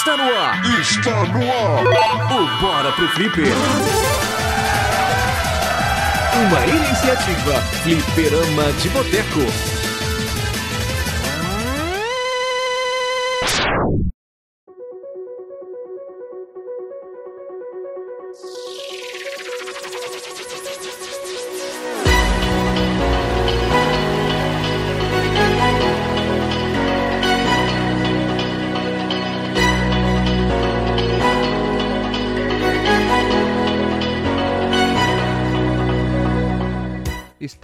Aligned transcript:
Está 0.00 0.16
no 0.16 0.34
ar! 0.34 0.80
Está 0.80 1.24
no 1.26 1.42
ar! 1.42 1.84
O 2.32 2.62
Bora 2.62 2.90
pro 2.92 3.06
Flipper! 3.08 3.52
Uma 6.36 6.66
iniciativa 6.66 7.60
Flipperama 7.82 8.72
de 8.80 8.88
Boteco. 8.88 9.79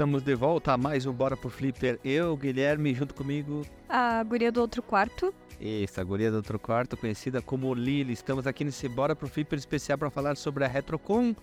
Estamos 0.07 0.23
de 0.23 0.37
volta 0.37 0.73
a 0.73 0.77
mais 0.77 1.05
um 1.05 1.13
Bora 1.13 1.37
pro 1.37 1.51
Flipper. 1.51 1.99
Eu, 2.05 2.37
Guilherme, 2.37 2.95
junto 2.95 3.13
comigo. 3.13 3.67
A 3.89 4.23
guria 4.23 4.53
do 4.53 4.61
outro 4.61 4.81
quarto. 4.81 5.35
Isso, 5.61 6.01
a 6.01 6.05
guria 6.05 6.31
do 6.31 6.37
outro 6.37 6.61
quarto, 6.61 6.97
conhecida 6.97 7.43
como 7.43 7.75
Lili. 7.75 8.13
Estamos 8.13 8.47
aqui 8.47 8.63
nesse 8.63 8.89
Bora 8.89 9.17
pro 9.17 9.27
Flipper 9.27 9.59
especial 9.59 9.99
para 9.99 10.09
falar 10.09 10.37
sobre 10.37 10.65
a 10.65 10.69
Retrocon. 10.69 11.35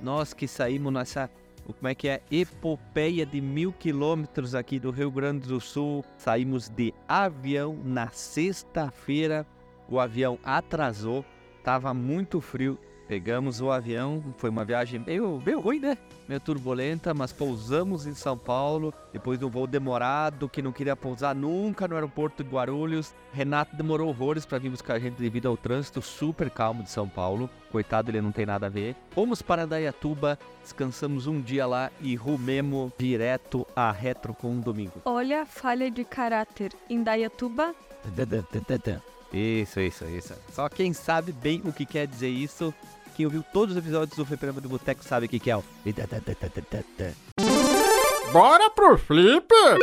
Nós 0.00 0.32
que 0.32 0.48
saímos 0.48 0.90
nessa, 0.94 1.30
como 1.66 1.88
é 1.88 1.94
que 1.94 2.08
é, 2.08 2.22
epopeia 2.30 3.26
de 3.26 3.38
mil 3.38 3.70
quilômetros 3.70 4.54
aqui 4.54 4.80
do 4.80 4.90
Rio 4.90 5.10
Grande 5.10 5.46
do 5.46 5.60
Sul. 5.60 6.02
Saímos 6.16 6.70
de 6.70 6.94
avião 7.06 7.78
na 7.84 8.08
sexta-feira. 8.08 9.46
O 9.90 10.00
avião 10.00 10.38
atrasou, 10.42 11.22
tava 11.62 11.92
muito 11.92 12.40
frio. 12.40 12.78
Pegamos 13.08 13.60
o 13.60 13.70
avião, 13.70 14.22
foi 14.36 14.50
uma 14.50 14.64
viagem 14.64 14.98
meio, 14.98 15.40
meio 15.44 15.60
ruim, 15.60 15.78
né? 15.78 15.96
Meio 16.28 16.40
turbulenta, 16.40 17.14
mas 17.14 17.32
pousamos 17.32 18.04
em 18.04 18.14
São 18.14 18.36
Paulo, 18.36 18.92
depois 19.12 19.38
de 19.38 19.44
um 19.44 19.48
voo 19.48 19.66
demorado, 19.66 20.48
que 20.48 20.60
não 20.60 20.72
queria 20.72 20.96
pousar 20.96 21.34
nunca 21.34 21.86
no 21.86 21.94
aeroporto 21.94 22.42
de 22.42 22.50
Guarulhos. 22.50 23.14
Renato 23.32 23.76
demorou 23.76 24.08
horrores 24.08 24.44
para 24.44 24.58
vir 24.58 24.70
buscar 24.70 24.94
a 24.94 24.98
gente 24.98 25.14
devido 25.14 25.46
ao 25.46 25.56
trânsito 25.56 26.02
super 26.02 26.50
calmo 26.50 26.82
de 26.82 26.90
São 26.90 27.08
Paulo. 27.08 27.48
Coitado, 27.70 28.10
ele 28.10 28.20
não 28.20 28.32
tem 28.32 28.44
nada 28.44 28.66
a 28.66 28.70
ver. 28.70 28.96
Fomos 29.10 29.40
para 29.40 29.66
Dayatuba, 29.66 30.36
descansamos 30.62 31.28
um 31.28 31.40
dia 31.40 31.64
lá 31.64 31.92
e 32.00 32.16
rumemos 32.16 32.90
direto 32.98 33.64
a 33.76 33.92
Retro 33.92 34.34
com 34.34 34.50
um 34.50 34.60
domingo. 34.60 35.00
Olha 35.04 35.42
a 35.42 35.46
falha 35.46 35.88
de 35.90 36.04
caráter. 36.04 36.72
Em 36.90 37.04
Dayatuba, 37.04 37.72
Isso, 39.32 39.80
isso, 39.80 40.04
isso. 40.06 40.34
Só 40.52 40.68
quem 40.68 40.92
sabe 40.92 41.32
bem 41.32 41.60
o 41.64 41.72
que 41.72 41.84
quer 41.84 42.06
dizer 42.06 42.28
isso, 42.28 42.72
quem 43.16 43.24
ouviu 43.24 43.42
todos 43.42 43.74
os 43.74 43.82
episódios 43.82 44.14
do 44.14 44.26
Fliperama 44.26 44.60
do 44.60 44.68
Boteco 44.68 45.02
sabe 45.02 45.24
o 45.24 45.28
que 45.28 45.40
que 45.40 45.50
é 45.50 45.56
o... 45.56 45.64
Bora 48.30 48.68
pro 48.70 48.98
Flipper! 48.98 49.78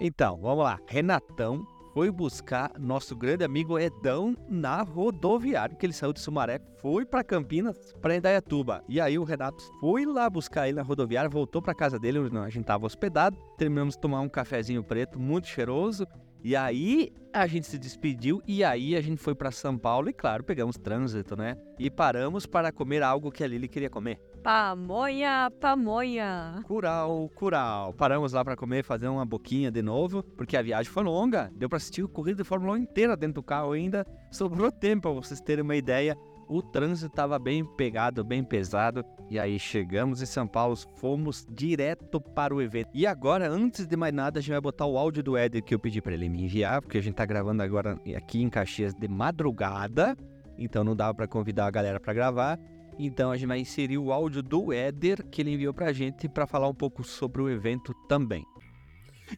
Então, 0.00 0.38
vamos 0.38 0.64
lá. 0.64 0.78
Renatão 0.86 1.66
foi 1.92 2.10
buscar 2.10 2.72
nosso 2.78 3.14
grande 3.14 3.44
amigo 3.44 3.78
Edão 3.78 4.34
na 4.48 4.80
rodoviária, 4.80 5.76
que 5.76 5.84
ele 5.84 5.92
saiu 5.92 6.12
de 6.12 6.20
Sumaré, 6.20 6.58
foi 6.80 7.04
para 7.04 7.22
Campinas, 7.22 7.92
para 8.00 8.16
Indaiatuba. 8.16 8.82
E 8.88 8.98
aí 8.98 9.18
o 9.18 9.24
Renato 9.24 9.62
foi 9.78 10.06
lá 10.06 10.30
buscar 10.30 10.68
ele 10.68 10.76
na 10.76 10.82
rodoviária, 10.82 11.28
voltou 11.28 11.60
para 11.60 11.74
casa 11.74 11.98
dele, 11.98 12.18
onde 12.18 12.38
a 12.38 12.48
gente 12.48 12.64
tava 12.64 12.86
hospedado. 12.86 13.36
Terminamos 13.58 13.94
de 13.94 14.00
tomar 14.00 14.20
um 14.20 14.28
cafezinho 14.28 14.82
preto 14.82 15.18
muito 15.18 15.48
cheiroso. 15.48 16.06
E 16.42 16.54
aí 16.54 17.12
a 17.32 17.46
gente 17.46 17.66
se 17.66 17.78
despediu 17.78 18.42
e 18.46 18.64
aí 18.64 18.96
a 18.96 19.00
gente 19.00 19.20
foi 19.20 19.34
para 19.34 19.50
São 19.50 19.76
Paulo 19.76 20.08
e 20.08 20.12
claro, 20.12 20.42
pegamos 20.42 20.76
trânsito, 20.76 21.36
né? 21.36 21.56
E 21.78 21.90
paramos 21.90 22.46
para 22.46 22.72
comer 22.72 23.02
algo 23.02 23.30
que 23.30 23.44
a 23.44 23.46
Lili 23.46 23.68
queria 23.68 23.90
comer. 23.90 24.20
pamonha, 24.42 25.50
pamonha. 25.60 26.60
Curau, 26.64 27.28
curau. 27.34 27.92
Paramos 27.92 28.32
lá 28.32 28.44
para 28.44 28.56
comer, 28.56 28.82
fazer 28.82 29.08
uma 29.08 29.26
boquinha 29.26 29.70
de 29.70 29.82
novo, 29.82 30.22
porque 30.22 30.56
a 30.56 30.62
viagem 30.62 30.90
foi 30.90 31.02
longa. 31.02 31.50
Deu 31.54 31.68
para 31.68 31.76
assistir 31.76 32.02
o 32.02 32.08
corrida 32.08 32.42
de 32.42 32.48
Fórmula 32.48 32.72
1 32.74 32.76
inteira 32.78 33.16
dentro 33.16 33.34
do 33.34 33.42
carro 33.42 33.72
ainda. 33.72 34.06
Sobrou 34.30 34.70
tempo 34.72 35.02
para 35.02 35.10
vocês 35.10 35.40
terem 35.40 35.62
uma 35.62 35.76
ideia. 35.76 36.16
O 36.48 36.62
trânsito 36.62 37.08
estava 37.08 37.38
bem 37.38 37.62
pegado, 37.62 38.24
bem 38.24 38.42
pesado. 38.42 39.04
E 39.28 39.38
aí 39.38 39.58
chegamos 39.58 40.22
em 40.22 40.26
São 40.26 40.46
Paulo, 40.46 40.74
fomos 40.96 41.46
direto 41.50 42.18
para 42.18 42.54
o 42.54 42.62
evento. 42.62 42.88
E 42.94 43.06
agora, 43.06 43.50
antes 43.50 43.86
de 43.86 43.96
mais 43.96 44.14
nada, 44.14 44.38
a 44.38 44.42
gente 44.42 44.52
vai 44.52 44.60
botar 44.60 44.86
o 44.86 44.96
áudio 44.96 45.22
do 45.22 45.36
Éder 45.36 45.62
que 45.62 45.74
eu 45.74 45.78
pedi 45.78 46.00
para 46.00 46.14
ele 46.14 46.28
me 46.28 46.44
enviar, 46.44 46.80
porque 46.80 46.96
a 46.96 47.02
gente 47.02 47.14
tá 47.14 47.26
gravando 47.26 47.62
agora 47.62 48.00
aqui 48.16 48.40
em 48.40 48.48
Caxias 48.48 48.94
de 48.94 49.06
madrugada. 49.06 50.16
Então 50.56 50.82
não 50.82 50.96
dava 50.96 51.14
para 51.14 51.28
convidar 51.28 51.66
a 51.66 51.70
galera 51.70 52.00
para 52.00 52.14
gravar. 52.14 52.58
Então 52.98 53.30
a 53.30 53.36
gente 53.36 53.46
vai 53.46 53.60
inserir 53.60 53.98
o 53.98 54.10
áudio 54.10 54.42
do 54.42 54.72
Éder 54.72 55.26
que 55.26 55.42
ele 55.42 55.52
enviou 55.52 55.74
pra 55.74 55.92
gente 55.92 56.28
para 56.28 56.46
falar 56.46 56.68
um 56.68 56.74
pouco 56.74 57.04
sobre 57.04 57.42
o 57.42 57.50
evento 57.50 57.92
também. 58.08 58.44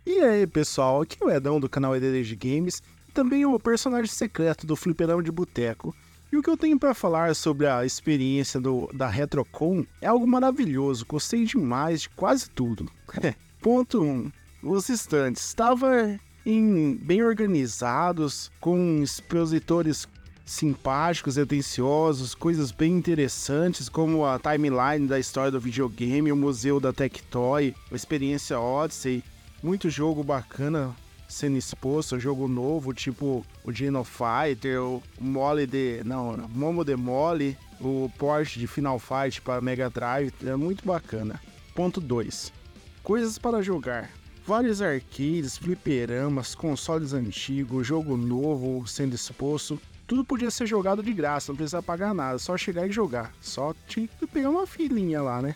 E 0.07 0.21
aí, 0.21 0.47
pessoal, 0.47 1.03
aqui 1.03 1.19
é 1.21 1.27
o 1.27 1.31
Edão 1.31 1.59
do 1.59 1.69
canal 1.69 1.97
EDD 1.97 2.37
Games, 2.37 2.81
também 3.13 3.45
o 3.45 3.59
personagem 3.59 4.07
secreto 4.07 4.65
do 4.65 4.77
Fliperama 4.77 5.23
de 5.23 5.33
Boteco. 5.33 5.93
E 6.33 6.37
o 6.37 6.43
que 6.43 6.49
eu 6.49 6.57
tenho 6.57 6.79
para 6.79 6.95
falar 6.95 7.35
sobre 7.35 7.67
a 7.67 7.85
experiência 7.85 8.61
do, 8.61 8.89
da 8.95 9.09
Retrocon 9.09 9.85
é 10.01 10.07
algo 10.07 10.27
maravilhoso, 10.29 11.05
gostei 11.05 11.45
demais 11.45 12.03
de 12.03 12.09
quase 12.11 12.49
tudo. 12.49 12.89
Ponto 13.61 14.01
1. 14.01 14.07
Um, 14.07 14.33
os 14.63 14.89
estantes 14.89 15.45
estavam 15.45 16.19
em, 16.47 16.97
bem 17.03 17.23
organizados, 17.25 18.51
com 18.61 19.03
expositores 19.03 20.07
simpáticos 20.47 21.37
e 21.37 21.41
atenciosos, 21.41 22.35
coisas 22.35 22.71
bem 22.71 22.93
interessantes, 22.93 23.89
como 23.89 24.25
a 24.25 24.39
timeline 24.39 25.09
da 25.09 25.19
história 25.19 25.51
do 25.51 25.61
videogame, 25.61 26.31
o 26.31 26.37
museu 26.37 26.79
da 26.79 26.93
Tectoy, 26.93 27.75
a 27.91 27.95
experiência 27.95 28.59
Odyssey, 28.59 29.25
muito 29.63 29.91
jogo 29.91 30.23
bacana 30.23 30.95
sendo 31.31 31.57
exposto, 31.57 32.19
jogo 32.19 32.49
novo, 32.49 32.93
tipo 32.93 33.47
o 33.65 33.73
Geno 33.73 34.05
Fighter, 34.05 34.83
o 34.83 35.03
Mole 35.19 35.67
de. 35.67 36.03
Não, 36.05 36.37
Momo 36.49 36.85
de 36.85 36.97
Mole, 36.97 37.57
o 37.81 38.11
Porsche 38.19 38.59
de 38.59 38.67
Final 38.67 38.99
Fight 38.99 39.41
para 39.41 39.61
Mega 39.61 39.89
Drive, 39.89 40.33
é 40.45 40.57
muito 40.57 40.85
bacana. 40.85 41.41
Ponto 41.75 42.01
2. 42.01 42.53
Coisas 43.03 43.39
para 43.39 43.63
jogar. 43.63 44.11
Vários 44.47 44.83
arcades, 44.83 45.57
fliperamas, 45.57 46.55
consoles 46.55 47.13
antigos, 47.13 47.87
jogo 47.87 48.17
novo 48.17 48.87
sendo 48.87 49.15
exposto. 49.15 49.81
Tudo 50.07 50.25
podia 50.25 50.51
ser 50.51 50.67
jogado 50.67 51.03
de 51.03 51.13
graça, 51.13 51.53
não 51.53 51.57
precisa 51.57 51.81
pagar 51.81 52.13
nada, 52.13 52.39
só 52.39 52.57
chegar 52.57 52.87
e 52.89 52.91
jogar. 52.91 53.33
Só 53.41 53.73
tinha 53.87 54.09
que 54.09 54.27
pegar 54.27 54.51
uma 54.51 54.67
filinha 54.67 55.23
lá, 55.23 55.41
né? 55.41 55.55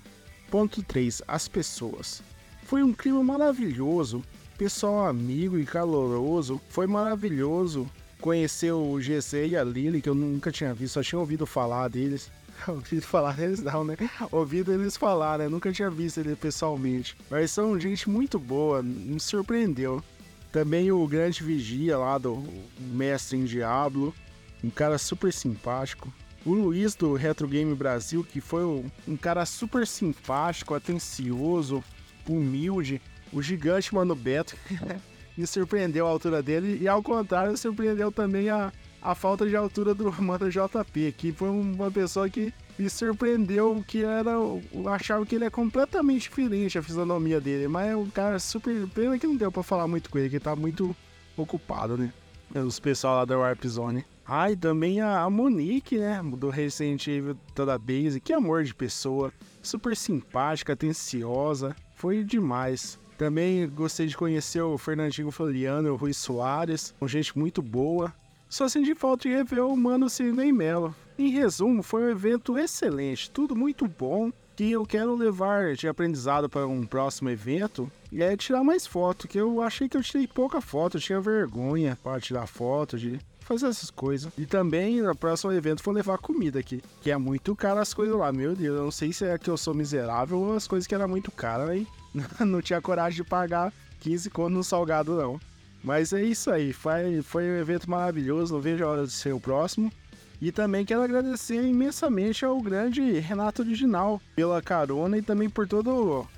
Ponto 0.49 0.83
3. 0.83 1.23
As 1.27 1.49
pessoas. 1.49 2.23
Foi 2.63 2.83
um 2.83 2.93
clima 2.93 3.23
maravilhoso, 3.23 4.23
pessoal 4.57 5.07
amigo 5.07 5.59
e 5.59 5.65
caloroso. 5.65 6.61
Foi 6.69 6.87
maravilhoso 6.87 7.89
conhecer 8.21 8.73
o 8.73 9.01
GC 9.01 9.49
e 9.49 9.57
a 9.57 9.63
Lily, 9.63 10.01
que 10.01 10.09
eu 10.09 10.15
nunca 10.15 10.51
tinha 10.51 10.73
visto, 10.73 10.95
só 10.95 11.03
tinha 11.03 11.19
ouvido 11.19 11.47
falar 11.47 11.89
deles. 11.89 12.31
ouvido 12.67 13.03
falar 13.03 13.37
deles 13.37 13.63
não, 13.63 13.85
né? 13.85 13.97
Ouvido 14.31 14.73
eles 14.73 14.97
falar, 14.97 15.39
né? 15.39 15.49
Nunca 15.49 15.73
tinha 15.73 15.91
visto 15.91 16.19
eles 16.19 16.39
pessoalmente. 16.39 17.17
Mas 17.31 17.51
são 17.51 17.79
gente 17.79 18.09
muito 18.09 18.39
boa, 18.39 18.83
me 18.83 19.21
surpreendeu. 19.21 20.03
Também 20.51 20.93
o 20.93 21.07
grande 21.07 21.43
vigia 21.43 21.99
lá 21.99 22.17
do 22.17 22.43
Mestre 22.79 23.37
em 23.37 23.45
Diablo, 23.45 24.15
um 24.63 24.71
cara 24.71 24.99
super 24.99 25.33
simpático. 25.33 26.13
O 26.47 26.53
Luiz 26.53 26.95
do 26.95 27.15
Retro 27.15 27.49
Game 27.49 27.75
Brasil, 27.75 28.23
que 28.23 28.41
foi 28.41 28.65
um 28.65 29.17
cara 29.17 29.45
super 29.47 29.87
simpático, 29.87 30.75
atencioso, 30.75 31.83
humilde. 32.29 33.03
O 33.35 33.43
gigante 33.43 33.93
Mano 33.93 34.15
Beto 34.15 34.57
me 35.37 35.45
surpreendeu 35.47 36.07
a 36.07 36.11
altura 36.11 36.41
dele 36.41 36.79
e 36.81 36.87
ao 36.87 37.03
contrário 37.03 37.57
surpreendeu 37.57 38.13
também 38.13 38.49
a, 38.49 38.73
a 39.03 39.15
falta 39.15 39.45
de 39.45 39.57
altura 39.57 39.93
do 39.93 40.11
Mano 40.23 40.49
JP, 40.49 41.15
que 41.19 41.33
foi 41.33 41.49
uma 41.49 41.91
pessoa 41.91 42.31
que 42.31 42.55
me 42.79 42.89
surpreendeu 42.89 43.85
que 43.87 44.05
era. 44.05 44.31
Eu 44.31 44.63
achava 44.87 45.27
que 45.27 45.35
ele 45.35 45.45
é 45.45 45.51
completamente 45.51 46.23
diferente 46.23 46.79
a 46.79 46.83
fisionomia 46.83 47.41
dele, 47.41 47.67
mas 47.67 47.91
é 47.91 47.97
um 47.97 48.09
cara 48.09 48.39
super. 48.39 48.89
Pena 48.89 49.19
que 49.19 49.27
não 49.27 49.37
deu 49.37 49.51
pra 49.51 49.65
falar 49.65 49.89
muito 49.89 50.09
com 50.09 50.19
ele, 50.19 50.31
que 50.31 50.39
tá 50.39 50.55
muito 50.55 50.95
ocupado, 51.37 51.97
né? 51.99 52.13
Os 52.55 52.79
pessoal 52.79 53.17
lá 53.17 53.25
da 53.25 53.37
Warp 53.37 53.65
Zone. 53.67 54.05
Ah, 54.27 54.51
e 54.51 54.57
também 54.57 55.01
a, 55.01 55.29
Monique, 55.29 55.99
né? 55.99 56.23
Do 56.23 56.51
Resident 56.51 57.07
Evil 57.09 57.37
toda 57.55 57.77
base. 57.77 58.21
Que 58.21 58.33
amor 58.33 58.63
de 58.63 58.73
pessoa. 58.73 59.33
Super 59.61 59.97
simpática, 59.97 60.73
atenciosa. 60.73 61.75
Foi 61.97 62.23
demais. 62.23 62.99
Também 63.17 63.69
gostei 63.69 64.07
de 64.07 64.17
conhecer 64.17 64.61
o 64.63 64.77
Fernandinho 64.77 65.31
Foliano 65.31 65.89
e 65.89 65.91
o 65.91 65.97
Rui 65.97 66.13
Soares, 66.13 66.95
com 66.99 67.07
gente 67.07 67.39
muito 67.39 67.63
boa. 67.63 68.13
Só 68.49 68.69
senti 68.69 68.95
falta 68.95 69.29
de 69.29 69.35
rever 69.35 69.65
o 69.65 69.77
Mano 69.77 70.09
Sidney 70.09 70.53
Mello. 70.53 70.95
Em 71.19 71.31
resumo, 71.31 71.83
foi 71.83 72.05
um 72.05 72.11
evento 72.11 72.59
excelente, 72.59 73.31
tudo 73.31 73.55
muito 73.55 73.87
bom, 73.87 74.33
que 74.57 74.71
eu 74.71 74.85
quero 74.85 75.15
levar 75.15 75.75
de 75.75 75.89
aprendizado 75.89 76.49
para 76.49 76.67
um 76.67 76.85
próximo 76.87 77.31
evento 77.31 77.91
é 78.23 78.37
tirar 78.37 78.63
mais 78.63 78.87
foto, 78.87 79.27
que 79.27 79.39
eu 79.39 79.61
achei 79.61 79.89
que 79.89 79.97
eu 79.97 80.03
tirei 80.03 80.27
pouca 80.27 80.61
foto, 80.61 80.97
eu 80.97 81.01
tinha 81.01 81.21
vergonha 81.21 81.99
para 82.03 82.21
tirar 82.21 82.47
foto, 82.47 82.97
de 82.97 83.19
fazer 83.41 83.67
essas 83.67 83.91
coisas. 83.91 84.33
E 84.39 84.47
também, 84.47 85.01
no 85.01 85.15
próximo 85.17 85.53
evento, 85.53 85.83
vou 85.83 85.93
levar 85.93 86.19
comida 86.19 86.59
aqui, 86.59 86.83
que 87.03 87.11
é 87.11 87.17
muito 87.17 87.55
caro 87.57 87.81
as 87.81 87.93
coisas 87.93 88.17
lá. 88.17 88.33
Meu 88.33 88.55
Deus, 88.55 88.77
eu 88.77 88.85
não 88.85 88.91
sei 88.91 89.13
se 89.13 89.25
é 89.25 89.37
que 89.37 89.51
eu 89.51 89.57
sou 89.57 89.75
miserável 89.75 90.39
ou 90.39 90.55
as 90.55 90.69
coisas 90.69 90.87
que 90.87 90.95
eram 90.95 91.09
muito 91.09 91.31
caras, 91.31 91.69
aí 91.69 91.87
não 92.41 92.63
tinha 92.63 92.81
coragem 92.81 93.23
de 93.23 93.29
pagar 93.29 93.73
15 94.01 94.31
conto 94.31 94.51
no 94.51 94.65
salgado, 94.65 95.17
não. 95.17 95.41
Mas 95.83 96.13
é 96.13 96.23
isso 96.23 96.51
aí, 96.51 96.73
foi, 96.73 97.21
foi 97.23 97.45
um 97.45 97.59
evento 97.59 97.91
maravilhoso, 97.91 98.55
não 98.55 98.61
vejo 98.61 98.85
a 98.85 98.89
hora 98.89 99.07
de 99.07 99.13
ser 99.13 99.35
o 99.35 99.41
próximo. 99.41 99.93
E 100.41 100.51
também 100.53 100.85
quero 100.85 101.03
agradecer 101.03 101.63
imensamente 101.63 102.45
ao 102.45 102.61
grande 102.61 103.01
Renato 103.19 103.63
Original 103.63 104.21
pela 104.35 104.61
carona 104.61 105.17
e 105.17 105.23
também 105.23 105.49
por 105.49 105.67
toda 105.67 105.91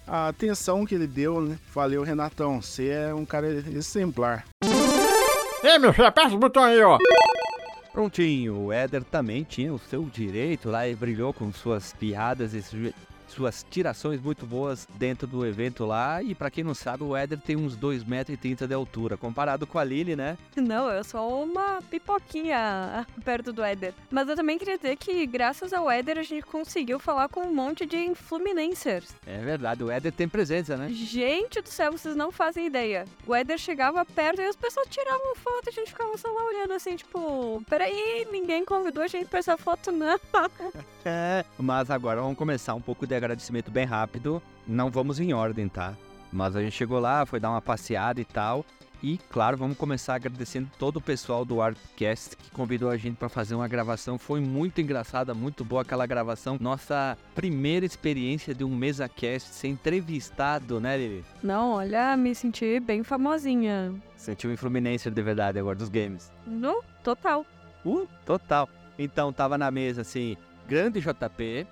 a 0.07 0.29
atenção 0.29 0.85
que 0.85 0.95
ele 0.95 1.07
deu, 1.07 1.41
né? 1.41 1.59
Valeu, 1.75 2.03
Renatão, 2.03 2.61
você 2.61 2.89
é 2.89 3.15
um 3.15 3.25
cara 3.25 3.49
exemplar. 3.49 4.45
Ei, 5.63 5.79
meu 5.79 5.93
filho, 5.93 6.07
aperta 6.07 6.35
o 6.35 6.39
botão 6.39 6.63
aí, 6.63 6.81
ó. 6.83 6.99
Prontinho, 7.93 8.67
o 8.67 8.73
Éder 8.73 9.03
também 9.03 9.43
tinha 9.43 9.73
o 9.73 9.79
seu 9.79 10.05
direito 10.05 10.71
lá 10.71 10.87
e 10.87 10.95
brilhou 10.95 11.33
com 11.33 11.53
suas 11.53 11.95
piadas 11.95 12.53
e 12.53 12.63
suas 13.29 13.65
tirações 13.71 14.21
muito 14.21 14.47
boas 14.47 14.87
dentro 14.95 15.27
do 15.27 15.47
evento 15.47 15.85
lá. 15.85 16.23
E 16.23 16.35
pra 16.35 16.51
quem 16.51 16.65
não 16.65 16.75
sabe, 16.75 17.05
o 17.05 17.17
Éder 17.17 17.39
tem 17.41 17.57
uns 17.57 17.77
2,30 17.77 18.07
metros 18.07 18.69
de 18.69 18.75
altura. 18.75 19.17
Comparado 19.17 19.67
com 19.67 19.79
a 19.79 19.85
Lily, 19.85 20.17
né? 20.17 20.37
Não, 20.57 20.91
eu 20.91 21.05
sou 21.05 21.43
uma 21.43 21.81
pipoquinha 21.91 23.07
perto 23.25 23.53
do 23.53 23.63
Éder. 23.63 23.95
Mas 24.11 24.29
eu 24.29 24.37
também 24.37 24.59
queria 24.59 24.77
dizer 24.77 24.97
que, 24.97 25.27
graças 25.27 25.73
ao 25.73 25.91
Éder, 25.91 26.19
a 26.19 26.23
gente 26.23 26.47
conseguiu 26.47 26.99
falar 26.99 27.29
com 27.29 27.41
um 27.41 27.55
monte 27.55 27.85
de 27.87 28.15
Fluminenses. 28.15 29.15
É 29.27 29.39
verdade, 29.39 29.83
o 29.83 29.91
Éder 29.91 30.13
tem 30.13 30.29
presença, 30.29 30.77
né? 30.77 30.89
Gente 30.91 31.61
do 31.61 31.69
céu, 31.69 31.93
vocês 31.93 32.17
não 32.17 32.31
fazem 32.31 32.67
ideia. 32.67 33.05
O 33.27 33.35
Éder 33.35 33.59
chegava 33.59 34.05
perto 34.05 34.41
e 34.41 34.45
as 34.45 34.57
pessoas 34.57 34.87
tiravam 34.89 35.35
foto 35.37 35.67
e 35.67 35.71
a 35.71 35.73
gente 35.73 35.91
ficava 35.91 36.17
só 36.17 36.29
lá 36.29 36.45
olhando 36.47 36.73
assim, 36.73 36.97
tipo, 36.97 37.63
peraí, 37.69 38.27
ninguém 38.31 38.65
convidou 38.65 39.03
a 39.03 39.09
gente 39.09 39.27
pra 39.27 39.39
essa 39.39 39.57
foto, 39.57 39.91
não. 39.93 40.19
É, 41.09 41.45
mas 41.57 41.89
agora 41.89 42.21
vamos 42.21 42.37
começar 42.37 42.75
um 42.75 42.81
pouco 42.81 43.07
de 43.07 43.15
agradecimento 43.17 43.71
bem 43.71 43.85
rápido. 43.85 44.43
Não 44.67 44.91
vamos 44.91 45.19
em 45.19 45.33
ordem, 45.33 45.69
tá? 45.69 45.95
Mas 46.33 46.57
a 46.57 46.63
gente 46.63 46.75
chegou 46.75 46.99
lá, 46.99 47.25
foi 47.25 47.41
dar 47.41 47.51
uma 47.51 47.63
passeada 47.63 48.21
e 48.21 48.25
tal. 48.25 48.65
E, 49.03 49.19
claro, 49.31 49.57
vamos 49.57 49.77
começar 49.77 50.15
agradecendo 50.15 50.71
todo 50.79 50.97
o 50.97 51.01
pessoal 51.01 51.45
do 51.45 51.61
Artcast 51.61 52.37
que 52.37 52.51
convidou 52.51 52.91
a 52.91 52.97
gente 52.97 53.17
para 53.17 53.29
fazer 53.29 53.55
uma 53.55 53.69
gravação. 53.69 54.19
Foi 54.19 54.41
muito 54.41 54.81
engraçada, 54.81 55.35
muito 55.35 55.65
boa 55.65 55.83
aquela 55.83 56.07
gravação. 56.07 56.57
Nossa 56.61 57.17
primeira 57.35 57.85
experiência 57.85 58.55
de 58.55 58.65
um 58.65 58.75
MesaCast 58.75 59.51
ser 59.51 59.69
entrevistado, 59.69 60.81
né, 60.81 60.97
Lili? 60.97 61.25
Não, 61.43 61.73
olha, 61.73 62.17
me 62.17 62.35
senti 62.35 62.81
bem 62.81 63.03
famosinha. 63.03 63.95
Sentiu 64.17 64.53
influencer 64.53 65.13
de 65.13 65.23
verdade 65.23 65.59
agora 65.59 65.77
dos 65.77 65.89
games. 65.89 66.33
No 66.47 66.83
total. 67.05 67.45
Uh, 67.85 68.09
total. 68.25 68.69
Então 68.99 69.33
tava 69.33 69.59
na 69.59 69.71
mesa 69.71 70.01
assim, 70.01 70.37
grande 70.67 71.01
JP, 71.01 71.67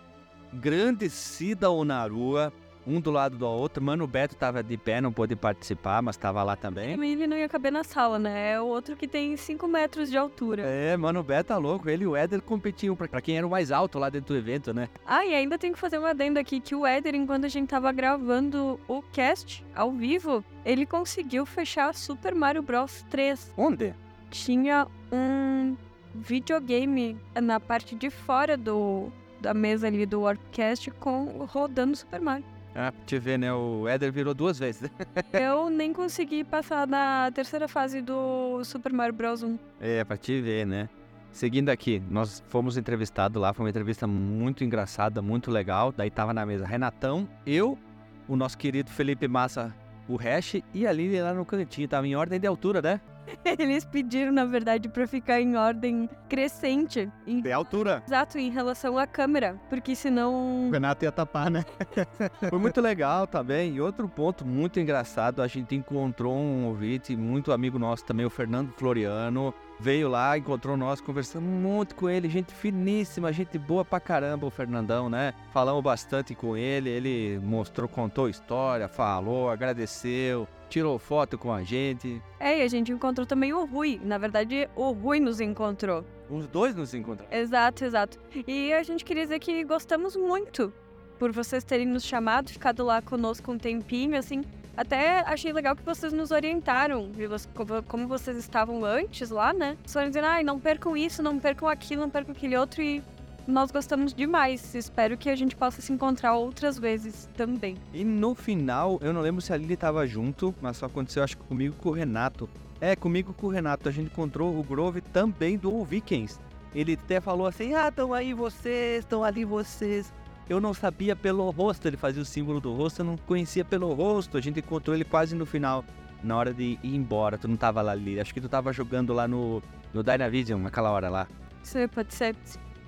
grande 0.55 1.11
Cida 1.11 1.71
Onarua, 1.71 2.53
um 2.87 3.01
do 3.01 3.11
lado 3.11 3.37
do 3.37 3.47
outro. 3.47 3.83
Mano 3.83 4.07
Beto 4.07 4.35
tava 4.37 4.63
de 4.63 4.77
pé, 4.77 5.01
não 5.01 5.13
pôde 5.13 5.35
participar, 5.35 6.03
mas 6.03 6.17
tava 6.17 6.43
lá 6.43 6.55
também. 6.57 6.93
Ele 6.93 7.27
não 7.27 7.37
ia 7.37 7.49
caber 7.49 7.73
na 7.73 7.83
sala, 7.83 8.19
né? 8.19 8.53
É 8.53 8.61
o 8.61 8.67
outro 8.67 8.97
que 8.97 9.09
tem 9.09 9.37
5 9.37 9.67
metros 9.67 10.11
de 10.11 10.17
altura. 10.17 10.63
É, 10.63 10.97
Mano 10.97 11.23
Beto 11.23 11.49
tá 11.49 11.57
louco. 11.57 11.89
Ele 11.89 12.05
e 12.05 12.07
o 12.07 12.17
Éder 12.17 12.43
competiam 12.43 12.95
pra, 12.95 13.09
pra 13.09 13.21
quem 13.21 13.37
era 13.39 13.47
o 13.47 13.51
mais 13.51 13.71
alto 13.73 13.99
lá 13.99 14.09
dentro 14.09 14.35
do 14.35 14.39
evento, 14.39 14.73
né? 14.73 14.89
Ah, 15.07 15.25
e 15.25 15.35
ainda 15.35 15.59
tem 15.59 15.73
que 15.73 15.79
fazer 15.79 15.99
uma 15.99 16.11
adenda 16.11 16.41
aqui 16.41 16.61
que 16.61 16.75
o 16.75 16.87
Éder, 16.87 17.15
enquanto 17.15 17.45
a 17.47 17.49
gente 17.49 17.69
tava 17.69 17.91
gravando 17.93 18.79
o 18.87 19.03
cast 19.03 19.65
ao 19.75 19.91
vivo, 19.91 20.45
ele 20.65 20.87
conseguiu 20.87 21.47
fechar 21.47 21.95
Super 21.95 22.35
Mario 22.35 22.63
Bros 22.63 23.05
3. 23.11 23.53
Onde? 23.57 23.95
Tinha 24.31 24.87
um 25.13 25.77
videogame 26.15 27.17
na 27.35 27.59
parte 27.59 27.95
de 27.95 28.11
fora 28.11 28.57
do 28.57 29.11
da 29.45 29.53
mesa 29.53 29.87
ali 29.87 30.07
do 30.07 30.23
Warpcast 30.23 30.91
com 30.93 31.45
rodando 31.47 31.95
Super 31.95 32.21
Mario. 32.21 32.45
Ah, 32.75 32.91
pra 32.91 33.05
te 33.05 33.19
ver, 33.19 33.39
né? 33.39 33.53
O 33.53 33.87
Éder 33.87 34.11
virou 34.11 34.35
duas 34.35 34.59
vezes. 34.59 34.91
Eu 35.33 35.69
nem 35.69 35.93
consegui 35.93 36.43
passar 36.43 36.87
na 36.87 37.31
terceira 37.31 37.69
fase 37.69 38.01
do 38.01 38.65
Super 38.65 38.93
Mario 38.93 39.15
Bros 39.15 39.43
1. 39.43 39.59
É, 39.81 40.03
pra 40.03 40.17
te 40.17 40.41
ver, 40.41 40.67
né? 40.67 40.89
Seguindo 41.31 41.69
aqui, 41.69 42.03
nós 42.11 42.43
fomos 42.49 42.79
entrevistados 42.79 43.41
lá, 43.41 43.53
foi 43.53 43.65
uma 43.65 43.71
entrevista 43.71 44.07
muito 44.07 44.65
engraçada, 44.65 45.21
muito 45.21 45.51
legal. 45.51 45.93
Daí 45.93 46.11
tava 46.11 46.33
na 46.33 46.47
mesa 46.47 46.65
Renatão, 46.65 47.29
eu, 47.47 47.79
o 48.27 48.37
nosso 48.37 48.57
querido 48.57 48.91
Felipe 48.91 49.29
Massa, 49.29 49.75
o 50.09 50.17
Hash 50.17 50.63
e 50.73 50.87
a 50.87 50.93
Lili 50.93 51.21
lá 51.21 51.35
no 51.35 51.45
cantinho. 51.45 51.87
Tava 51.87 52.07
em 52.07 52.17
ordem 52.17 52.41
de 52.41 52.47
altura, 52.47 52.81
né? 52.81 53.01
Eles 53.59 53.85
pediram, 53.85 54.33
na 54.33 54.45
verdade, 54.45 54.89
pra 54.89 55.07
ficar 55.07 55.41
em 55.41 55.57
ordem 55.57 56.09
crescente. 56.29 57.11
Em- 57.27 57.41
De 57.41 57.53
altura. 57.53 58.03
Exato, 58.07 58.39
em 58.39 58.51
relação 58.51 58.99
à 58.99 59.07
câmera. 59.07 59.59
Porque 59.69 59.95
senão. 59.95 60.71
Renato 60.73 61.05
ia 61.05 61.13
tapar, 61.13 61.51
né? 61.51 61.65
Foi 62.51 62.59
muito 62.59 62.81
legal 62.81 63.27
também. 63.27 63.75
E 63.75 63.81
outro 63.81 64.09
ponto 64.09 64.45
muito 64.47 64.79
engraçado, 64.81 65.41
a 65.43 65.47
gente 65.47 65.75
encontrou 65.75 66.35
um 66.35 66.67
ouvinte, 66.67 67.17
muito 67.17 67.53
amigo 67.53 67.79
nosso 67.79 68.05
também, 68.05 68.27
o 68.27 68.31
Fernando 68.31 68.73
Floriano. 68.73 69.55
Veio 69.81 70.09
lá, 70.09 70.39
encontrou 70.39 70.77
nós, 70.77 71.01
conversamos 71.01 71.49
monte 71.51 71.97
com 71.97 72.09
ele, 72.09 72.29
gente 72.31 72.55
finíssima, 72.55 73.33
gente 73.33 73.59
boa 73.59 73.85
pra 73.85 73.99
caramba, 73.99 74.47
o 74.47 74.51
Fernandão, 74.51 75.11
né? 75.11 75.35
Falamos 75.53 75.83
bastante 75.83 76.33
com 76.33 76.57
ele, 76.57 76.89
ele 76.89 77.41
mostrou, 77.43 77.89
contou 77.89 78.29
história, 78.29 78.87
falou, 78.87 79.51
agradeceu, 79.51 80.47
tirou 80.69 80.99
foto 80.99 81.37
com 81.39 81.53
a 81.53 81.63
gente. 81.63 82.21
É, 82.41 82.59
e 82.59 82.63
a 82.63 82.69
gente 82.69 82.91
encontrou 82.93 83.27
também 83.27 83.53
o 83.53 83.65
Rui. 83.65 84.01
Na 84.03 84.19
verdade, 84.19 84.69
o 84.75 84.91
Rui 84.93 85.21
nos 85.21 85.41
encontrou. 85.41 86.05
Os 86.29 86.47
dois 86.47 86.75
nos 86.75 86.95
encontraram. 86.95 87.33
Exato, 87.33 87.85
exato. 87.85 88.19
E 88.47 88.73
a 88.73 88.83
gente 88.83 89.05
queria 89.05 89.23
dizer 89.25 89.39
que 89.39 89.63
gostamos 89.65 90.17
muito 90.17 90.73
por 91.19 91.31
vocês 91.33 91.63
terem 91.63 91.87
nos 91.87 92.05
chamado, 92.05 92.51
ficado 92.51 92.85
lá 92.85 93.01
conosco 93.01 93.53
um 93.53 93.59
tempinho, 93.59 94.17
assim. 94.19 94.43
Até 94.77 95.21
achei 95.21 95.53
legal 95.53 95.77
que 95.77 95.85
vocês 95.85 96.13
nos 96.13 96.33
orientaram? 96.33 97.13
Vocês- 97.13 97.49
como- 97.87 98.09
vocês 98.09 98.37
estavam 98.37 98.85
antes 98.85 99.31
lá, 99.31 99.53
né? 99.53 99.77
Só 99.87 100.05
dizendo, 100.05 100.27
ai, 100.27 100.43
não 100.43 100.59
percam 100.59 100.97
isso, 100.97 101.23
não 101.23 101.39
percam 101.39 101.69
aquilo, 101.69 102.03
não 102.03 102.11
percam 102.11 102.33
aquele 102.35 102.57
outro. 102.57 102.83
E 102.83 103.01
nós 103.47 103.71
gostamos 103.71 104.15
demais. 104.15 104.75
Espero 104.75 105.17
que 105.17 105.29
a 105.29 105.37
gente 105.37 105.55
possa 105.55 105.83
se 105.83 105.93
encontrar 105.93 106.35
outras 106.35 106.79
vezes 106.79 107.29
também. 107.37 107.77
E 107.93 108.05
no 108.05 108.35
final, 108.35 108.99
eu 109.03 109.13
não 109.13 109.21
lembro 109.21 109.41
se 109.41 109.53
a 109.53 109.57
Lili 109.57 109.77
tava 109.77 110.07
junto, 110.07 110.55
mas 110.61 110.77
só 110.77 110.87
aconteceu 110.87 111.23
acho 111.23 111.37
que 111.37 111.45
comigo 111.45 111.75
e 111.79 111.83
com 111.83 111.91
o 111.91 111.93
Renato. 111.93 112.49
É, 112.81 112.97
comigo 112.97 113.35
e 113.37 113.41
com 113.41 113.47
o 113.47 113.51
Renato, 113.51 113.89
a 113.89 113.93
gente 113.93 114.07
encontrou 114.07 114.59
o 114.59 114.63
Grove 114.63 115.01
também 115.01 115.57
do 115.57 115.85
Vikings. 115.85 116.39
Ele 116.75 116.95
até 116.95 117.21
falou 117.21 117.47
assim: 117.47 117.75
ah, 117.75 117.89
estão 117.89 118.13
aí 118.13 118.35
vocês, 118.35 119.05
estão 119.05 119.23
ali 119.23 119.45
vocês. 119.45 120.13
Eu 120.49 120.61
não 120.61 120.75
sabia 120.75 121.17
pelo 121.17 121.49
rosto, 121.51 121.89
ele 121.89 121.97
fazia 121.97 122.21
o 122.21 122.25
símbolo 122.25 122.61
do 122.61 122.75
rosto, 122.75 123.01
eu 123.01 123.05
não 123.07 123.17
conhecia 123.17 123.65
pelo 123.65 123.93
rosto. 123.95 124.37
A 124.37 124.41
gente 124.41 124.59
encontrou 124.59 124.95
ele 124.95 125.05
quase 125.05 125.35
no 125.35 125.47
final, 125.47 125.85
na 126.23 126.37
hora 126.37 126.53
de 126.53 126.79
ir 126.83 126.95
embora. 126.95 127.39
Tu 127.39 127.49
não 127.49 127.57
tava 127.57 127.81
lá, 127.81 127.95
Lili. 127.95 128.21
Acho 128.21 128.35
que 128.35 128.41
tu 128.41 128.49
tava 128.49 128.73
jogando 128.73 129.15
lá 129.15 129.27
no, 129.27 129.63
no 129.93 130.03
Dynavision, 130.03 130.61
naquela 130.61 130.91
hora 130.91 131.09
lá. 131.09 131.27
Aí 131.75 131.89
pode 131.89 132.13
ser. 132.13 132.37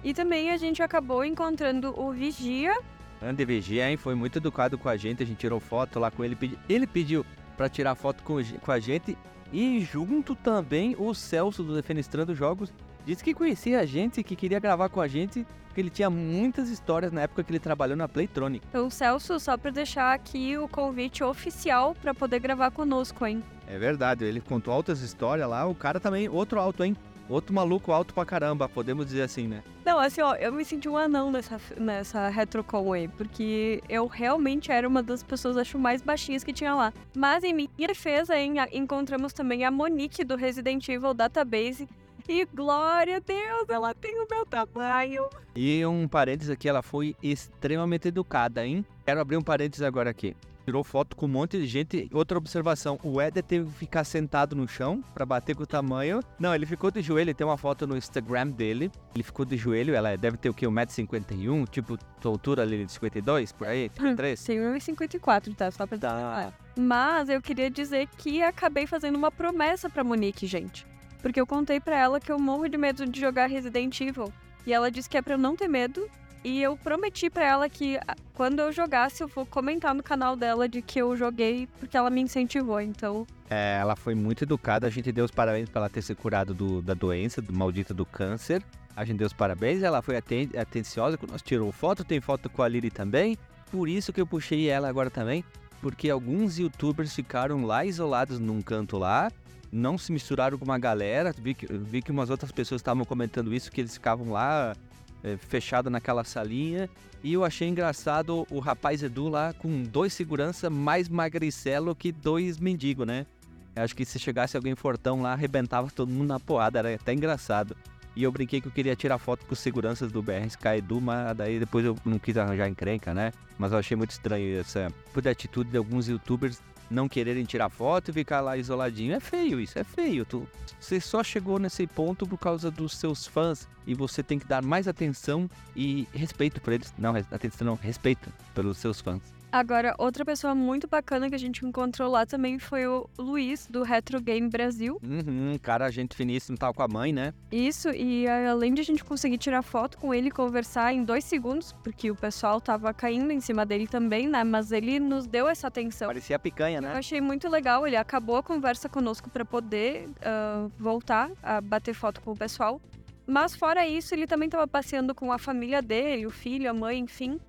E 0.06 0.14
também 0.14 0.52
a 0.52 0.56
gente 0.56 0.80
acabou 0.84 1.24
encontrando 1.24 1.92
o 2.00 2.12
Vigia. 2.12 2.72
Andy 3.20 3.44
Vigia, 3.44 3.90
hein? 3.90 3.96
Foi 3.96 4.14
muito 4.14 4.38
educado 4.38 4.78
com 4.78 4.88
a 4.88 4.96
gente. 4.96 5.24
A 5.24 5.26
gente 5.26 5.38
tirou 5.38 5.58
foto 5.58 5.98
lá 5.98 6.12
com 6.12 6.22
ele. 6.22 6.38
Ele 6.68 6.86
pediu 6.86 7.26
pra 7.56 7.68
tirar 7.68 7.96
foto 7.96 8.22
com, 8.22 8.70
a 8.70 8.78
gente. 8.78 9.18
E 9.52 9.80
junto 9.80 10.36
também 10.36 10.94
o 10.96 11.12
Celso 11.12 11.64
do 11.64 11.74
Defenestrando 11.74 12.36
Jogos. 12.36 12.72
Disse 13.04 13.24
que 13.24 13.34
conhecia 13.34 13.80
a 13.80 13.84
gente, 13.84 14.22
que 14.22 14.36
queria 14.36 14.60
gravar 14.60 14.90
com 14.90 15.00
a 15.00 15.08
gente. 15.08 15.44
Porque 15.66 15.80
ele 15.80 15.90
tinha 15.90 16.08
muitas 16.08 16.68
histórias 16.68 17.10
na 17.10 17.22
época 17.22 17.42
que 17.42 17.50
ele 17.50 17.58
trabalhou 17.58 17.96
na 17.96 18.06
Playtronic. 18.06 18.64
Então, 18.68 18.88
Celso, 18.88 19.40
só 19.40 19.56
pra 19.56 19.72
deixar 19.72 20.14
aqui 20.14 20.56
o 20.56 20.68
convite 20.68 21.24
oficial 21.24 21.96
pra 22.00 22.14
poder 22.14 22.38
gravar 22.38 22.70
conosco, 22.70 23.26
hein? 23.26 23.42
É 23.66 23.76
verdade, 23.76 24.24
ele 24.24 24.40
contou 24.40 24.72
altas 24.72 25.00
histórias 25.00 25.48
lá. 25.48 25.66
O 25.66 25.74
cara 25.74 25.98
também, 25.98 26.28
outro 26.28 26.60
alto, 26.60 26.84
hein? 26.84 26.96
Outro 27.28 27.52
maluco 27.52 27.90
alto 27.90 28.14
pra 28.14 28.24
caramba, 28.24 28.68
podemos 28.68 29.06
dizer 29.06 29.22
assim, 29.22 29.48
né? 29.48 29.62
Não, 29.84 29.98
assim, 29.98 30.20
ó, 30.20 30.34
eu 30.36 30.52
me 30.52 30.64
senti 30.64 30.88
um 30.88 30.96
anão 30.96 31.30
nessa, 31.30 31.60
nessa 31.76 32.28
RetroCon 32.28 32.92
aí, 32.92 33.08
porque 33.08 33.82
eu 33.88 34.06
realmente 34.06 34.70
era 34.70 34.86
uma 34.86 35.02
das 35.02 35.24
pessoas, 35.24 35.56
acho, 35.56 35.78
mais 35.78 36.02
baixinhas 36.02 36.44
que 36.44 36.52
tinha 36.52 36.74
lá. 36.74 36.92
Mas 37.16 37.42
em 37.42 37.52
minha 37.52 37.88
defesa, 37.88 38.38
hein, 38.38 38.54
encontramos 38.72 39.32
também 39.32 39.64
a 39.64 39.70
Monique 39.70 40.24
do 40.24 40.36
Resident 40.36 40.88
Evil 40.88 41.14
Database. 41.14 41.88
E 42.28 42.44
glória 42.44 43.16
a 43.16 43.20
Deus, 43.20 43.68
ela 43.68 43.94
tem 43.94 44.20
o 44.20 44.26
meu 44.28 44.44
tamanho. 44.44 45.28
E 45.54 45.86
um 45.86 46.08
parênteses 46.08 46.50
aqui, 46.50 46.68
ela 46.68 46.82
foi 46.82 47.14
extremamente 47.22 48.08
educada, 48.08 48.66
hein? 48.66 48.84
Quero 49.04 49.20
abrir 49.20 49.36
um 49.36 49.42
parênteses 49.42 49.82
agora 49.82 50.10
aqui. 50.10 50.34
Tirou 50.66 50.82
foto 50.82 51.14
com 51.14 51.26
um 51.26 51.28
monte 51.28 51.60
de 51.60 51.64
gente. 51.64 52.10
Outra 52.12 52.36
observação, 52.36 52.98
o 53.04 53.20
Éder 53.20 53.44
teve 53.44 53.66
que 53.66 53.78
ficar 53.78 54.02
sentado 54.02 54.56
no 54.56 54.66
chão 54.66 55.00
pra 55.14 55.24
bater 55.24 55.54
com 55.54 55.62
o 55.62 55.66
tamanho. 55.66 56.18
Não, 56.40 56.52
ele 56.52 56.66
ficou 56.66 56.90
de 56.90 57.00
joelho, 57.00 57.32
tem 57.32 57.46
uma 57.46 57.56
foto 57.56 57.86
no 57.86 57.96
Instagram 57.96 58.48
dele. 58.48 58.90
Ele 59.14 59.22
ficou 59.22 59.44
de 59.44 59.56
joelho, 59.56 59.94
ela 59.94 60.16
deve 60.16 60.36
ter 60.36 60.48
o 60.48 60.54
quê? 60.54 60.66
1,51m? 60.66 61.68
Tipo, 61.68 61.96
tua 62.20 62.32
altura 62.32 62.62
ali 62.62 62.84
de 62.84 62.90
52, 62.90 63.52
por 63.52 63.68
aí? 63.68 63.88
53? 63.94 64.42
Tem 64.42 64.58
1,54, 64.58 65.54
tá? 65.54 65.70
Só 65.70 65.86
pra 65.86 65.98
Tá. 65.98 66.52
Mas 66.76 67.28
eu 67.28 67.40
queria 67.40 67.70
dizer 67.70 68.08
que 68.18 68.42
acabei 68.42 68.88
fazendo 68.88 69.14
uma 69.14 69.30
promessa 69.30 69.88
pra 69.88 70.02
Monique, 70.02 70.48
gente. 70.48 70.84
Porque 71.22 71.40
eu 71.40 71.46
contei 71.46 71.78
pra 71.78 71.96
ela 71.96 72.18
que 72.18 72.32
eu 72.32 72.40
morro 72.40 72.68
de 72.68 72.76
medo 72.76 73.06
de 73.06 73.20
jogar 73.20 73.46
Resident 73.46 74.00
Evil. 74.00 74.32
E 74.66 74.72
ela 74.72 74.90
disse 74.90 75.08
que 75.08 75.16
é 75.16 75.22
pra 75.22 75.34
eu 75.34 75.38
não 75.38 75.54
ter 75.54 75.68
medo. 75.68 76.10
E 76.46 76.62
eu 76.62 76.76
prometi 76.76 77.28
pra 77.28 77.44
ela 77.44 77.68
que 77.68 77.96
ah, 78.06 78.14
quando 78.32 78.60
eu 78.60 78.70
jogasse, 78.70 79.20
eu 79.20 79.26
vou 79.26 79.44
comentar 79.44 79.92
no 79.92 80.00
canal 80.00 80.36
dela 80.36 80.68
de 80.68 80.80
que 80.80 80.96
eu 80.96 81.16
joguei, 81.16 81.66
porque 81.80 81.96
ela 81.96 82.08
me 82.08 82.20
incentivou. 82.20 82.80
Então, 82.80 83.26
É, 83.50 83.78
ela 83.80 83.96
foi 83.96 84.14
muito 84.14 84.44
educada, 84.44 84.86
a 84.86 84.90
gente 84.90 85.10
deu 85.10 85.24
os 85.24 85.32
parabéns 85.32 85.68
pra 85.68 85.80
ela 85.80 85.90
ter 85.90 86.02
se 86.02 86.14
curado 86.14 86.54
do- 86.54 86.80
da 86.80 86.94
doença, 86.94 87.42
do 87.42 87.52
maldito 87.52 87.92
do 87.92 88.06
câncer. 88.06 88.62
A 88.94 89.04
gente 89.04 89.18
deu 89.18 89.26
os 89.26 89.32
parabéns, 89.32 89.82
ela 89.82 90.00
foi 90.00 90.16
aten 90.16 90.48
atenciosa, 90.56 91.18
nós 91.28 91.42
tirou 91.42 91.72
foto, 91.72 92.04
tem 92.04 92.20
foto 92.20 92.48
com 92.48 92.62
a 92.62 92.68
Lili 92.68 92.92
também. 92.92 93.36
Por 93.72 93.88
isso 93.88 94.12
que 94.12 94.20
eu 94.20 94.26
puxei 94.26 94.68
ela 94.68 94.88
agora 94.88 95.10
também, 95.10 95.44
porque 95.82 96.08
alguns 96.08 96.60
youtubers 96.60 97.12
ficaram 97.12 97.64
lá 97.66 97.84
isolados 97.84 98.38
num 98.38 98.62
canto 98.62 98.96
lá, 98.98 99.32
não 99.72 99.98
se 99.98 100.12
misturaram 100.12 100.56
com 100.56 100.64
uma 100.64 100.78
galera. 100.78 101.34
Vi 101.36 101.54
que, 101.54 101.66
vi 101.66 102.00
que 102.02 102.12
umas 102.12 102.30
outras 102.30 102.52
pessoas 102.52 102.78
estavam 102.80 103.04
comentando 103.04 103.52
isso, 103.52 103.68
que 103.72 103.80
eles 103.80 103.94
ficavam 103.94 104.30
lá 104.30 104.76
é, 105.22 105.36
fechados 105.36 105.90
naquela 105.90 106.24
salinha. 106.24 106.88
E 107.22 107.32
eu 107.32 107.44
achei 107.44 107.68
engraçado 107.68 108.46
o 108.50 108.58
rapaz 108.58 109.02
Edu 109.02 109.28
lá 109.28 109.52
com 109.52 109.82
dois 109.82 110.12
segurança 110.12 110.70
mais 110.70 111.08
magricelo 111.08 111.94
que 111.94 112.12
dois 112.12 112.58
mendigos, 112.58 113.06
né? 113.06 113.26
Eu 113.74 113.82
acho 113.82 113.94
que 113.94 114.04
se 114.04 114.18
chegasse 114.18 114.56
alguém 114.56 114.74
fortão 114.74 115.20
lá, 115.20 115.32
arrebentava 115.32 115.90
todo 115.90 116.10
mundo 116.10 116.28
na 116.28 116.40
porrada, 116.40 116.78
era 116.78 116.94
até 116.94 117.12
engraçado. 117.12 117.76
E 118.16 118.22
eu 118.22 118.32
brinquei 118.32 118.62
que 118.62 118.68
eu 118.68 118.72
queria 118.72 118.96
tirar 118.96 119.18
foto 119.18 119.44
com 119.44 119.52
os 119.52 119.58
seguranças 119.58 120.10
do 120.10 120.22
BRSK 120.22 120.78
Edu, 120.78 121.02
mas 121.02 121.36
daí 121.36 121.58
depois 121.58 121.84
eu 121.84 121.94
não 122.02 122.18
quis 122.18 122.36
arranjar 122.38 122.66
encrenca, 122.66 123.12
né? 123.12 123.30
Mas 123.58 123.72
eu 123.72 123.78
achei 123.78 123.94
muito 123.94 124.12
estranho 124.12 124.58
essa 124.58 124.88
de 125.14 125.28
atitude 125.28 125.70
de 125.70 125.76
alguns 125.76 126.08
youtubers 126.08 126.62
não 126.90 127.08
quererem 127.08 127.44
tirar 127.44 127.68
foto 127.68 128.10
e 128.10 128.12
ficar 128.12 128.40
lá 128.40 128.56
isoladinho. 128.56 129.14
É 129.14 129.20
feio 129.20 129.60
isso, 129.60 129.78
é 129.78 129.84
feio. 129.84 130.24
Tu, 130.24 130.46
você 130.78 131.00
só 131.00 131.22
chegou 131.22 131.58
nesse 131.58 131.86
ponto 131.86 132.26
por 132.26 132.38
causa 132.38 132.70
dos 132.70 132.96
seus 132.96 133.26
fãs 133.26 133.68
e 133.86 133.94
você 133.94 134.22
tem 134.22 134.38
que 134.38 134.46
dar 134.46 134.62
mais 134.62 134.88
atenção 134.88 135.48
e 135.74 136.06
respeito 136.12 136.60
por 136.60 136.72
eles. 136.72 136.92
Não, 136.98 137.14
atenção 137.30 137.66
não, 137.66 137.74
respeito 137.74 138.30
pelos 138.54 138.78
seus 138.78 139.00
fãs. 139.00 139.35
Agora, 139.56 139.94
outra 139.96 140.22
pessoa 140.22 140.54
muito 140.54 140.86
bacana 140.86 141.30
que 141.30 141.34
a 141.34 141.38
gente 141.38 141.64
encontrou 141.64 142.10
lá 142.10 142.26
também 142.26 142.58
foi 142.58 142.86
o 142.86 143.08
Luiz, 143.18 143.66
do 143.66 143.82
Retro 143.82 144.20
Game 144.20 144.50
Brasil. 144.50 145.00
Uhum, 145.02 145.56
cara, 145.62 145.90
gente 145.90 146.14
finíssimo, 146.14 146.58
tal 146.58 146.74
com 146.74 146.82
a 146.82 146.86
mãe, 146.88 147.10
né? 147.10 147.32
Isso, 147.50 147.88
e 147.88 148.28
a- 148.28 148.50
além 148.50 148.74
de 148.74 148.82
a 148.82 148.84
gente 148.84 149.02
conseguir 149.02 149.38
tirar 149.38 149.62
foto 149.62 149.96
com 149.96 150.12
ele 150.12 150.28
e 150.28 150.30
conversar 150.30 150.92
em 150.92 151.02
dois 151.02 151.24
segundos, 151.24 151.72
porque 151.82 152.10
o 152.10 152.14
pessoal 152.14 152.60
tava 152.60 152.92
caindo 152.92 153.30
em 153.30 153.40
cima 153.40 153.64
dele 153.64 153.86
também, 153.86 154.28
né? 154.28 154.44
Mas 154.44 154.72
ele 154.72 155.00
nos 155.00 155.26
deu 155.26 155.48
essa 155.48 155.68
atenção. 155.68 156.08
Parecia 156.08 156.38
picanha, 156.38 156.76
Eu 156.76 156.82
né? 156.82 156.92
achei 156.92 157.22
muito 157.22 157.48
legal, 157.48 157.86
ele 157.86 157.96
acabou 157.96 158.36
a 158.36 158.42
conversa 158.42 158.90
conosco 158.90 159.30
para 159.30 159.42
poder 159.46 160.10
ah, 160.20 160.68
voltar 160.78 161.30
a 161.42 161.62
bater 161.62 161.94
foto 161.94 162.20
com 162.20 162.32
o 162.32 162.36
pessoal. 162.36 162.78
Mas 163.26 163.56
fora 163.56 163.88
isso, 163.88 164.14
ele 164.14 164.26
também 164.26 164.48
estava 164.48 164.68
passeando 164.68 165.14
com 165.14 165.32
a 165.32 165.38
família 165.38 165.80
dele, 165.80 166.26
o 166.26 166.30
filho, 166.30 166.68
a 166.68 166.74
mãe, 166.74 166.98
enfim, 166.98 167.40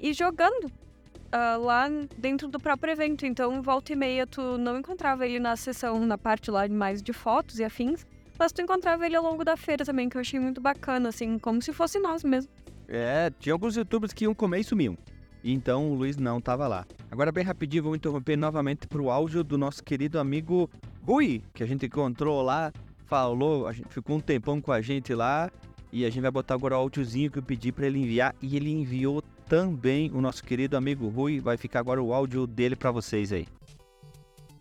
e 0.00 0.12
jogando 0.12 0.68
ah, 1.34 1.56
lá 1.56 1.88
dentro 2.16 2.46
do 2.46 2.60
próprio 2.60 2.92
evento. 2.92 3.26
Então, 3.26 3.60
volta 3.60 3.92
e 3.92 3.96
meia, 3.96 4.24
tu 4.24 4.56
não 4.56 4.78
encontrava 4.78 5.26
ele 5.26 5.40
na 5.40 5.56
sessão, 5.56 6.06
na 6.06 6.16
parte 6.16 6.48
lá 6.48 6.68
mais 6.68 7.02
de 7.02 7.12
fotos 7.12 7.58
e 7.58 7.64
afins, 7.64 8.06
mas 8.38 8.52
tu 8.52 8.62
encontrava 8.62 9.04
ele 9.04 9.16
ao 9.16 9.24
longo 9.24 9.44
da 9.44 9.56
feira 9.56 9.84
também, 9.84 10.08
que 10.08 10.16
eu 10.16 10.20
achei 10.20 10.38
muito 10.38 10.60
bacana, 10.60 11.08
assim, 11.08 11.36
como 11.40 11.60
se 11.60 11.72
fosse 11.72 11.98
nós 11.98 12.22
mesmo. 12.22 12.52
É, 12.86 13.32
tinha 13.40 13.52
alguns 13.52 13.74
youtubers 13.76 14.12
que 14.12 14.22
iam 14.22 14.32
comer 14.32 14.60
e 14.60 14.64
sumiam. 14.64 14.96
Então 15.42 15.90
o 15.90 15.94
Luiz 15.94 16.16
não 16.16 16.40
tava 16.40 16.68
lá. 16.68 16.86
Agora, 17.10 17.32
bem 17.32 17.42
rapidinho, 17.42 17.82
vou 17.82 17.96
interromper 17.96 18.36
novamente 18.36 18.86
pro 18.86 19.10
áudio 19.10 19.42
do 19.42 19.58
nosso 19.58 19.82
querido 19.82 20.20
amigo 20.20 20.70
Rui, 21.02 21.42
que 21.52 21.64
a 21.64 21.66
gente 21.66 21.84
encontrou 21.84 22.42
lá, 22.42 22.72
falou, 23.06 23.70
gente 23.72 23.92
ficou 23.92 24.18
um 24.18 24.20
tempão 24.20 24.60
com 24.60 24.70
a 24.70 24.80
gente 24.80 25.12
lá. 25.12 25.50
E 25.92 26.04
a 26.04 26.10
gente 26.10 26.22
vai 26.22 26.30
botar 26.30 26.54
agora 26.54 26.74
o 26.74 26.78
áudiozinho 26.78 27.30
que 27.30 27.38
eu 27.38 27.42
pedi 27.42 27.70
para 27.70 27.86
ele 27.86 28.00
enviar. 28.00 28.34
E 28.40 28.56
ele 28.56 28.70
enviou 28.70 29.22
também 29.48 30.10
o 30.12 30.20
nosso 30.20 30.42
querido 30.42 30.76
amigo 30.76 31.08
Rui. 31.08 31.40
Vai 31.40 31.56
ficar 31.56 31.80
agora 31.80 32.02
o 32.02 32.12
áudio 32.12 32.46
dele 32.46 32.76
para 32.76 32.90
vocês 32.90 33.32
aí. 33.32 33.46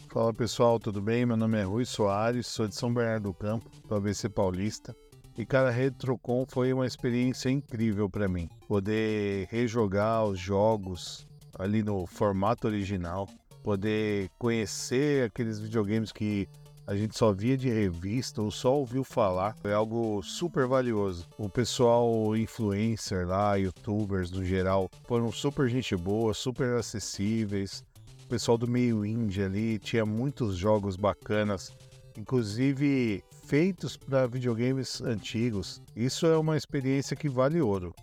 Fala 0.10 0.34
pessoal, 0.34 0.80
tudo 0.80 1.02
bem? 1.02 1.26
Meu 1.26 1.36
nome 1.36 1.58
é 1.58 1.64
Rui 1.64 1.86
Soares, 1.86 2.46
sou 2.46 2.68
de 2.68 2.76
São 2.76 2.94
Bernardo 2.94 3.24
do 3.24 3.34
Campo, 3.34 3.70
do 3.88 3.96
ABC 3.96 4.30
Paulista. 4.30 4.96
E 5.36 5.44
cara, 5.44 5.72
Retrocon 5.72 6.46
foi 6.48 6.72
uma 6.72 6.86
experiência 6.86 7.50
incrível 7.50 8.08
para 8.08 8.28
mim. 8.28 8.48
Poder 8.68 9.48
rejogar 9.50 10.26
os 10.26 10.38
jogos 10.38 11.28
ali 11.58 11.82
no 11.82 12.06
formato 12.06 12.68
original, 12.68 13.28
poder 13.64 14.30
conhecer 14.38 15.26
aqueles 15.26 15.60
videogames 15.60 16.12
que 16.12 16.48
a 16.86 16.96
gente 16.96 17.18
só 17.18 17.32
via 17.32 17.58
de 17.58 17.70
revista 17.70 18.42
ou 18.42 18.52
só 18.52 18.76
ouviu 18.76 19.04
falar, 19.04 19.56
foi 19.56 19.74
algo 19.74 20.22
super 20.22 20.68
valioso. 20.68 21.28
O 21.38 21.50
pessoal 21.50 22.36
influencer 22.36 23.28
lá, 23.28 23.56
youtubers 23.56 24.32
no 24.32 24.44
geral, 24.44 24.90
foram 25.08 25.32
super 25.32 25.70
gente 25.70 25.96
boa, 25.96 26.34
super 26.34 26.76
acessíveis 26.76 27.84
o 28.24 28.28
pessoal 28.28 28.58
do 28.58 28.68
meio 28.68 29.06
indie 29.06 29.44
ali 29.44 29.78
tinha 29.78 30.06
muitos 30.06 30.56
jogos 30.56 30.96
bacanas, 30.96 31.76
inclusive 32.18 33.24
feitos 33.46 33.98
para 33.98 34.26
videogames 34.28 35.02
antigos. 35.02 35.82
Isso 35.96 36.26
é 36.26 36.38
uma 36.38 36.56
experiência 36.56 37.16
que 37.16 37.28
vale 37.28 37.62
ouro. 37.62 37.94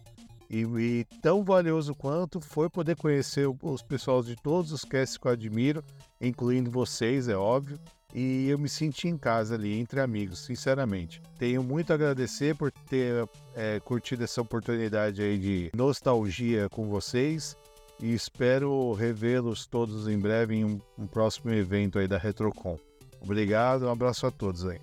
E, 0.48 0.62
e 0.62 1.04
tão 1.22 1.42
valioso 1.42 1.94
quanto 1.94 2.40
foi 2.40 2.68
poder 2.68 2.96
conhecer 2.96 3.48
os 3.62 3.82
pessoal 3.82 4.22
de 4.22 4.36
todos 4.36 4.72
os 4.72 4.84
casts 4.84 5.16
que 5.16 5.26
eu 5.26 5.32
admiro, 5.32 5.82
incluindo 6.20 6.70
vocês, 6.70 7.28
é 7.28 7.36
óbvio. 7.36 7.78
E 8.14 8.48
eu 8.48 8.58
me 8.58 8.68
senti 8.68 9.08
em 9.08 9.16
casa 9.16 9.54
ali, 9.54 9.78
entre 9.78 10.00
amigos, 10.00 10.40
sinceramente. 10.40 11.22
Tenho 11.38 11.62
muito 11.62 11.92
a 11.92 11.94
agradecer 11.94 12.56
por 12.56 12.70
ter 12.70 13.28
é, 13.54 13.78
curtido 13.80 14.24
essa 14.24 14.40
oportunidade 14.40 15.22
aí 15.22 15.38
de 15.38 15.70
nostalgia 15.74 16.68
com 16.68 16.88
vocês 16.88 17.56
e 18.02 18.12
espero 18.14 18.92
revê-los 18.94 19.66
todos 19.66 20.08
em 20.08 20.18
breve 20.18 20.56
em 20.56 20.64
um, 20.64 20.80
um 20.98 21.06
próximo 21.06 21.52
evento 21.52 21.98
aí 21.98 22.08
da 22.08 22.18
Retrocon. 22.18 22.78
Obrigado, 23.20 23.86
um 23.86 23.90
abraço 23.90 24.26
a 24.26 24.30
todos 24.30 24.66
aí. 24.66 24.80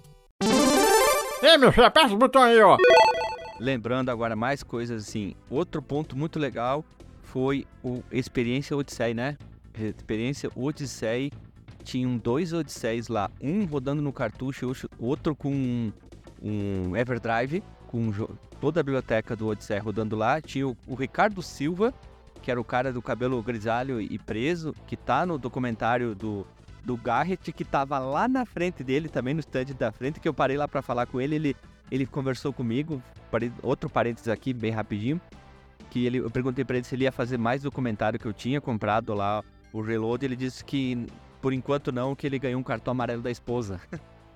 Ei, 1.41 1.57
meu 1.57 1.72
filho, 1.72 1.86
aperta 1.86 2.13
o 2.13 2.17
botão 2.17 2.43
aí, 2.43 2.60
ó. 2.62 2.77
Lembrando 3.60 4.10
agora 4.10 4.36
mais 4.36 4.62
coisas 4.63 5.07
assim. 5.07 5.36
Outro 5.50 5.81
ponto 5.81 6.15
muito 6.15 6.38
legal 6.38 6.86
foi 7.24 7.65
o 7.84 8.03
Experiência 8.12 8.77
Odyssey, 8.77 9.13
né? 9.13 9.38
Experiência 9.74 10.50
Odyssey. 10.55 11.31
Tinham 11.88 12.17
dois 12.17 12.51
Odysseys 12.51 13.08
lá, 13.08 13.32
um 13.41 13.63
rodando 13.63 14.01
no 14.01 14.12
cartucho, 14.12 14.74
outro 15.00 15.34
com 15.34 15.89
um, 16.44 16.98
Everdrive, 16.98 17.63
com 17.88 18.12
toda 18.60 18.82
a 18.82 18.84
biblioteca 18.84 19.38
do 19.38 19.48
Odyssey 19.48 19.79
rodando 19.79 20.13
lá. 20.13 20.41
Tinha 20.41 20.67
o, 20.67 20.75
o 20.86 20.96
Ricardo 20.96 21.41
Silva, 21.41 21.94
que 22.41 22.51
era 22.51 22.60
o 22.60 22.63
cara 22.65 22.91
do 22.91 23.01
cabelo 23.01 23.41
grisalho 23.41 24.01
e 24.01 24.20
preso, 24.20 24.74
que 24.86 24.98
tá 24.98 25.25
no 25.25 25.38
documentário 25.38 26.13
do, 26.13 26.46
do 26.84 26.98
Garrett, 26.98 27.53
que 27.53 27.63
tava 27.63 27.98
lá 28.00 28.27
na 28.27 28.46
frente 28.46 28.84
dele, 28.84 29.08
também 29.08 29.34
no 29.34 29.39
stand 29.39 29.67
da 29.79 29.89
frente, 29.89 30.20
que 30.20 30.27
eu 30.27 30.34
parei 30.34 30.58
lá 30.58 30.67
para 30.67 30.82
falar 30.82 31.06
com 31.06 31.22
ele, 31.22 31.36
ele 31.36 31.56
ele 31.89 32.06
conversou 32.06 32.51
comigo, 32.51 33.01
outro 33.63 33.89
parênteses 33.89 34.27
aqui, 34.27 34.53
bem 34.53 34.72
rapidinho, 34.72 35.22
que 35.89 36.06
ele, 36.06 36.17
eu 36.17 36.29
perguntei 36.29 36.65
para 36.65 36.75
ele 36.75 36.86
se 36.86 36.96
ele 36.96 37.06
ia 37.06 37.13
fazer 37.13 37.38
mais 37.38 37.63
documentário 37.63 38.20
que 38.20 38.25
eu 38.25 38.34
tinha 38.34 38.60
comprado 38.60 39.13
lá, 39.13 39.41
o 39.72 39.79
Reload, 39.79 40.25
ele 40.25 40.36
disse 40.36 40.65
que 40.65 41.08
por 41.41 41.53
enquanto 41.53 41.91
não, 41.91 42.15
que 42.15 42.25
ele 42.25 42.39
ganhou 42.39 42.60
um 42.60 42.63
cartão 42.63 42.91
amarelo 42.91 43.22
da 43.22 43.32
esposa. 43.32 43.79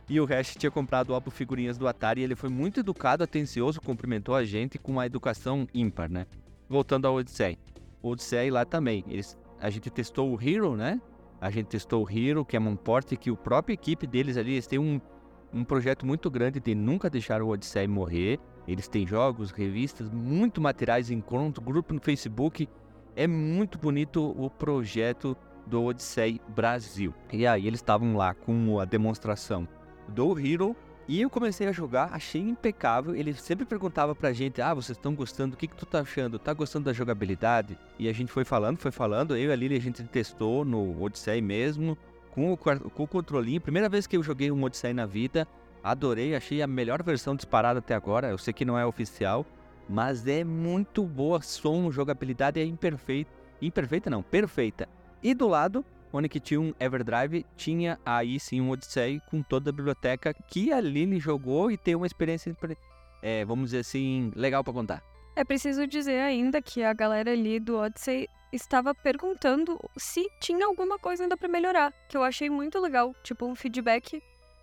e 0.09 0.19
o 0.19 0.25
Hash 0.25 0.55
tinha 0.55 0.71
comprado 0.71 1.09
o 1.09 1.13
álbum 1.13 1.31
figurinhas 1.31 1.77
do 1.77 1.87
Atari 1.87 2.21
e 2.21 2.23
ele 2.23 2.35
foi 2.35 2.49
muito 2.49 2.79
educado, 2.79 3.23
atencioso, 3.23 3.81
cumprimentou 3.81 4.35
a 4.35 4.43
gente 4.43 4.77
com 4.77 4.93
uma 4.93 5.05
educação 5.05 5.67
ímpar, 5.73 6.09
né? 6.09 6.25
Voltando 6.69 7.07
ao 7.07 7.15
Odyssey. 7.15 7.57
O 8.01 8.09
Odyssey 8.09 8.49
lá 8.49 8.65
também, 8.65 9.03
eles, 9.07 9.37
a 9.59 9.69
gente 9.69 9.89
testou 9.89 10.31
o 10.31 10.41
Hero, 10.41 10.75
né? 10.75 11.01
A 11.39 11.49
gente 11.49 11.67
testou 11.67 12.05
o 12.05 12.09
Hero, 12.09 12.45
que 12.45 12.55
é 12.55 12.59
um 12.59 12.75
porte 12.75 13.17
que 13.17 13.31
o 13.31 13.37
própria 13.37 13.73
equipe 13.73 14.05
deles 14.05 14.37
ali, 14.37 14.53
eles 14.53 14.67
têm 14.67 14.79
um 14.79 15.01
um 15.53 15.63
projeto 15.63 16.05
muito 16.05 16.29
grande 16.29 16.59
de 16.59 16.73
nunca 16.73 17.09
deixar 17.09 17.41
o 17.41 17.49
Odyssey 17.49 17.87
morrer. 17.87 18.39
Eles 18.67 18.87
têm 18.87 19.05
jogos, 19.05 19.51
revistas, 19.51 20.09
muito 20.09 20.61
materiais, 20.61 21.09
encontro, 21.09 21.61
grupo 21.61 21.93
no 21.93 21.99
Facebook. 21.99 22.69
É 23.15 23.27
muito 23.27 23.77
bonito 23.77 24.33
o 24.37 24.49
projeto 24.49 25.35
do 25.71 25.85
Odyssey 25.85 26.41
Brasil. 26.49 27.13
E 27.31 27.47
aí 27.47 27.65
eles 27.65 27.79
estavam 27.79 28.17
lá 28.17 28.33
com 28.33 28.77
a 28.77 28.83
demonstração 28.83 29.65
do 30.09 30.37
Hero 30.37 30.75
e 31.07 31.21
eu 31.21 31.29
comecei 31.29 31.65
a 31.65 31.71
jogar, 31.71 32.09
achei 32.11 32.41
impecável. 32.41 33.15
Ele 33.15 33.33
sempre 33.33 33.65
perguntava 33.65 34.13
pra 34.13 34.33
gente: 34.33 34.61
"Ah, 34.61 34.73
vocês 34.73 34.97
estão 34.97 35.15
gostando? 35.15 35.55
O 35.55 35.57
que 35.57 35.67
que 35.67 35.75
tu 35.75 35.85
tá 35.85 36.01
achando? 36.01 36.37
Tá 36.37 36.53
gostando 36.53 36.85
da 36.85 36.93
jogabilidade?" 36.93 37.77
E 37.97 38.09
a 38.09 38.13
gente 38.13 38.31
foi 38.31 38.43
falando, 38.43 38.77
foi 38.77 38.91
falando. 38.91 39.35
Eu 39.35 39.49
e 39.49 39.51
a 39.51 39.55
Lili 39.55 39.77
a 39.77 39.81
gente 39.81 40.03
testou 40.03 40.65
no 40.65 41.01
Odyssey 41.01 41.41
mesmo 41.41 41.97
com 42.31 42.51
o, 42.51 42.57
com 42.57 43.03
o 43.03 43.07
controlinho. 43.07 43.61
Primeira 43.61 43.87
vez 43.87 44.05
que 44.05 44.17
eu 44.17 44.23
joguei 44.23 44.51
um 44.51 44.61
Odyssey 44.63 44.93
na 44.93 45.05
vida, 45.05 45.47
adorei, 45.81 46.35
achei 46.35 46.61
a 46.61 46.67
melhor 46.67 47.01
versão 47.01 47.33
disparada 47.33 47.79
até 47.79 47.95
agora. 47.95 48.29
Eu 48.29 48.37
sei 48.37 48.53
que 48.53 48.65
não 48.65 48.77
é 48.77 48.85
oficial, 48.85 49.45
mas 49.87 50.27
é 50.27 50.43
muito 50.43 51.03
boa. 51.05 51.41
Som, 51.41 51.89
jogabilidade 51.91 52.59
é 52.59 52.65
imperfeita. 52.65 53.31
Imperfeita 53.61 54.09
não, 54.09 54.21
perfeita. 54.21 54.87
E 55.23 55.33
do 55.33 55.47
lado, 55.47 55.85
onde 56.11 56.27
tinha 56.39 56.59
um 56.59 56.73
Everdrive, 56.79 57.45
tinha 57.55 57.99
aí 58.05 58.39
sim 58.39 58.61
um 58.61 58.69
Odyssey 58.69 59.21
com 59.29 59.41
toda 59.41 59.69
a 59.69 59.73
biblioteca 59.73 60.33
que 60.33 60.71
a 60.71 60.79
Lily 60.79 61.19
jogou 61.19 61.71
e 61.71 61.77
tem 61.77 61.95
uma 61.95 62.07
experiência, 62.07 62.55
é, 63.21 63.45
vamos 63.45 63.65
dizer 63.65 63.79
assim, 63.79 64.31
legal 64.35 64.63
para 64.63 64.73
contar. 64.73 65.03
É 65.35 65.43
preciso 65.43 65.87
dizer 65.87 66.19
ainda 66.19 66.61
que 66.61 66.83
a 66.83 66.93
galera 66.93 67.31
ali 67.31 67.59
do 67.59 67.77
Odyssey 67.77 68.27
estava 68.51 68.93
perguntando 68.93 69.79
se 69.97 70.27
tinha 70.41 70.65
alguma 70.65 70.99
coisa 70.99 71.23
ainda 71.23 71.37
para 71.37 71.47
melhorar, 71.47 71.93
que 72.09 72.17
eu 72.17 72.23
achei 72.23 72.49
muito 72.49 72.79
legal, 72.79 73.15
tipo 73.23 73.45
um 73.45 73.55
feedback 73.55 74.21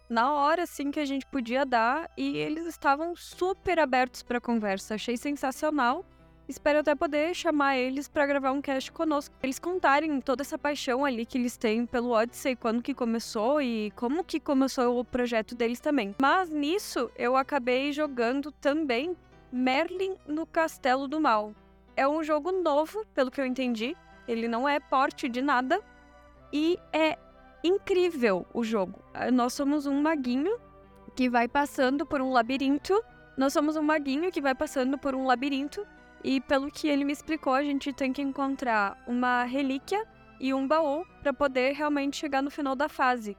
na 0.09 0.33
hora 0.33 0.63
assim 0.63 0.91
que 0.91 1.01
a 1.01 1.05
gente 1.05 1.27
podia 1.27 1.67
dar 1.67 2.11
e 2.17 2.37
eles 2.39 2.67
estavam 2.67 3.15
super 3.15 3.79
abertos 3.79 4.23
para 4.23 4.41
conversa. 4.41 4.95
Achei 4.95 5.17
sensacional. 5.17 6.05
Espero 6.49 6.79
até 6.79 6.95
poder 6.95 7.35
chamar 7.35 7.77
eles 7.77 8.09
para 8.09 8.25
gravar 8.25 8.53
um 8.53 8.63
cast 8.63 8.91
conosco. 8.91 9.35
Eles 9.43 9.59
contarem 9.59 10.19
toda 10.19 10.41
essa 10.41 10.57
paixão 10.57 11.05
ali 11.05 11.27
que 11.27 11.37
eles 11.37 11.59
têm 11.59 11.85
pelo 11.85 12.13
Odyssey, 12.13 12.57
quando 12.57 12.83
que 12.83 12.95
começou 12.95 13.61
e 13.61 13.91
como 13.95 14.25
que 14.25 14.41
começou 14.41 14.99
o 14.99 15.05
projeto 15.05 15.55
deles 15.55 15.79
também. 15.79 16.17
Mas 16.19 16.49
nisso 16.49 17.11
eu 17.17 17.37
acabei 17.37 17.93
jogando 17.93 18.51
também 18.51 19.15
Merlin 19.53 20.17
no 20.27 20.47
Castelo 20.47 21.07
do 21.07 21.21
Mal. 21.21 21.53
É 21.95 22.09
um 22.09 22.23
jogo 22.23 22.51
novo, 22.51 23.05
pelo 23.13 23.31
que 23.31 23.43
eu 23.43 23.45
entendi. 23.45 23.95
Ele 24.27 24.49
não 24.49 24.67
é 24.67 24.81
porte 24.81 25.29
de 25.29 25.43
nada 25.43 25.83
e 26.51 26.79
é 26.95 27.19
incrível 27.63 28.47
o 28.55 28.65
jogo. 28.65 28.99
Ah, 29.13 29.31
nós 29.31 29.53
somos 29.53 29.85
um 29.85 30.01
maguinho 30.01 30.59
que 31.15 31.29
vai 31.29 31.47
passando 31.47 32.07
por 32.07 32.23
um 32.23 32.31
labirinto. 32.31 33.05
Nós 33.37 33.53
somos 33.53 33.77
um 33.77 33.83
maguinho 33.83 34.33
que 34.33 34.41
vai 34.41 34.55
passando 34.55 34.97
por 34.97 35.15
um 35.15 35.27
labirinto 35.27 35.87
e 36.23 36.41
pelo 36.41 36.71
que 36.71 36.89
ele 36.89 37.05
me 37.05 37.13
explicou, 37.13 37.53
a 37.53 37.63
gente 37.63 37.93
tem 37.93 38.13
que 38.13 38.23
encontrar 38.23 39.03
uma 39.07 39.45
relíquia 39.45 40.05
e 40.41 40.53
um 40.53 40.67
baú 40.67 41.05
para 41.23 41.33
poder 41.33 41.75
realmente 41.75 42.17
chegar 42.17 42.43
no 42.43 42.51
final 42.51 42.75
da 42.75 42.89
fase. 42.89 43.37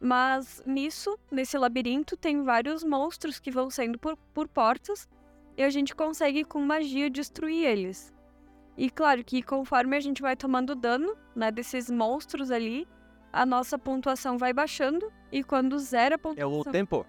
Mas 0.00 0.62
nisso, 0.66 1.16
nesse 1.30 1.56
labirinto, 1.56 2.16
tem 2.16 2.42
vários 2.42 2.82
monstros 2.82 3.38
que 3.38 3.50
vão 3.50 3.70
saindo 3.70 3.98
por, 3.98 4.16
por 4.34 4.48
portas 4.48 5.08
e 5.56 5.62
a 5.62 5.70
gente 5.70 5.94
consegue 5.94 6.44
com 6.44 6.60
magia 6.60 7.08
destruir 7.08 7.64
eles. 7.64 8.12
E 8.76 8.90
claro 8.90 9.22
que 9.22 9.42
conforme 9.42 9.96
a 9.96 10.00
gente 10.00 10.22
vai 10.22 10.34
tomando 10.34 10.74
dano, 10.74 11.16
né, 11.36 11.50
desses 11.50 11.90
monstros 11.90 12.50
ali, 12.50 12.88
a 13.32 13.46
nossa 13.46 13.78
pontuação 13.78 14.36
vai 14.36 14.52
baixando 14.52 15.12
e 15.30 15.44
quando 15.44 15.78
zera 15.78 16.16
a 16.16 16.18
pontuação... 16.18 16.52
É 16.52 16.60
o 16.60 16.64
tempo? 16.64 17.06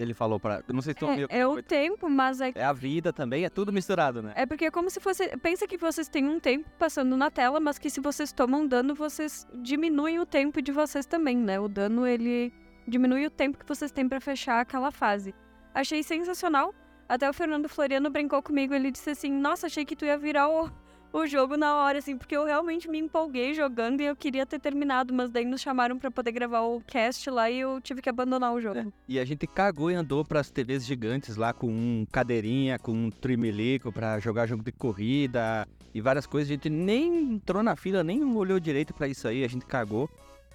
Ele 0.00 0.14
falou 0.14 0.40
para. 0.40 0.64
Não 0.68 0.80
sei 0.80 0.94
se 0.98 1.04
é, 1.04 1.40
é 1.40 1.46
o 1.46 1.62
tempo, 1.62 2.08
mas 2.08 2.40
é. 2.40 2.52
É 2.54 2.64
a 2.64 2.72
vida 2.72 3.12
também, 3.12 3.44
é 3.44 3.50
tudo 3.50 3.72
misturado, 3.72 4.22
né? 4.22 4.32
É 4.34 4.46
porque 4.46 4.64
é 4.64 4.70
como 4.70 4.88
se 4.88 4.98
fosse. 4.98 5.36
Pensa 5.38 5.66
que 5.66 5.76
vocês 5.76 6.08
têm 6.08 6.26
um 6.26 6.40
tempo 6.40 6.68
passando 6.78 7.16
na 7.16 7.30
tela, 7.30 7.60
mas 7.60 7.78
que 7.78 7.90
se 7.90 8.00
vocês 8.00 8.32
tomam 8.32 8.66
dano, 8.66 8.94
vocês 8.94 9.46
diminuem 9.54 10.18
o 10.18 10.26
tempo 10.26 10.62
de 10.62 10.72
vocês 10.72 11.04
também, 11.04 11.36
né? 11.36 11.60
O 11.60 11.68
dano, 11.68 12.06
ele 12.06 12.52
diminui 12.88 13.26
o 13.26 13.30
tempo 13.30 13.58
que 13.58 13.66
vocês 13.66 13.90
têm 13.90 14.08
para 14.08 14.20
fechar 14.20 14.60
aquela 14.60 14.90
fase. 14.90 15.34
Achei 15.74 16.02
sensacional. 16.02 16.74
Até 17.08 17.28
o 17.28 17.32
Fernando 17.32 17.68
Floriano 17.68 18.08
brincou 18.08 18.40
comigo, 18.42 18.72
ele 18.72 18.90
disse 18.90 19.10
assim: 19.10 19.30
Nossa, 19.30 19.66
achei 19.66 19.84
que 19.84 19.96
tu 19.96 20.04
ia 20.04 20.16
virar 20.16 20.48
o, 20.48 20.70
o 21.12 21.26
jogo 21.26 21.56
na 21.56 21.74
hora, 21.76 21.98
assim, 21.98 22.16
porque 22.16 22.36
eu 22.36 22.44
realmente 22.44 22.88
me 22.88 22.98
empolguei 22.98 23.52
jogando 23.54 24.00
e 24.00 24.06
eu 24.06 24.14
queria 24.14 24.46
ter 24.46 24.58
terminado, 24.58 25.12
mas 25.12 25.30
daí 25.30 25.44
nos 25.44 25.60
chamaram 25.60 25.98
para 25.98 26.10
poder 26.10 26.32
gravar 26.32 26.60
o 26.60 26.80
cast 26.80 27.28
lá 27.30 27.50
e 27.50 27.60
eu 27.60 27.80
tive 27.80 28.00
que 28.00 28.08
abandonar 28.08 28.52
o 28.52 28.60
jogo. 28.60 28.78
É. 28.78 28.86
E 29.08 29.18
a 29.18 29.24
gente 29.24 29.46
cagou 29.46 29.90
e 29.90 29.94
andou 29.94 30.24
para 30.24 30.40
as 30.40 30.50
TVs 30.50 30.86
gigantes 30.86 31.36
lá 31.36 31.52
com 31.52 31.68
um 31.68 32.06
cadeirinha, 32.10 32.78
com 32.78 32.92
um 32.92 33.10
trimelico 33.10 33.92
para 33.92 34.18
jogar 34.20 34.46
jogo 34.46 34.62
de 34.62 34.72
corrida 34.72 35.66
e 35.92 36.00
várias 36.00 36.26
coisas. 36.26 36.48
A 36.50 36.54
gente 36.54 36.70
nem 36.70 37.34
entrou 37.34 37.62
na 37.62 37.74
fila, 37.74 38.04
nem 38.04 38.22
olhou 38.24 38.60
direito 38.60 38.94
para 38.94 39.08
isso 39.08 39.26
aí, 39.26 39.44
a 39.44 39.48
gente 39.48 39.66
cagou. 39.66 40.08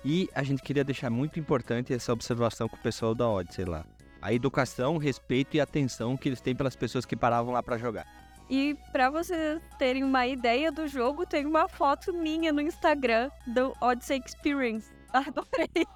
E 0.04 0.30
a 0.36 0.44
gente 0.44 0.62
queria 0.62 0.84
deixar 0.84 1.10
muito 1.10 1.40
importante 1.40 1.92
essa 1.92 2.14
observação 2.14 2.70
com 2.70 2.76
o 2.76 2.80
pessoal 2.80 3.16
da 3.16 3.28
Odyssey 3.28 3.66
lá. 3.66 3.84
A 4.22 4.32
educação, 4.32 4.98
respeito 4.98 5.58
e 5.58 5.60
atenção 5.60 6.16
que 6.16 6.30
eles 6.30 6.40
têm 6.40 6.56
pelas 6.56 6.76
pessoas 6.76 7.06
que 7.06 7.16
paravam 7.16 7.52
lá 7.52 7.62
para 7.62 7.78
jogar. 7.78 8.25
E 8.50 8.78
para 8.92 9.10
vocês 9.10 9.62
terem 9.78 10.04
uma 10.04 10.28
ideia 10.28 10.72
do 10.72 10.88
jogo, 10.88 11.26
tem 11.26 11.46
uma 11.46 11.68
foto 11.68 12.14
minha 12.14 12.54
no 12.54 12.62
Instagram 12.62 13.30
do 13.48 13.74
Odyssey 13.82 14.22
Experience. 14.24 14.92
Adorei. 15.12 15.88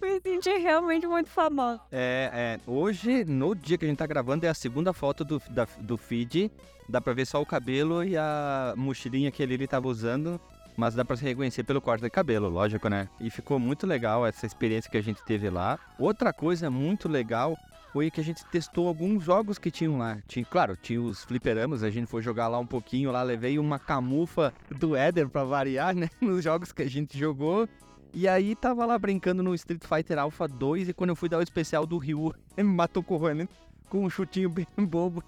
Me 0.00 0.18
senti 0.22 0.56
realmente 0.56 1.06
muito 1.06 1.28
famosa. 1.28 1.80
É, 1.92 2.30
é, 2.32 2.60
hoje, 2.66 3.24
no 3.24 3.54
dia 3.54 3.76
que 3.76 3.84
a 3.84 3.88
gente 3.88 3.98
tá 3.98 4.06
gravando, 4.06 4.46
é 4.46 4.48
a 4.48 4.54
segunda 4.54 4.94
foto 4.94 5.24
do, 5.24 5.42
da, 5.50 5.66
do 5.78 5.98
feed. 5.98 6.50
Dá 6.88 7.00
pra 7.00 7.12
ver 7.12 7.26
só 7.26 7.40
o 7.40 7.46
cabelo 7.46 8.02
e 8.02 8.16
a 8.16 8.72
mochilinha 8.76 9.30
que 9.30 9.42
ele, 9.42 9.54
ele 9.54 9.66
tava 9.66 9.88
usando. 9.88 10.40
Mas 10.74 10.94
dá 10.94 11.04
pra 11.04 11.16
se 11.16 11.24
reconhecer 11.24 11.64
pelo 11.64 11.82
corte 11.82 12.02
de 12.02 12.08
cabelo, 12.08 12.48
lógico, 12.48 12.88
né? 12.88 13.10
E 13.20 13.28
ficou 13.28 13.58
muito 13.58 13.86
legal 13.86 14.26
essa 14.26 14.46
experiência 14.46 14.90
que 14.90 14.96
a 14.96 15.02
gente 15.02 15.22
teve 15.24 15.50
lá. 15.50 15.78
Outra 15.98 16.32
coisa 16.32 16.70
muito 16.70 17.06
legal 17.06 17.54
foi 17.92 18.10
que 18.10 18.20
a 18.20 18.24
gente 18.24 18.44
testou 18.46 18.88
alguns 18.88 19.24
jogos 19.24 19.58
que 19.58 19.70
tinham 19.70 19.98
lá. 19.98 20.18
Tinha, 20.26 20.44
claro, 20.44 20.76
tinha 20.76 21.00
os 21.00 21.24
fliperamas, 21.24 21.82
a 21.82 21.90
gente 21.90 22.06
foi 22.06 22.22
jogar 22.22 22.48
lá 22.48 22.58
um 22.58 22.66
pouquinho, 22.66 23.10
lá 23.10 23.22
levei 23.22 23.58
uma 23.58 23.78
camufa 23.78 24.52
do 24.70 24.96
Éder 24.96 25.28
pra 25.28 25.44
variar, 25.44 25.94
né? 25.94 26.08
Nos 26.20 26.42
jogos 26.44 26.72
que 26.72 26.82
a 26.82 26.88
gente 26.88 27.18
jogou. 27.18 27.68
E 28.12 28.26
aí 28.26 28.56
tava 28.56 28.84
lá 28.84 28.98
brincando 28.98 29.42
no 29.42 29.54
Street 29.54 29.82
Fighter 29.84 30.18
Alpha 30.18 30.48
2 30.48 30.88
e 30.88 30.92
quando 30.92 31.10
eu 31.10 31.16
fui 31.16 31.28
dar 31.28 31.38
o 31.38 31.42
especial 31.42 31.86
do 31.86 31.96
Ryu, 31.96 32.34
me 32.56 32.62
matou 32.64 33.02
correndo 33.02 33.48
com 33.88 34.04
um 34.04 34.10
chutinho 34.10 34.48
bem 34.48 34.66
bobo. 34.78 35.22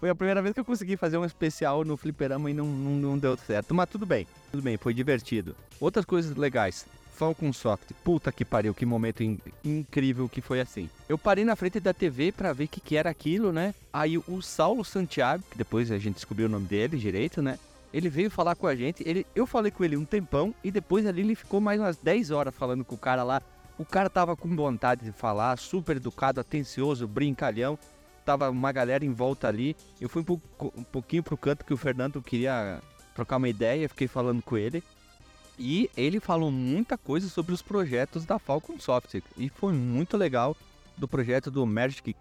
foi 0.00 0.10
a 0.10 0.14
primeira 0.14 0.42
vez 0.42 0.54
que 0.54 0.60
eu 0.60 0.64
consegui 0.64 0.96
fazer 0.96 1.16
um 1.18 1.24
especial 1.24 1.84
no 1.84 1.96
fliperama 1.96 2.50
e 2.50 2.54
não, 2.54 2.66
não, 2.66 2.92
não 2.92 3.18
deu 3.18 3.36
certo. 3.36 3.74
Mas 3.74 3.88
tudo 3.88 4.06
bem, 4.06 4.26
tudo 4.50 4.62
bem, 4.62 4.76
foi 4.76 4.94
divertido. 4.94 5.54
Outras 5.80 6.04
coisas 6.04 6.36
legais. 6.36 6.86
Falcon 7.18 7.52
Soft. 7.52 7.90
Puta 8.04 8.30
que 8.30 8.44
pariu, 8.44 8.72
que 8.72 8.86
momento 8.86 9.24
in 9.24 9.38
incrível 9.64 10.28
que 10.28 10.40
foi 10.40 10.60
assim. 10.60 10.88
Eu 11.08 11.18
parei 11.18 11.44
na 11.44 11.56
frente 11.56 11.80
da 11.80 11.92
TV 11.92 12.30
para 12.30 12.52
ver 12.52 12.64
o 12.64 12.68
que, 12.68 12.80
que 12.80 12.96
era 12.96 13.10
aquilo, 13.10 13.52
né? 13.52 13.74
Aí 13.92 14.16
o 14.16 14.40
Saulo 14.40 14.84
Santiago, 14.84 15.42
que 15.50 15.58
depois 15.58 15.90
a 15.90 15.98
gente 15.98 16.14
descobriu 16.14 16.46
o 16.46 16.50
nome 16.50 16.66
dele 16.66 16.96
direito, 16.96 17.42
né? 17.42 17.58
Ele 17.92 18.08
veio 18.08 18.30
falar 18.30 18.54
com 18.54 18.66
a 18.66 18.76
gente, 18.76 19.02
ele, 19.04 19.26
eu 19.34 19.46
falei 19.46 19.72
com 19.72 19.82
ele 19.82 19.96
um 19.96 20.04
tempão 20.04 20.54
e 20.62 20.70
depois 20.70 21.06
ali 21.06 21.22
ele 21.22 21.34
ficou 21.34 21.60
mais 21.60 21.80
umas 21.80 21.96
10 21.96 22.30
horas 22.30 22.54
falando 22.54 22.84
com 22.84 22.94
o 22.94 22.98
cara 22.98 23.24
lá. 23.24 23.42
O 23.76 23.84
cara 23.84 24.08
tava 24.08 24.36
com 24.36 24.54
vontade 24.54 25.04
de 25.04 25.12
falar, 25.12 25.58
super 25.58 25.96
educado, 25.96 26.40
atencioso, 26.40 27.08
brincalhão. 27.08 27.78
Tava 28.24 28.50
uma 28.50 28.70
galera 28.70 29.04
em 29.04 29.12
volta 29.12 29.48
ali. 29.48 29.74
Eu 30.00 30.08
fui 30.08 30.24
um, 30.28 30.82
pouquinho 30.84 31.22
pro 31.22 31.36
canto 31.36 31.64
que 31.64 31.72
o 31.72 31.76
Fernando 31.76 32.20
queria 32.20 32.80
trocar 33.14 33.38
uma 33.38 33.48
ideia, 33.48 33.88
fiquei 33.88 34.06
falando 34.06 34.42
com 34.42 34.56
ele. 34.56 34.84
E 35.58 35.90
ele 35.96 36.20
falou 36.20 36.50
muita 36.50 36.96
coisa 36.96 37.28
sobre 37.28 37.52
os 37.52 37.60
projetos 37.60 38.24
da 38.24 38.38
Falcon 38.38 38.78
Software. 38.78 39.22
E 39.36 39.48
foi 39.48 39.72
muito 39.72 40.16
legal 40.16 40.56
do 40.96 41.08
projeto 41.08 41.50
do 41.50 41.66
Magic, 41.66 42.14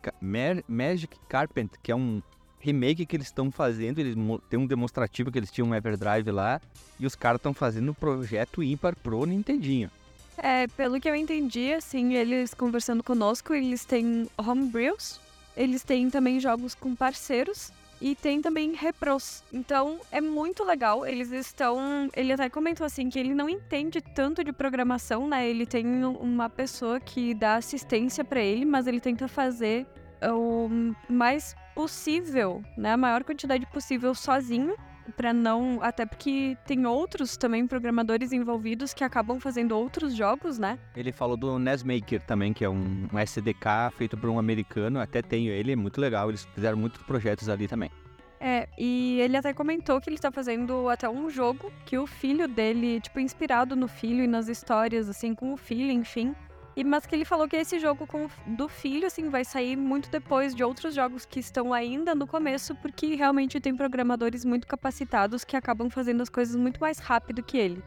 Magic 0.68 1.18
Carpent, 1.30 1.72
que 1.84 1.92
é 1.92 1.96
um 1.96 2.22
remake 2.60 3.06
que 3.06 3.16
eles 3.16 3.28
estão 3.28 3.52
fazendo. 3.52 4.00
Eles 4.00 4.16
têm 4.50 4.60
um 4.60 4.66
demonstrativo 4.66 5.32
que 5.32 5.38
eles 5.38 5.52
tinham 5.52 5.70
um 5.70 5.76
Everdrive 5.76 6.32
lá. 6.32 6.60
E 7.00 7.06
os 7.06 7.14
caras 7.14 7.40
estão 7.40 7.54
fazendo 7.54 7.92
um 7.92 7.94
projeto 7.94 8.64
ímpar 8.64 8.96
pro 8.96 9.26
Nintendinho. 9.26 9.92
É, 10.38 10.68
pelo 10.68 11.00
que 11.00 11.10
eu 11.10 11.16
entendi, 11.16 11.74
assim, 11.74 12.14
eles 12.14 12.54
conversando 12.54 13.04
conosco, 13.04 13.54
eles 13.54 13.86
têm 13.86 14.28
homebrews, 14.38 15.20
eles 15.56 15.84
têm 15.84 16.12
também 16.12 16.40
jogos 16.40 16.76
com 16.76 16.96
parceiros 16.96 17.72
e 18.00 18.16
tem 18.16 18.42
também 18.42 18.74
repros. 18.74 19.44
Então 19.52 20.00
é 20.12 20.22
muito 20.22 20.64
legal. 20.64 21.06
Eles 21.06 21.32
estão. 21.32 22.10
Ele 22.16 22.34
até 22.34 22.50
comentou 22.50 22.86
assim 22.86 23.10
que 23.10 23.20
ele 23.20 23.34
não 23.34 23.50
entende 23.50 24.02
tanto 24.02 24.44
de 24.44 24.52
programação, 24.52 25.28
né? 25.28 25.48
Ele 25.48 25.66
tem 25.66 26.04
uma 26.06 26.50
pessoa 26.50 27.00
que 27.00 27.34
dá 27.34 27.56
assistência 27.56 28.24
para 28.24 28.40
ele, 28.40 28.66
mas 28.66 28.88
ele 28.88 29.00
tenta 29.00 29.28
fazer 29.28 29.88
o 30.22 30.70
mais 31.10 31.56
possível, 31.76 32.64
né? 32.78 32.94
A 32.94 32.98
maior 32.98 33.24
quantidade 33.24 33.66
possível 33.68 34.14
sozinho. 34.16 34.76
Para 35.16 35.34
não. 35.34 35.80
Até 35.82 36.06
porque 36.06 36.58
tem 36.66 36.86
outros 36.86 37.38
também 37.38 37.66
programadores 37.66 38.32
envolvidos 38.32 38.94
que 38.94 39.04
acabam 39.04 39.40
fazendo 39.40 39.72
outros 39.78 40.16
jogos, 40.16 40.58
né? 40.58 40.78
Ele 40.96 41.12
falou 41.12 41.38
do 41.38 41.58
NESmaker 41.58 42.22
também, 42.22 42.54
que 42.54 42.66
é 42.66 42.70
um, 42.70 43.08
um 43.12 43.20
SDK 43.20 43.92
feito 43.96 44.18
por 44.18 44.30
um 44.30 44.40
americano. 44.40 45.00
Até 45.00 45.22
tenho 45.22 45.52
ele, 45.52 45.72
é 45.72 45.76
muito 45.76 46.02
legal. 46.02 46.30
Eles 46.30 46.46
fizeram 46.54 46.78
muitos 46.78 47.02
projetos 47.04 47.50
ali 47.50 47.68
também. 47.68 47.92
É, 48.40 48.68
e 48.78 49.20
ele 49.20 49.36
até 49.36 49.54
comentou 49.54 50.00
que 50.00 50.10
ele 50.10 50.16
está 50.16 50.32
fazendo 50.32 50.88
até 50.90 51.10
um 51.10 51.30
jogo 51.30 51.72
que 51.86 51.98
o 51.98 52.06
filho 52.06 52.48
dele, 52.48 53.02
tipo, 53.02 53.20
inspirado 53.20 53.76
no 53.76 53.88
filho 53.88 54.24
e 54.24 54.28
nas 54.28 54.48
histórias, 54.48 55.10
assim, 55.10 55.34
com 55.34 55.54
o 55.54 55.58
filho, 55.58 55.92
enfim, 55.92 56.36
e, 56.78 56.84
mas 56.84 57.08
que 57.08 57.16
ele 57.16 57.26
falou 57.26 57.48
que 57.48 57.56
esse 57.56 57.80
jogo 57.80 58.06
com, 58.06 58.30
do 58.46 58.70
filho, 58.70 59.08
assim, 59.08 59.30
vai 59.30 59.44
sair 59.44 59.76
muito 59.76 60.12
depois 60.12 60.54
de 60.54 60.64
outros 60.64 60.94
jogos 60.94 61.26
que 61.26 61.40
estão 61.40 61.74
ainda 61.74 62.14
no 62.14 62.28
começo, 62.28 62.76
porque 62.76 63.16
realmente 63.16 63.60
tem 63.60 63.76
programadores 63.76 64.46
muito 64.46 64.68
capacitados 64.68 65.44
que 65.44 65.58
acabam 65.58 65.90
fazendo 65.90 66.22
as 66.22 66.30
coisas 66.30 66.56
muito 66.56 66.80
mais 66.80 67.00
rápido 67.00 67.42
que 67.42 67.58
ele. 67.58 67.84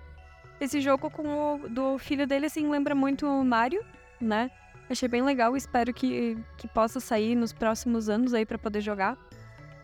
Esse 0.60 0.80
jogo 0.80 1.08
com 1.08 1.22
o 1.22 1.68
do 1.68 1.98
filho 1.98 2.26
dele, 2.26 2.46
assim, 2.46 2.68
lembra 2.68 2.92
muito 2.92 3.28
o 3.28 3.44
Mario, 3.44 3.84
né? 4.20 4.50
Achei 4.90 5.08
bem 5.08 5.22
legal, 5.22 5.56
espero 5.56 5.94
que, 5.94 6.36
que 6.58 6.66
possa 6.66 6.98
sair 6.98 7.36
nos 7.36 7.52
próximos 7.52 8.08
anos 8.08 8.34
aí 8.34 8.44
para 8.44 8.58
poder 8.58 8.80
jogar. 8.80 9.16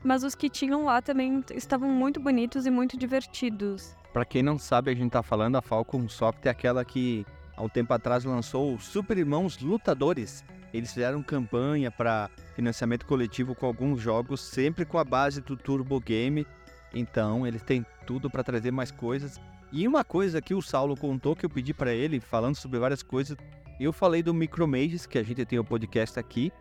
Mas 0.02 0.24
os 0.24 0.34
que 0.34 0.50
tinham 0.50 0.84
lá 0.84 1.00
também 1.00 1.44
estavam 1.54 1.88
muito 1.90 2.18
bonitos 2.18 2.66
e 2.66 2.70
muito 2.72 2.96
divertidos. 2.96 3.96
Pra 4.12 4.24
quem 4.24 4.42
não 4.42 4.58
sabe, 4.58 4.90
a 4.90 4.94
gente 4.96 5.12
tá 5.12 5.22
falando, 5.22 5.54
a 5.54 5.62
Falcon 5.62 6.08
Soft 6.08 6.44
é 6.44 6.50
aquela 6.50 6.84
que 6.84 7.24
há 7.56 7.62
um 7.62 7.68
tempo 7.68 7.92
atrás 7.92 8.24
lançou 8.24 8.74
os 8.74 8.84
Super 8.84 9.18
Irmãos 9.18 9.58
Lutadores. 9.58 10.44
Eles 10.72 10.92
fizeram 10.92 11.22
campanha 11.22 11.90
para 11.90 12.30
financiamento 12.54 13.06
coletivo 13.06 13.54
com 13.54 13.66
alguns 13.66 14.00
jogos, 14.00 14.40
sempre 14.40 14.84
com 14.84 14.98
a 14.98 15.04
base 15.04 15.40
do 15.40 15.56
Turbo 15.56 15.98
Game. 15.98 16.46
Então, 16.92 17.46
eles 17.46 17.62
têm 17.62 17.84
tudo 18.06 18.28
para 18.28 18.44
trazer 18.44 18.70
mais 18.70 18.90
coisas. 18.90 19.40
E 19.72 19.86
uma 19.88 20.04
coisa 20.04 20.42
que 20.42 20.54
o 20.54 20.62
Saulo 20.62 20.96
contou 20.96 21.34
que 21.34 21.46
eu 21.46 21.50
pedi 21.50 21.72
para 21.72 21.92
ele, 21.92 22.20
falando 22.20 22.54
sobre 22.54 22.78
várias 22.78 23.02
coisas, 23.02 23.36
eu 23.80 23.92
falei 23.92 24.22
do 24.22 24.34
Micromages, 24.34 25.06
que 25.06 25.18
a 25.18 25.22
gente 25.22 25.44
tem 25.44 25.58
o 25.58 25.64
podcast 25.64 26.18
aqui, 26.18 26.52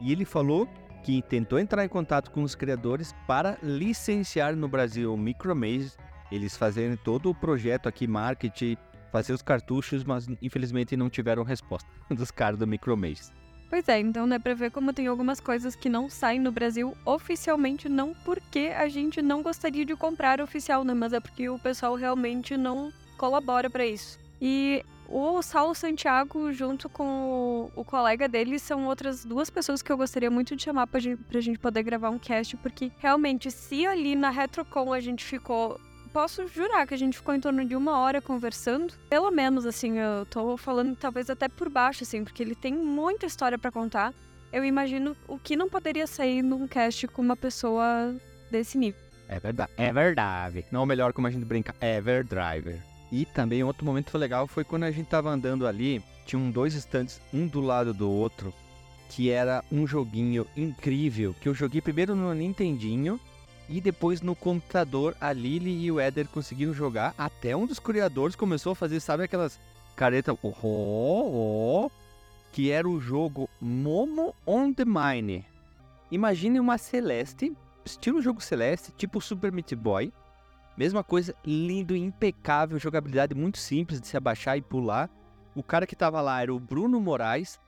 e 0.00 0.12
ele 0.12 0.24
falou 0.24 0.68
que 1.02 1.22
tentou 1.22 1.58
entrar 1.58 1.84
em 1.84 1.88
contato 1.88 2.30
com 2.30 2.42
os 2.42 2.54
criadores 2.54 3.14
para 3.26 3.56
licenciar 3.62 4.54
no 4.54 4.68
Brasil 4.68 5.12
o 5.14 5.16
Micromages 5.16 5.96
eles 6.30 6.56
fazerem 6.56 6.96
todo 6.96 7.30
o 7.30 7.34
projeto 7.34 7.88
aqui, 7.88 8.06
marketing, 8.06 8.76
fazer 9.10 9.32
os 9.32 9.42
cartuchos, 9.42 10.04
mas 10.04 10.26
infelizmente 10.40 10.96
não 10.96 11.10
tiveram 11.10 11.42
resposta 11.42 11.88
dos 12.10 12.30
caras 12.30 12.58
do 12.58 12.66
Micromages. 12.66 13.32
Pois 13.68 13.88
é, 13.88 14.00
então 14.00 14.28
dá 14.28 14.40
pra 14.40 14.52
ver 14.52 14.72
como 14.72 14.92
tem 14.92 15.06
algumas 15.06 15.38
coisas 15.38 15.76
que 15.76 15.88
não 15.88 16.10
saem 16.10 16.40
no 16.40 16.50
Brasil 16.50 16.96
oficialmente, 17.04 17.88
não 17.88 18.12
porque 18.24 18.72
a 18.76 18.88
gente 18.88 19.22
não 19.22 19.42
gostaria 19.42 19.84
de 19.84 19.94
comprar 19.94 20.40
oficial, 20.40 20.82
né? 20.82 20.92
Mas 20.92 21.12
é 21.12 21.20
porque 21.20 21.48
o 21.48 21.56
pessoal 21.56 21.94
realmente 21.94 22.56
não 22.56 22.92
colabora 23.16 23.70
para 23.70 23.86
isso. 23.86 24.18
E 24.42 24.84
o 25.08 25.42
Saulo 25.42 25.74
Santiago, 25.74 26.52
junto 26.52 26.88
com 26.88 27.70
o, 27.76 27.84
colega 27.84 28.28
dele, 28.28 28.58
são 28.58 28.86
outras 28.86 29.24
duas 29.24 29.50
pessoas 29.50 29.82
que 29.82 29.90
eu 29.92 29.96
gostaria 29.96 30.30
muito 30.30 30.56
de 30.56 30.62
chamar 30.62 30.86
pra 30.86 30.98
gente, 30.98 31.22
pra 31.24 31.40
gente 31.40 31.58
poder 31.58 31.82
gravar 31.82 32.10
um 32.10 32.18
cast, 32.18 32.56
porque 32.56 32.90
realmente, 32.98 33.50
se 33.50 33.86
ali 33.86 34.16
na 34.16 34.30
Retrocon 34.30 34.92
a 34.92 35.00
gente 35.00 35.24
ficou 35.24 35.80
posso 36.12 36.46
jurar 36.48 36.86
que 36.86 36.94
a 36.94 36.96
gente 36.96 37.16
ficou 37.16 37.34
em 37.34 37.40
torno 37.40 37.64
de 37.64 37.74
uma 37.74 37.98
hora 37.98 38.20
conversando. 38.20 38.94
Pelo 39.08 39.30
menos, 39.30 39.66
assim, 39.66 39.98
eu 39.98 40.26
tô 40.26 40.56
falando 40.56 40.96
talvez 40.96 41.30
até 41.30 41.48
por 41.48 41.68
baixo, 41.68 42.04
assim, 42.04 42.24
porque 42.24 42.42
ele 42.42 42.54
tem 42.54 42.74
muita 42.74 43.26
história 43.26 43.58
para 43.58 43.70
contar. 43.70 44.12
Eu 44.52 44.64
imagino 44.64 45.16
o 45.28 45.38
que 45.38 45.56
não 45.56 45.68
poderia 45.68 46.06
sair 46.06 46.42
num 46.42 46.66
cast 46.66 47.06
com 47.08 47.22
uma 47.22 47.36
pessoa 47.36 48.14
desse 48.50 48.76
nível. 48.76 49.00
É 49.28 49.38
verdade. 49.38 49.70
É 49.76 49.92
verdade. 49.92 50.64
Não, 50.72 50.84
melhor 50.84 51.12
como 51.12 51.28
a 51.28 51.30
gente 51.30 51.44
brinca, 51.44 51.74
Everdriver. 51.80 52.82
E 53.12 53.24
também 53.24 53.62
outro 53.62 53.84
momento 53.84 54.16
legal 54.18 54.46
foi 54.46 54.64
quando 54.64 54.84
a 54.84 54.90
gente 54.90 55.08
tava 55.08 55.30
andando 55.30 55.66
ali, 55.66 56.02
tinham 56.26 56.50
dois 56.50 56.74
estantes, 56.74 57.20
um 57.32 57.46
do 57.46 57.60
lado 57.60 57.94
do 57.94 58.10
outro, 58.10 58.52
que 59.08 59.30
era 59.30 59.64
um 59.70 59.86
joguinho 59.86 60.46
incrível, 60.56 61.34
que 61.40 61.48
eu 61.48 61.54
joguei 61.54 61.80
primeiro 61.80 62.14
no 62.14 62.32
Nintendinho, 62.32 63.20
e 63.70 63.80
depois 63.80 64.20
no 64.20 64.34
computador, 64.34 65.16
a 65.20 65.32
Lily 65.32 65.84
e 65.84 65.92
o 65.92 66.00
Eder 66.00 66.26
conseguiram 66.26 66.74
jogar. 66.74 67.14
Até 67.16 67.54
um 67.54 67.66
dos 67.66 67.78
criadores 67.78 68.34
começou 68.34 68.72
a 68.72 68.74
fazer, 68.74 68.98
sabe 68.98 69.22
aquelas 69.22 69.60
caretas, 69.94 70.36
oh, 70.42 70.52
oh, 70.60 71.84
oh, 71.86 71.90
que 72.50 72.72
era 72.72 72.88
o 72.88 73.00
jogo 73.00 73.48
Momo 73.60 74.34
on 74.44 74.72
the 74.72 74.84
Mine. 74.84 75.46
Imagine 76.10 76.58
uma 76.58 76.78
Celeste, 76.78 77.56
estilo 77.84 78.20
jogo 78.20 78.40
Celeste, 78.40 78.90
tipo 78.96 79.20
Super 79.20 79.52
Meat 79.52 79.76
Boy. 79.76 80.12
Mesma 80.76 81.04
coisa, 81.04 81.32
lindo, 81.46 81.94
impecável, 81.94 82.76
jogabilidade 82.76 83.36
muito 83.36 83.58
simples 83.58 84.00
de 84.00 84.08
se 84.08 84.16
abaixar 84.16 84.58
e 84.58 84.62
pular. 84.62 85.08
O 85.54 85.62
cara 85.62 85.86
que 85.86 85.94
tava 85.94 86.20
lá 86.20 86.42
era 86.42 86.52
o 86.52 86.58
Bruno 86.58 87.00
Moraes. 87.00 87.60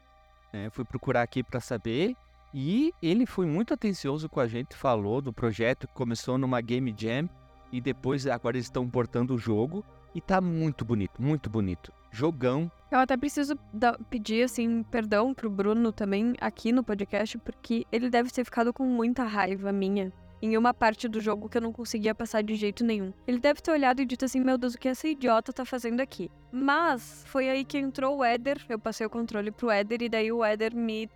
Né? 0.53 0.69
Fui 0.71 0.85
procurar 0.85 1.23
aqui 1.23 1.45
para 1.45 1.61
saber. 1.61 2.17
E 2.55 2.93
ele 3.03 3.25
foi 3.25 3.47
muito 3.47 3.73
atencioso 3.73 4.29
com 4.29 4.41
a 4.41 4.47
gente, 4.47 4.77
falou 4.77 5.21
do 5.21 5.33
projeto 5.33 5.87
que 5.87 5.95
começou 5.95 6.37
numa 6.37 6.61
Game 6.61 6.95
Jam 6.97 7.29
e 7.73 7.81
depois 7.81 8.27
agora 8.27 8.57
eles 8.57 8.67
estão 8.67 8.89
portando 8.89 9.35
o 9.35 9.39
jogo 9.39 9.85
e 10.15 10.21
tá 10.21 10.41
muito 10.41 10.85
bonito, 10.85 11.21
muito 11.21 11.49
bonito. 11.49 11.93
Jogão. 12.11 12.71
Eu 12.91 12.99
até 12.99 13.17
preciso 13.17 13.59
da, 13.73 13.95
pedir 14.11 14.45
assim 14.45 14.83
perdão 14.83 15.33
pro 15.33 15.49
Bruno 15.49 15.91
também 15.91 16.35
aqui 16.41 16.71
no 16.71 16.85
podcast 16.85 17.39
porque 17.39 17.87
ele 17.91 18.11
deve 18.11 18.31
ter 18.31 18.45
ficado 18.45 18.71
com 18.73 18.85
muita 18.85 19.25
raiva 19.25 19.73
minha 19.73 20.13
em 20.43 20.59
uma 20.59 20.75
parte 20.75 21.07
do 21.09 21.21
jogo 21.21 21.49
que 21.49 21.57
eu 21.57 21.63
não 21.63 21.73
conseguia 21.73 22.15
passar 22.15 22.43
de 22.43 22.57
jeito 22.57 22.85
nenhum. 22.85 23.13
Ele 23.27 23.39
deve 23.39 23.63
ter 23.63 23.71
olhado 23.71 24.03
e 24.03 24.05
dito 24.05 24.25
assim: 24.25 24.41
Meu 24.41 24.59
Deus, 24.59 24.75
o 24.75 24.79
que 24.79 24.89
essa 24.89 25.07
idiota 25.07 25.53
tá 25.53 25.65
fazendo 25.65 26.01
aqui? 26.01 26.31
Mas 26.51 27.25
foi 27.29 27.49
aí 27.49 27.65
que 27.65 27.79
entrou 27.79 28.19
o 28.19 28.25
Éder. 28.25 28.59
Eu 28.69 28.79
passei 28.79 29.07
o 29.07 29.11
controle 29.11 29.53
pro 29.53 29.71
Éder 29.71 30.03
e 30.03 30.09
daí 30.09 30.33
o 30.33 30.45
Éder 30.45 30.75
me 30.75 31.09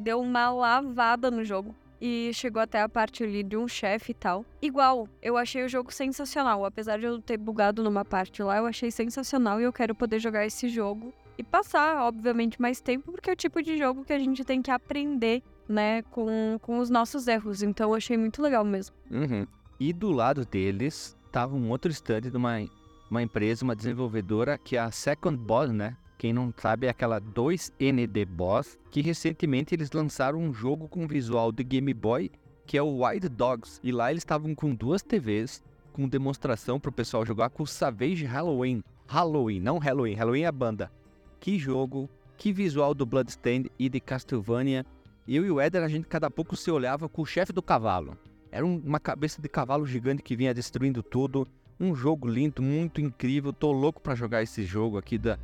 deu 0.00 0.20
uma 0.20 0.50
lavada 0.50 1.30
no 1.30 1.44
jogo. 1.44 1.74
E 2.00 2.30
chegou 2.32 2.62
até 2.62 2.80
a 2.80 2.88
parte 2.88 3.22
ali 3.22 3.42
de 3.42 3.58
um 3.58 3.68
chefe 3.68 4.12
e 4.12 4.14
tal. 4.14 4.44
Igual, 4.62 5.06
eu 5.20 5.36
achei 5.36 5.62
o 5.62 5.68
jogo 5.68 5.92
sensacional. 5.92 6.64
Apesar 6.64 6.98
de 6.98 7.04
eu 7.04 7.20
ter 7.20 7.36
bugado 7.36 7.82
numa 7.82 8.06
parte 8.06 8.42
lá, 8.42 8.56
eu 8.56 8.64
achei 8.64 8.90
sensacional 8.90 9.60
e 9.60 9.64
eu 9.64 9.72
quero 9.72 9.94
poder 9.94 10.18
jogar 10.18 10.46
esse 10.46 10.68
jogo. 10.70 11.12
E 11.36 11.44
passar, 11.44 12.02
obviamente, 12.02 12.60
mais 12.60 12.80
tempo, 12.80 13.12
porque 13.12 13.28
é 13.28 13.32
o 13.34 13.36
tipo 13.36 13.62
de 13.62 13.76
jogo 13.76 14.04
que 14.04 14.14
a 14.14 14.18
gente 14.18 14.42
tem 14.44 14.62
que 14.62 14.70
aprender, 14.70 15.42
né, 15.68 16.02
com, 16.04 16.58
com 16.62 16.78
os 16.78 16.88
nossos 16.88 17.28
erros. 17.28 17.62
Então 17.62 17.90
eu 17.90 17.94
achei 17.94 18.16
muito 18.16 18.40
legal 18.40 18.64
mesmo. 18.64 18.96
Uhum. 19.10 19.46
E 19.78 19.92
do 19.92 20.10
lado 20.10 20.46
deles, 20.46 21.16
tava 21.30 21.54
um 21.54 21.68
outro 21.68 21.90
stand 21.90 22.22
de 22.22 22.36
uma, 22.36 22.66
uma 23.10 23.22
empresa, 23.22 23.62
uma 23.62 23.76
desenvolvedora, 23.76 24.56
que 24.56 24.76
é 24.76 24.80
a 24.80 24.90
Second 24.90 25.36
Boss, 25.36 25.70
né? 25.70 25.96
Quem 26.20 26.34
não 26.34 26.52
sabe 26.54 26.86
é 26.86 26.90
aquela 26.90 27.18
2ND 27.18 28.26
Boss, 28.26 28.78
que 28.90 29.00
recentemente 29.00 29.74
eles 29.74 29.90
lançaram 29.90 30.38
um 30.38 30.52
jogo 30.52 30.86
com 30.86 31.08
visual 31.08 31.50
de 31.50 31.64
Game 31.64 31.94
Boy, 31.94 32.30
que 32.66 32.76
é 32.76 32.82
o 32.82 33.02
Wild 33.02 33.26
Dogs. 33.30 33.80
E 33.82 33.90
lá 33.90 34.10
eles 34.10 34.20
estavam 34.20 34.54
com 34.54 34.74
duas 34.74 35.00
TVs, 35.00 35.62
com 35.94 36.06
demonstração 36.06 36.78
para 36.78 36.90
o 36.90 36.92
pessoal 36.92 37.24
jogar 37.24 37.48
com 37.48 37.62
o 37.62 37.66
Savage 37.66 38.26
Halloween. 38.26 38.82
Halloween, 39.06 39.60
não 39.60 39.78
Halloween, 39.78 40.12
Halloween 40.12 40.42
é 40.42 40.46
a 40.46 40.52
banda. 40.52 40.92
Que 41.40 41.58
jogo, 41.58 42.06
que 42.36 42.52
visual 42.52 42.92
do 42.92 43.06
Bloodstained 43.06 43.72
e 43.78 43.88
de 43.88 43.98
Castlevania. 43.98 44.84
Eu 45.26 45.46
e 45.46 45.50
o 45.50 45.58
Eder, 45.58 45.82
a 45.82 45.88
gente 45.88 46.06
cada 46.06 46.30
pouco 46.30 46.54
se 46.54 46.70
olhava 46.70 47.08
com 47.08 47.22
o 47.22 47.26
chefe 47.26 47.50
do 47.50 47.62
cavalo. 47.62 48.14
Era 48.52 48.66
uma 48.66 49.00
cabeça 49.00 49.40
de 49.40 49.48
cavalo 49.48 49.86
gigante 49.86 50.22
que 50.22 50.36
vinha 50.36 50.52
destruindo 50.52 51.02
tudo. 51.02 51.48
Um 51.80 51.94
jogo 51.94 52.28
lindo, 52.28 52.60
muito 52.60 53.00
incrível. 53.00 53.54
Tô 53.54 53.72
louco 53.72 54.02
para 54.02 54.14
jogar 54.14 54.42
esse 54.42 54.64
jogo 54.64 54.98
aqui 54.98 55.16
da 55.16 55.38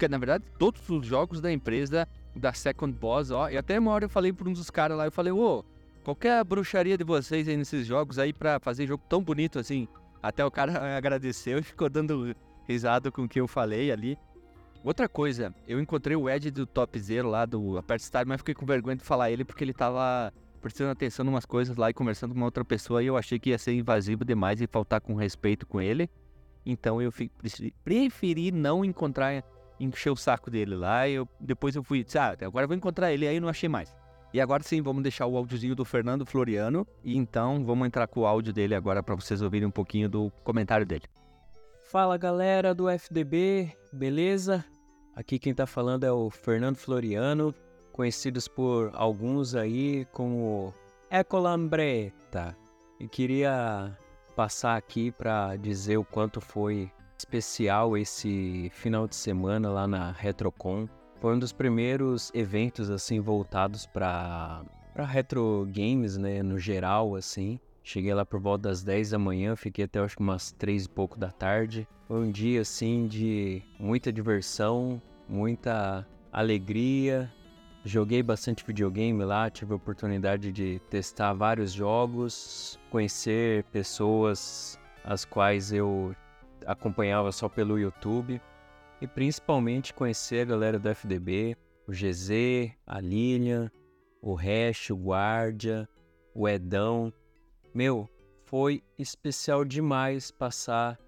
porque, 0.00 0.08
na 0.08 0.16
verdade, 0.16 0.44
todos 0.58 0.88
os 0.88 1.06
jogos 1.06 1.42
da 1.42 1.52
empresa, 1.52 2.08
da 2.34 2.54
Second 2.54 2.96
Boss, 2.96 3.30
ó. 3.30 3.50
E 3.50 3.58
até 3.58 3.78
uma 3.78 3.90
hora 3.90 4.06
eu 4.06 4.08
falei 4.08 4.32
para 4.32 4.48
um 4.48 4.52
dos 4.54 4.70
caras 4.70 4.96
lá, 4.96 5.04
eu 5.04 5.12
falei, 5.12 5.30
ô, 5.30 5.62
qualquer 6.02 6.42
bruxaria 6.42 6.96
de 6.96 7.04
vocês 7.04 7.46
aí 7.46 7.54
nesses 7.54 7.86
jogos 7.86 8.18
aí 8.18 8.32
para 8.32 8.58
fazer 8.58 8.86
jogo 8.86 9.04
tão 9.10 9.22
bonito 9.22 9.58
assim. 9.58 9.86
Até 10.22 10.42
o 10.42 10.50
cara 10.50 10.72
agradeceu 10.96 11.58
e 11.58 11.62
ficou 11.62 11.90
dando 11.90 12.34
risada 12.66 13.10
com 13.10 13.24
o 13.24 13.28
que 13.28 13.38
eu 13.38 13.46
falei 13.46 13.92
ali. 13.92 14.16
Outra 14.82 15.06
coisa, 15.06 15.54
eu 15.68 15.78
encontrei 15.78 16.16
o 16.16 16.30
Ed 16.30 16.50
do 16.50 16.64
Top 16.64 16.98
Zero 16.98 17.28
lá 17.28 17.44
do 17.44 17.76
Apert 17.76 18.00
Star, 18.00 18.26
mas 18.26 18.38
fiquei 18.38 18.54
com 18.54 18.64
vergonha 18.64 18.96
de 18.96 19.04
falar 19.04 19.30
ele 19.30 19.44
porque 19.44 19.62
ele 19.62 19.74
tava 19.74 20.32
prestando 20.62 20.92
atenção 20.92 21.26
em 21.26 21.28
umas 21.28 21.44
coisas 21.44 21.76
lá 21.76 21.90
e 21.90 21.92
conversando 21.92 22.30
com 22.30 22.40
uma 22.40 22.46
outra 22.46 22.64
pessoa 22.64 23.02
e 23.02 23.06
eu 23.06 23.18
achei 23.18 23.38
que 23.38 23.50
ia 23.50 23.58
ser 23.58 23.74
invasivo 23.74 24.24
demais 24.24 24.62
e 24.62 24.66
faltar 24.66 25.02
com 25.02 25.14
respeito 25.14 25.66
com 25.66 25.78
ele. 25.78 26.08
Então 26.64 27.02
eu 27.02 27.12
preferi 27.84 28.50
não 28.50 28.82
encontrar 28.82 29.44
encher 29.80 30.10
o 30.10 30.16
saco 30.16 30.50
dele 30.50 30.76
lá. 30.76 31.08
E 31.08 31.14
eu, 31.14 31.28
depois 31.40 31.74
eu 31.74 31.82
fui, 31.82 32.06
ah, 32.14 32.36
agora 32.44 32.64
eu 32.64 32.68
vou 32.68 32.76
encontrar 32.76 33.12
ele. 33.12 33.26
Aí 33.26 33.36
eu 33.36 33.42
não 33.42 33.48
achei 33.48 33.68
mais. 33.68 33.92
E 34.32 34.40
agora 34.40 34.62
sim, 34.62 34.80
vamos 34.80 35.02
deixar 35.02 35.26
o 35.26 35.36
áudiozinho 35.36 35.74
do 35.74 35.84
Fernando 35.84 36.24
Floriano. 36.24 36.86
E 37.02 37.16
então 37.16 37.64
vamos 37.64 37.86
entrar 37.86 38.06
com 38.06 38.20
o 38.20 38.26
áudio 38.26 38.52
dele 38.52 38.74
agora 38.74 39.02
para 39.02 39.14
vocês 39.14 39.42
ouvirem 39.42 39.66
um 39.66 39.72
pouquinho 39.72 40.08
do 40.08 40.30
comentário 40.44 40.86
dele. 40.86 41.04
Fala 41.90 42.16
galera 42.16 42.72
do 42.72 42.88
FDB, 42.88 43.76
beleza? 43.92 44.64
Aqui 45.16 45.40
quem 45.40 45.52
tá 45.52 45.66
falando 45.66 46.04
é 46.04 46.12
o 46.12 46.30
Fernando 46.30 46.76
Floriano, 46.76 47.52
conhecidos 47.92 48.46
por 48.46 48.92
alguns 48.94 49.56
aí 49.56 50.06
como 50.12 50.72
Ecolambreta. 51.10 52.56
E 53.00 53.08
queria 53.08 53.98
passar 54.36 54.76
aqui 54.76 55.10
para 55.10 55.56
dizer 55.56 55.96
o 55.96 56.04
quanto 56.04 56.40
foi 56.40 56.92
especial 57.20 57.96
esse 57.96 58.70
final 58.72 59.06
de 59.06 59.14
semana 59.14 59.70
lá 59.70 59.86
na 59.86 60.10
Retrocon. 60.10 60.88
Foi 61.20 61.34
um 61.34 61.38
dos 61.38 61.52
primeiros 61.52 62.30
eventos 62.34 62.90
assim 62.90 63.20
voltados 63.20 63.86
para 63.86 64.64
para 64.92 65.04
retro 65.04 65.68
games, 65.70 66.16
né, 66.16 66.42
no 66.42 66.58
geral 66.58 67.14
assim. 67.14 67.60
Cheguei 67.82 68.12
lá 68.12 68.24
por 68.24 68.40
volta 68.40 68.68
das 68.68 68.82
10 68.82 69.10
da 69.10 69.18
manhã, 69.18 69.54
fiquei 69.54 69.84
até 69.84 70.00
acho 70.00 70.16
que 70.16 70.22
umas 70.22 70.52
3 70.52 70.84
e 70.84 70.88
pouco 70.88 71.18
da 71.18 71.30
tarde. 71.30 71.86
Foi 72.08 72.18
um 72.18 72.30
dia 72.30 72.62
assim 72.62 73.06
de 73.06 73.62
muita 73.78 74.12
diversão, 74.12 75.00
muita 75.28 76.06
alegria. 76.32 77.30
Joguei 77.84 78.22
bastante 78.22 78.64
videogame 78.66 79.24
lá, 79.24 79.48
tive 79.48 79.72
a 79.72 79.76
oportunidade 79.76 80.52
de 80.52 80.80
testar 80.90 81.32
vários 81.32 81.72
jogos, 81.72 82.78
conhecer 82.90 83.64
pessoas 83.64 84.78
as 85.04 85.24
quais 85.24 85.72
eu 85.72 86.14
acompanhava 86.66 87.32
só 87.32 87.48
pelo 87.48 87.78
YouTube 87.78 88.40
e 89.00 89.06
principalmente 89.06 89.94
conhecer 89.94 90.42
a 90.42 90.44
galera 90.44 90.78
do 90.78 90.88
FDB, 90.88 91.56
o 91.86 91.92
GZ, 91.92 92.72
a 92.86 93.00
Lilian, 93.00 93.70
o 94.20 94.34
Hash, 94.34 94.90
o 94.90 94.96
Guardia, 94.96 95.88
o 96.34 96.48
Edão. 96.48 97.12
Meu, 97.74 98.08
foi 98.44 98.82
especial 98.98 99.64
demais 99.64 100.30
passar 100.30 100.98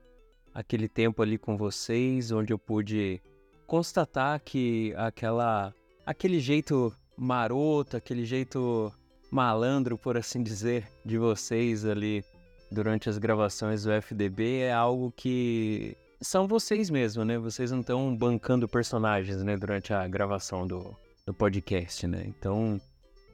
aquele 0.55 0.89
tempo 0.89 1.23
ali 1.23 1.39
com 1.39 1.57
vocês, 1.57 2.31
onde 2.31 2.53
eu 2.53 2.59
pude 2.59 3.21
constatar 3.67 4.41
que 4.41 4.95
aquela 4.97 5.75
aquele 6.05 6.41
jeito 6.41 6.95
maroto, 7.17 7.97
aquele 7.97 8.25
jeito 8.25 8.93
malandro, 9.31 9.97
por 9.97 10.17
assim 10.17 10.43
dizer, 10.43 10.87
de 11.05 11.17
vocês 11.17 11.85
ali 11.85 12.25
durante 12.73 13.09
as 13.09 13.19
gravações 13.19 13.85
do 13.85 13.93
FDB 13.93 14.61
é 14.61 14.73
algo 14.73 15.13
que 15.13 15.97
são 16.21 16.49
vocês 16.49 16.89
mesmo, 16.89 17.25
né? 17.25 17.39
Vocês 17.39 17.71
não 17.71 17.81
estão 17.81 18.17
bancando 18.17 18.69
personagens, 18.69 19.43
né, 19.43 19.57
durante 19.57 19.93
a 19.93 20.07
gravação 20.09 20.67
do, 20.67 20.97
do 21.27 21.35
podcast, 21.35 22.07
né? 22.07 22.25
Então, 22.27 22.81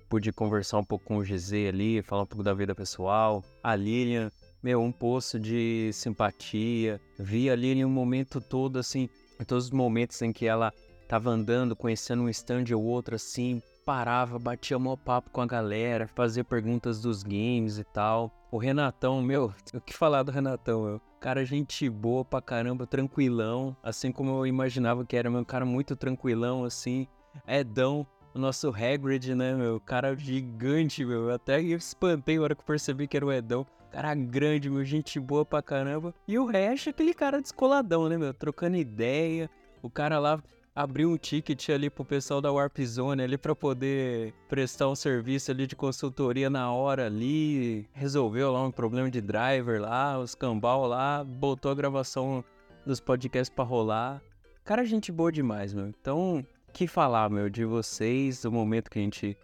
pude 0.08 0.32
conversar 0.32 0.78
um 0.78 0.84
pouco 0.84 1.04
com 1.04 1.18
o 1.18 1.22
GZ 1.22 1.52
ali, 1.68 2.02
falar 2.02 2.22
um 2.22 2.26
pouco 2.26 2.42
da 2.42 2.54
vida 2.54 2.74
pessoal, 2.74 3.44
a 3.62 3.76
Lilian, 3.76 4.32
meu, 4.62 4.82
um 4.82 4.90
poço 4.90 5.38
de 5.38 5.90
simpatia. 5.92 7.00
Vi 7.18 7.48
a 7.48 7.54
Lilian 7.54 7.86
um 7.86 7.90
momento 7.90 8.40
todo, 8.40 8.78
assim, 8.78 9.08
todos 9.46 9.66
os 9.66 9.70
momentos 9.70 10.20
em 10.22 10.32
que 10.32 10.46
ela 10.46 10.72
tava 11.06 11.30
andando, 11.30 11.76
conhecendo 11.76 12.22
um 12.22 12.28
stand 12.28 12.64
ou 12.74 12.82
outro, 12.82 13.14
assim, 13.14 13.62
parava, 13.84 14.38
batia 14.38 14.78
mó 14.78 14.96
papo 14.96 15.30
com 15.30 15.40
a 15.40 15.46
galera, 15.46 16.08
fazia 16.08 16.42
perguntas 16.42 17.00
dos 17.00 17.22
games 17.22 17.78
e 17.78 17.84
tal. 17.84 18.32
O 18.50 18.56
Renatão, 18.56 19.20
meu, 19.20 19.52
o 19.74 19.80
que 19.80 19.92
falar 19.94 20.22
do 20.22 20.32
Renatão, 20.32 20.82
meu? 20.82 21.00
Cara, 21.20 21.44
gente 21.44 21.88
boa 21.90 22.24
pra 22.24 22.40
caramba, 22.40 22.86
tranquilão, 22.86 23.76
assim 23.82 24.10
como 24.10 24.30
eu 24.30 24.46
imaginava 24.46 25.04
que 25.04 25.16
era, 25.16 25.28
meu, 25.30 25.44
cara 25.44 25.66
muito 25.66 25.94
tranquilão, 25.94 26.64
assim. 26.64 27.06
Edão, 27.46 28.06
o 28.34 28.38
nosso 28.38 28.70
Hagrid, 28.70 29.34
né, 29.34 29.54
meu? 29.54 29.78
Cara 29.80 30.16
gigante, 30.16 31.04
meu. 31.04 31.28
Eu 31.28 31.34
até 31.34 31.60
espantei 31.60 32.38
na 32.38 32.44
hora 32.44 32.54
que 32.54 32.62
eu 32.62 32.66
percebi 32.66 33.06
que 33.06 33.18
era 33.18 33.26
o 33.26 33.32
Edão. 33.32 33.66
Cara 33.90 34.14
grande, 34.14 34.70
meu, 34.70 34.82
gente 34.82 35.20
boa 35.20 35.44
pra 35.44 35.60
caramba. 35.60 36.14
E 36.26 36.38
o 36.38 36.46
resto, 36.46 36.88
aquele 36.88 37.12
cara 37.12 37.42
descoladão, 37.42 38.08
né, 38.08 38.16
meu? 38.16 38.32
Trocando 38.32 38.78
ideia. 38.78 39.50
O 39.82 39.90
cara 39.90 40.18
lá 40.18 40.42
abriu 40.78 41.10
um 41.10 41.16
ticket 41.16 41.70
ali 41.70 41.90
pro 41.90 42.04
pessoal 42.04 42.40
da 42.40 42.52
Warp 42.52 42.78
Zone 42.78 43.20
ali 43.20 43.36
para 43.36 43.52
poder 43.52 44.32
prestar 44.48 44.88
um 44.88 44.94
serviço 44.94 45.50
ali 45.50 45.66
de 45.66 45.74
consultoria 45.74 46.48
na 46.48 46.72
hora 46.72 47.06
ali, 47.06 47.88
resolveu 47.92 48.52
lá 48.52 48.64
um 48.64 48.70
problema 48.70 49.10
de 49.10 49.20
driver 49.20 49.80
lá, 49.80 50.16
os 50.20 50.36
cambal 50.36 50.86
lá, 50.86 51.24
botou 51.24 51.72
a 51.72 51.74
gravação 51.74 52.44
dos 52.86 53.00
podcasts 53.00 53.52
para 53.52 53.64
rolar. 53.64 54.22
Cara, 54.64 54.84
gente 54.84 55.10
boa 55.10 55.32
demais, 55.32 55.74
meu. 55.74 55.88
Então, 55.88 56.46
que 56.72 56.86
falar, 56.86 57.28
meu, 57.28 57.50
de 57.50 57.64
vocês, 57.64 58.42
do 58.42 58.52
momento 58.52 58.88
que 58.88 59.00
a 59.00 59.02
gente 59.02 59.36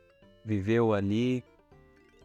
viveu 0.44 0.94
ali. 0.94 1.42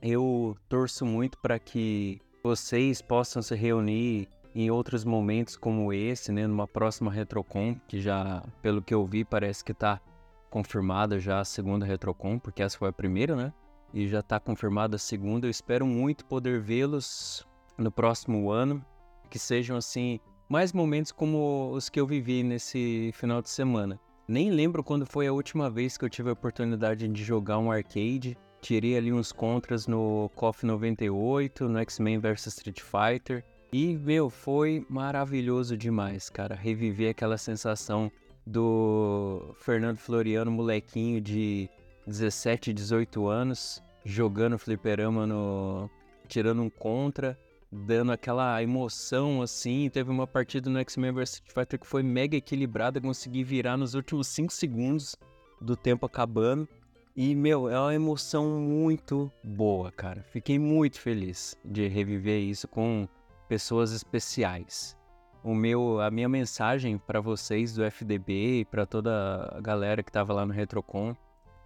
Eu 0.04 0.56
torço 0.70 1.04
muito 1.04 1.36
para 1.40 1.58
que 1.58 2.22
vocês 2.44 3.02
possam 3.02 3.42
se 3.42 3.56
reunir 3.56 4.30
em 4.54 4.72
outros 4.72 5.06
momentos 5.06 5.56
como 5.56 5.94
esse, 5.94 6.32
né, 6.32 6.48
numa 6.48 6.68
próxima 6.68 7.12
Retrocon, 7.12 7.76
que 7.88 8.02
já, 8.02 8.44
pelo 8.62 8.82
que 8.82 8.94
eu 8.94 9.06
vi, 9.06 9.24
parece 9.24 9.64
que 9.64 9.72
está 9.72 10.02
confirmada 10.50 11.20
já 11.20 11.40
a 11.40 11.46
segunda 11.46 11.86
Retrocon, 11.86 12.40
porque 12.40 12.64
essa 12.64 12.78
foi 12.78 12.90
a 12.90 12.94
primeira, 12.94 13.36
né? 13.36 13.54
E 13.94 14.08
já 14.08 14.20
está 14.20 14.40
confirmada 14.40 14.96
a 14.96 15.00
segunda. 15.00 15.48
Eu 15.48 15.52
espero 15.52 15.86
muito 15.86 16.26
poder 16.26 16.60
vê-los 16.60 17.48
no 17.78 17.92
próximo 17.92 18.52
ano, 18.52 18.84
que 19.30 19.40
sejam 19.40 19.78
assim 19.78 20.20
mais 20.48 20.74
momentos 20.74 21.12
como 21.12 21.72
os 21.72 21.90
que 21.90 22.00
eu 22.00 22.08
vivi 22.08 22.44
nesse 22.44 23.12
final 23.14 23.42
de 23.42 23.50
semana. 23.50 24.00
Nem 24.28 24.52
lembro 24.52 24.84
quando 24.84 25.06
foi 25.06 25.28
a 25.28 25.34
última 25.34 25.70
vez 25.70 25.98
que 25.98 26.06
eu 26.06 26.10
tive 26.10 26.30
a 26.30 26.34
oportunidade 26.34 27.08
de 27.08 27.24
jogar 27.24 27.60
um 27.60 27.72
arcade. 27.72 28.38
Tirei 28.62 28.98
ali 28.98 29.14
uns 29.14 29.32
contras 29.32 29.88
no 29.88 30.30
KOF 30.36 30.66
98, 30.66 31.70
no 31.70 31.80
X-Men 31.80 32.20
vs 32.20 32.48
Street 32.48 32.82
Fighter. 32.82 33.46
E, 33.72 33.96
meu, 33.98 34.30
foi 34.30 34.86
maravilhoso 34.90 35.78
demais, 35.78 36.30
cara. 36.30 36.56
Reviver 36.56 37.12
aquela 37.12 37.38
sensação 37.38 38.12
do 38.46 39.54
Fernando 39.60 39.98
Floriano, 39.98 40.50
molequinho 40.50 41.22
de 41.22 41.70
17, 42.08 42.74
18 42.74 43.28
anos, 43.28 43.84
jogando 44.04 44.58
fliperama 44.58 45.28
no. 45.28 45.90
tirando 46.28 46.64
um 46.64 46.70
contra, 46.70 47.38
dando 47.72 48.12
aquela 48.12 48.62
emoção 48.64 49.44
assim. 49.44 49.88
Teve 49.88 50.10
uma 50.10 50.26
partida 50.26 50.68
no 50.68 50.80
X-Men 50.80 51.12
vs 51.12 51.30
Street 51.34 51.54
Fighter 51.54 51.80
que 51.80 51.86
foi 51.86 52.02
mega 52.02 52.36
equilibrada, 52.36 53.00
consegui 53.00 53.44
virar 53.44 53.78
nos 53.78 53.94
últimos 53.94 54.28
5 54.28 54.52
segundos 54.52 55.16
do 55.62 55.76
tempo 55.76 56.08
acabando. 56.08 56.68
E, 57.16 57.36
meu, 57.36 57.70
é 57.70 57.80
uma 57.80 57.94
emoção 57.94 58.60
muito 58.60 59.32
boa, 59.44 59.92
cara. 59.92 60.24
Fiquei 60.24 60.58
muito 60.58 61.00
feliz 61.00 61.56
de 61.64 61.88
reviver 61.88 62.40
isso 62.42 62.68
com 62.68 63.08
pessoas 63.50 63.92
especiais. 63.92 64.96
O 65.44 65.56
meu, 65.56 66.00
a 66.00 66.12
minha 66.12 66.30
mensagem 66.30 66.98
para 67.00 67.20
vocês 67.20 67.74
do 67.74 67.84
FDB 67.84 68.60
e 68.60 68.66
para 68.66 68.86
toda 68.86 69.52
a 69.56 69.60
galera 69.60 70.04
que 70.04 70.10
estava 70.10 70.32
lá 70.34 70.46
no 70.46 70.54
Retrocon, 70.54 71.16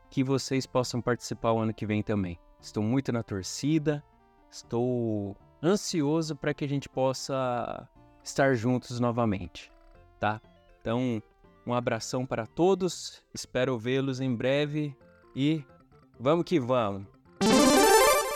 que 0.10 0.24
vocês 0.24 0.66
possam 0.66 1.02
participar 1.02 1.52
o 1.52 1.60
ano 1.60 1.74
que 1.74 1.86
vem 1.86 2.02
também. 2.02 2.40
Estou 2.62 2.82
muito 2.82 3.12
na 3.12 3.22
torcida, 3.22 4.02
estou 4.50 5.36
ansioso 5.62 6.36
para 6.36 6.54
que 6.54 6.64
a 6.64 6.70
gente 6.70 6.88
possa 6.88 7.88
estar 8.24 8.56
juntos 8.56 9.00
novamente, 9.00 9.70
tá? 10.20 10.40
Então, 10.80 11.22
um 11.68 11.74
abração 11.74 12.26
para 12.26 12.46
todos, 12.46 13.22
espero 13.34 13.78
vê-los 13.78 14.22
em 14.22 14.34
breve 14.34 14.96
e 15.36 15.66
vamos 16.18 16.46
que 16.46 16.60
vamos. 16.60 17.06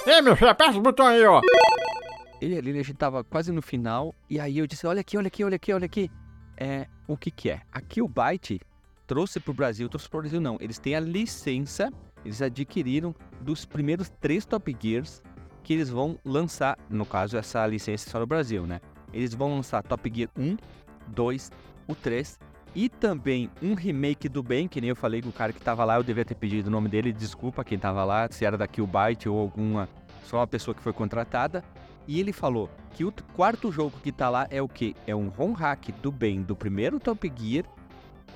Ei, 0.05 0.21
meu 0.21 0.35
filho, 0.35 0.49
aperta 0.49 0.77
o 0.77 0.81
botão 0.81 1.05
aí, 1.05 1.23
ó. 1.25 1.41
Ele 2.39 2.57
ali, 2.57 2.71
a 2.71 2.83
gente 2.83 2.93
tava 2.93 3.23
quase 3.23 3.51
no 3.51 3.61
final, 3.61 4.13
e 4.29 4.39
aí 4.39 4.57
eu 4.57 4.67
disse, 4.67 4.85
olha 4.85 5.01
aqui, 5.01 5.17
olha 5.17 5.27
aqui, 5.27 5.43
olha 5.43 5.55
aqui, 5.55 5.73
olha 5.73 5.85
aqui. 5.85 6.11
É, 6.55 6.87
o 7.07 7.17
que 7.17 7.31
que 7.31 7.49
é? 7.49 7.61
Aqui 7.71 8.01
o 8.01 8.07
Byte 8.07 8.59
trouxe 9.05 9.39
pro 9.39 9.53
Brasil, 9.53 9.87
trouxe 9.89 10.09
pro 10.09 10.21
Brasil 10.21 10.41
não, 10.41 10.57
eles 10.59 10.77
têm 10.77 10.95
a 10.95 10.99
licença, 10.99 11.91
eles 12.25 12.41
adquiriram 12.41 13.15
dos 13.41 13.65
primeiros 13.65 14.09
três 14.19 14.45
Top 14.45 14.75
Gears 14.79 15.21
que 15.63 15.73
eles 15.73 15.89
vão 15.89 16.17
lançar, 16.23 16.77
no 16.89 17.05
caso 17.05 17.37
essa 17.37 17.65
licença 17.67 18.09
é 18.09 18.11
só 18.11 18.19
no 18.19 18.25
Brasil, 18.25 18.65
né? 18.65 18.79
Eles 19.13 19.33
vão 19.33 19.55
lançar 19.55 19.83
Top 19.83 20.11
Gear 20.13 20.29
1, 20.37 20.57
2, 21.07 21.51
o 21.87 21.95
3 21.95 22.39
e 22.75 22.87
também 22.87 23.49
um 23.61 23.73
remake 23.73 24.29
do 24.29 24.43
bem, 24.43 24.67
que 24.67 24.79
nem 24.79 24.89
eu 24.89 24.95
falei 24.95 25.21
com 25.21 25.29
o 25.29 25.33
cara 25.33 25.51
que 25.51 25.59
tava 25.59 25.83
lá, 25.83 25.95
eu 25.95 26.03
devia 26.03 26.23
ter 26.23 26.35
pedido 26.35 26.67
o 26.67 26.69
nome 26.69 26.87
dele, 26.89 27.11
desculpa 27.11 27.63
quem 27.63 27.77
tava 27.77 28.03
lá, 28.03 28.27
se 28.29 28.45
era 28.45 28.57
da 28.57 28.67
Killbyte 28.67 29.27
ou 29.27 29.39
alguma, 29.39 29.89
só 30.25 30.37
uma 30.37 30.47
pessoa 30.47 30.75
que 30.75 30.81
foi 30.81 30.93
contratada. 30.93 31.63
E 32.07 32.19
ele 32.19 32.31
falou 32.31 32.69
que 32.93 33.03
o 33.03 33.13
quarto 33.35 33.71
jogo 33.71 33.99
que 34.01 34.11
tá 34.11 34.29
lá 34.29 34.47
é 34.49 34.61
o 34.61 34.67
que? 34.67 34.95
É 35.05 35.15
um 35.15 35.27
ROM 35.27 35.53
hack 35.53 35.89
do 36.01 36.11
bem 36.11 36.41
do 36.41 36.55
primeiro 36.55 36.99
Top 36.99 37.31
Gear 37.35 37.65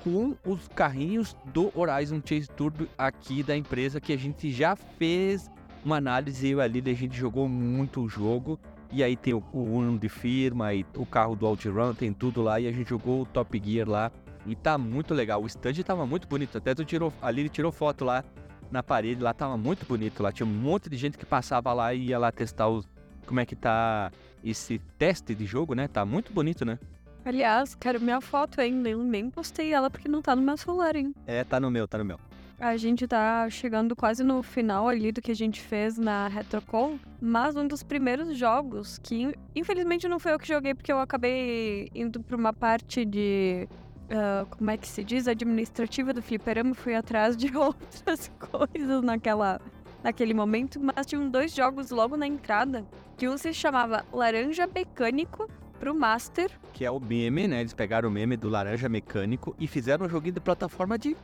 com 0.04 0.36
os 0.44 0.68
carrinhos 0.68 1.36
do 1.46 1.72
Horizon 1.74 2.20
Chase 2.24 2.48
Turbo 2.48 2.86
aqui 2.98 3.42
da 3.42 3.56
empresa 3.56 4.00
que 4.00 4.12
a 4.12 4.18
gente 4.18 4.52
já 4.52 4.74
fez 4.74 5.50
uma 5.84 5.96
análise 5.96 6.48
eu 6.48 6.60
ali, 6.60 6.82
a 6.84 6.94
gente 6.94 7.16
jogou 7.16 7.48
muito 7.48 8.02
o 8.02 8.08
jogo. 8.08 8.58
E 8.90 9.02
aí 9.02 9.16
tem 9.16 9.32
o, 9.32 9.42
o 9.52 9.62
Uno 9.62 9.98
de 9.98 10.08
firma 10.08 10.74
e 10.74 10.84
o 10.96 11.06
carro 11.06 11.34
do 11.34 11.46
OutRun, 11.46 11.94
tem 11.94 12.12
tudo 12.12 12.42
lá. 12.42 12.60
E 12.60 12.68
a 12.68 12.72
gente 12.72 12.90
jogou 12.90 13.22
o 13.22 13.26
Top 13.26 13.60
Gear 13.64 13.88
lá. 13.88 14.12
E 14.44 14.54
tá 14.54 14.76
muito 14.76 15.14
legal. 15.14 15.42
O 15.42 15.46
stand 15.46 15.74
tava 15.84 16.04
muito 16.06 16.28
bonito. 16.28 16.58
Até 16.58 16.74
tu 16.74 16.84
tirou, 16.84 17.12
ali 17.22 17.40
ele 17.40 17.48
tirou 17.48 17.72
foto 17.72 18.04
lá 18.04 18.22
na 18.70 18.82
parede. 18.82 19.22
Lá 19.22 19.32
tava 19.32 19.56
muito 19.56 19.86
bonito. 19.86 20.22
Lá 20.22 20.30
tinha 20.30 20.46
um 20.46 20.50
monte 20.50 20.90
de 20.90 20.96
gente 20.96 21.16
que 21.16 21.24
passava 21.24 21.72
lá 21.72 21.94
e 21.94 22.08
ia 22.08 22.18
lá 22.18 22.30
testar 22.30 22.68
os, 22.68 22.86
como 23.26 23.40
é 23.40 23.46
que 23.46 23.56
tá 23.56 24.10
esse 24.44 24.78
teste 24.98 25.34
de 25.34 25.46
jogo, 25.46 25.74
né? 25.74 25.88
Tá 25.88 26.04
muito 26.04 26.32
bonito, 26.32 26.64
né? 26.64 26.78
Aliás, 27.24 27.74
quero 27.74 28.00
minha 28.00 28.20
foto 28.20 28.60
ainda. 28.60 28.88
Eu 28.88 29.02
nem 29.02 29.30
postei 29.30 29.72
ela 29.72 29.88
porque 29.88 30.08
não 30.08 30.20
tá 30.20 30.34
no 30.34 30.42
meu 30.42 30.56
celular, 30.56 30.96
hein? 30.96 31.14
É, 31.26 31.44
tá 31.44 31.60
no 31.60 31.70
meu, 31.70 31.86
tá 31.86 31.98
no 31.98 32.04
meu. 32.04 32.18
A 32.58 32.76
gente 32.76 33.08
tá 33.08 33.50
chegando 33.50 33.96
quase 33.96 34.22
no 34.22 34.40
final 34.40 34.88
ali 34.88 35.10
do 35.10 35.20
que 35.20 35.32
a 35.32 35.34
gente 35.34 35.60
fez 35.60 35.98
na 35.98 36.28
Retrocon, 36.28 36.96
mas 37.20 37.56
um 37.56 37.66
dos 37.66 37.82
primeiros 37.82 38.38
jogos 38.38 38.98
que 38.98 39.34
infelizmente 39.54 40.06
não 40.06 40.20
foi 40.20 40.32
eu 40.32 40.38
que 40.38 40.46
joguei 40.46 40.72
porque 40.72 40.92
eu 40.92 41.00
acabei 41.00 41.90
indo 41.92 42.20
pra 42.22 42.36
uma 42.36 42.52
parte 42.52 43.04
de 43.04 43.68
Uh, 44.12 44.44
como 44.58 44.70
é 44.70 44.76
que 44.76 44.86
se 44.86 45.02
diz, 45.02 45.26
administrativa 45.26 46.12
do 46.12 46.20
fliperama, 46.20 46.74
fui 46.74 46.94
atrás 46.94 47.34
de 47.34 47.48
outras 47.56 48.30
coisas 48.38 49.02
naquela, 49.02 49.58
naquele 50.04 50.34
momento, 50.34 50.78
mas 50.78 51.06
tinham 51.06 51.30
dois 51.30 51.54
jogos 51.54 51.90
logo 51.90 52.14
na 52.14 52.26
entrada, 52.26 52.84
que 53.22 53.28
um 53.28 53.38
se 53.38 53.54
chamava 53.54 54.04
Laranja 54.12 54.66
Mecânico 54.66 55.48
pro 55.78 55.94
Master. 55.94 56.50
Que 56.72 56.84
é 56.84 56.90
o 56.90 56.98
meme, 56.98 57.46
né? 57.46 57.60
Eles 57.60 57.72
pegaram 57.72 58.08
o 58.08 58.12
meme 58.12 58.36
do 58.36 58.48
Laranja 58.48 58.88
Mecânico 58.88 59.54
e 59.60 59.68
fizeram 59.68 60.06
um 60.06 60.08
joguinho 60.08 60.34
de 60.34 60.40
plataforma 60.40 60.98
de 60.98 61.16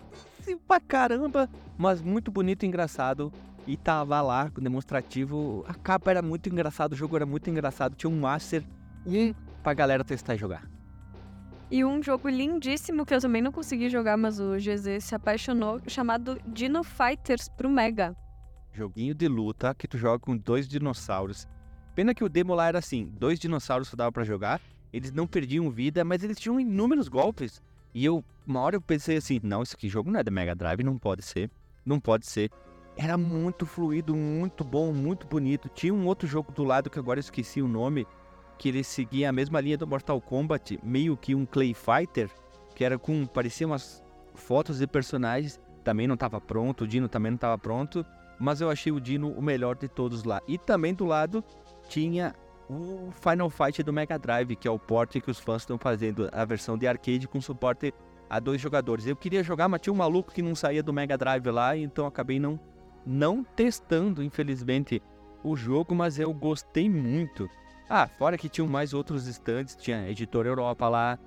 pra 0.68 0.78
caramba, 0.78 1.50
mas 1.76 2.00
muito 2.00 2.30
bonito 2.30 2.62
e 2.62 2.68
engraçado. 2.68 3.32
E 3.66 3.76
tava 3.76 4.20
lá, 4.20 4.44
demonstrativo. 4.44 5.64
A 5.66 5.74
capa 5.74 6.12
era 6.12 6.22
muito 6.22 6.48
engraçado, 6.48 6.92
o 6.92 6.94
jogo 6.94 7.16
era 7.16 7.26
muito 7.26 7.50
engraçado. 7.50 7.96
Tinha 7.96 8.08
um 8.08 8.20
Master, 8.20 8.62
um 9.04 9.34
pra 9.60 9.74
galera 9.74 10.04
testar 10.04 10.36
e 10.36 10.38
jogar. 10.38 10.70
E 11.68 11.84
um 11.84 12.00
jogo 12.00 12.28
lindíssimo 12.28 13.04
que 13.04 13.12
eu 13.12 13.20
também 13.20 13.42
não 13.42 13.50
consegui 13.50 13.88
jogar, 13.88 14.16
mas 14.16 14.38
o 14.38 14.54
GZ 14.54 15.02
se 15.02 15.16
apaixonou, 15.16 15.80
chamado 15.88 16.38
Dino 16.46 16.84
Fighters 16.84 17.48
pro 17.48 17.68
Mega. 17.68 18.16
Joguinho 18.72 19.16
de 19.16 19.26
luta 19.26 19.74
que 19.74 19.88
tu 19.88 19.98
joga 19.98 20.20
com 20.20 20.36
dois 20.36 20.68
dinossauros. 20.68 21.48
Pena 21.98 22.14
que 22.14 22.22
o 22.22 22.28
demo 22.28 22.54
lá 22.54 22.68
era 22.68 22.78
assim, 22.78 23.10
dois 23.18 23.40
dinossauros 23.40 23.90
que 23.90 23.96
dava 23.96 24.12
para 24.12 24.22
jogar 24.22 24.60
eles 24.92 25.10
não 25.10 25.26
perdiam 25.26 25.68
vida, 25.68 26.04
mas 26.04 26.22
eles 26.22 26.38
tinham 26.38 26.60
inúmeros 26.60 27.08
golpes. 27.08 27.60
E 27.92 28.04
eu, 28.04 28.24
uma 28.46 28.60
hora 28.60 28.76
eu 28.76 28.80
pensei 28.80 29.16
assim, 29.16 29.40
não, 29.42 29.64
esse 29.64 29.74
aqui 29.74 29.88
jogo 29.88 30.08
não 30.08 30.20
é 30.20 30.22
da 30.22 30.30
Mega 30.30 30.54
Drive, 30.54 30.84
não 30.84 30.96
pode 30.96 31.22
ser, 31.22 31.50
não 31.84 31.98
pode 31.98 32.24
ser. 32.24 32.52
Era 32.96 33.18
muito 33.18 33.66
fluido, 33.66 34.14
muito 34.14 34.62
bom, 34.62 34.92
muito 34.92 35.26
bonito. 35.26 35.68
Tinha 35.68 35.92
um 35.92 36.06
outro 36.06 36.28
jogo 36.28 36.52
do 36.52 36.62
lado 36.62 36.88
que 36.88 37.00
agora 37.00 37.18
eu 37.18 37.22
esqueci 37.22 37.60
o 37.60 37.66
nome, 37.66 38.06
que 38.56 38.68
ele 38.68 38.84
seguia 38.84 39.30
a 39.30 39.32
mesma 39.32 39.60
linha 39.60 39.76
do 39.76 39.84
Mortal 39.84 40.20
Kombat, 40.20 40.78
meio 40.84 41.16
que 41.16 41.34
um 41.34 41.44
Clay 41.44 41.74
Fighter, 41.74 42.30
que 42.76 42.84
era 42.84 42.96
com, 42.96 43.26
parecia 43.26 43.66
umas 43.66 44.04
fotos 44.36 44.78
de 44.78 44.86
personagens, 44.86 45.60
também 45.82 46.06
não 46.06 46.14
estava 46.14 46.40
pronto, 46.40 46.84
o 46.84 46.86
Dino 46.86 47.08
também 47.08 47.32
não 47.32 47.36
estava 47.36 47.58
pronto, 47.58 48.06
mas 48.38 48.60
eu 48.60 48.70
achei 48.70 48.92
o 48.92 49.00
Dino 49.00 49.32
o 49.32 49.42
melhor 49.42 49.76
de 49.76 49.88
todos 49.88 50.22
lá. 50.22 50.40
E 50.46 50.56
também 50.56 50.94
do 50.94 51.04
lado 51.04 51.44
tinha 51.88 52.34
o 52.68 53.10
Final 53.12 53.48
Fight 53.48 53.82
do 53.82 53.92
Mega 53.92 54.18
Drive, 54.18 54.54
que 54.54 54.68
é 54.68 54.70
o 54.70 54.78
porte 54.78 55.20
que 55.20 55.30
os 55.30 55.38
fãs 55.38 55.62
estão 55.62 55.78
fazendo, 55.78 56.28
a 56.30 56.44
versão 56.44 56.76
de 56.76 56.86
arcade 56.86 57.26
com 57.26 57.40
suporte 57.40 57.92
a 58.28 58.38
dois 58.38 58.60
jogadores. 58.60 59.06
Eu 59.06 59.16
queria 59.16 59.42
jogar, 59.42 59.68
mas 59.68 59.80
tinha 59.80 59.92
um 59.92 59.96
maluco 59.96 60.32
que 60.32 60.42
não 60.42 60.54
saía 60.54 60.82
do 60.82 60.92
Mega 60.92 61.16
Drive 61.16 61.46
lá, 61.46 61.76
então 61.76 62.06
acabei 62.06 62.38
não, 62.38 62.60
não 63.06 63.42
testando, 63.42 64.22
infelizmente, 64.22 65.02
o 65.42 65.56
jogo, 65.56 65.94
mas 65.94 66.18
eu 66.18 66.32
gostei 66.32 66.90
muito. 66.90 67.48
Ah, 67.88 68.06
fora 68.06 68.36
que 68.36 68.50
tinham 68.50 68.68
mais 68.68 68.92
outros 68.92 69.26
stands, 69.26 69.74
tinha 69.74 70.08
Editor 70.10 70.46
Europa 70.46 70.88
lá, 70.88 71.18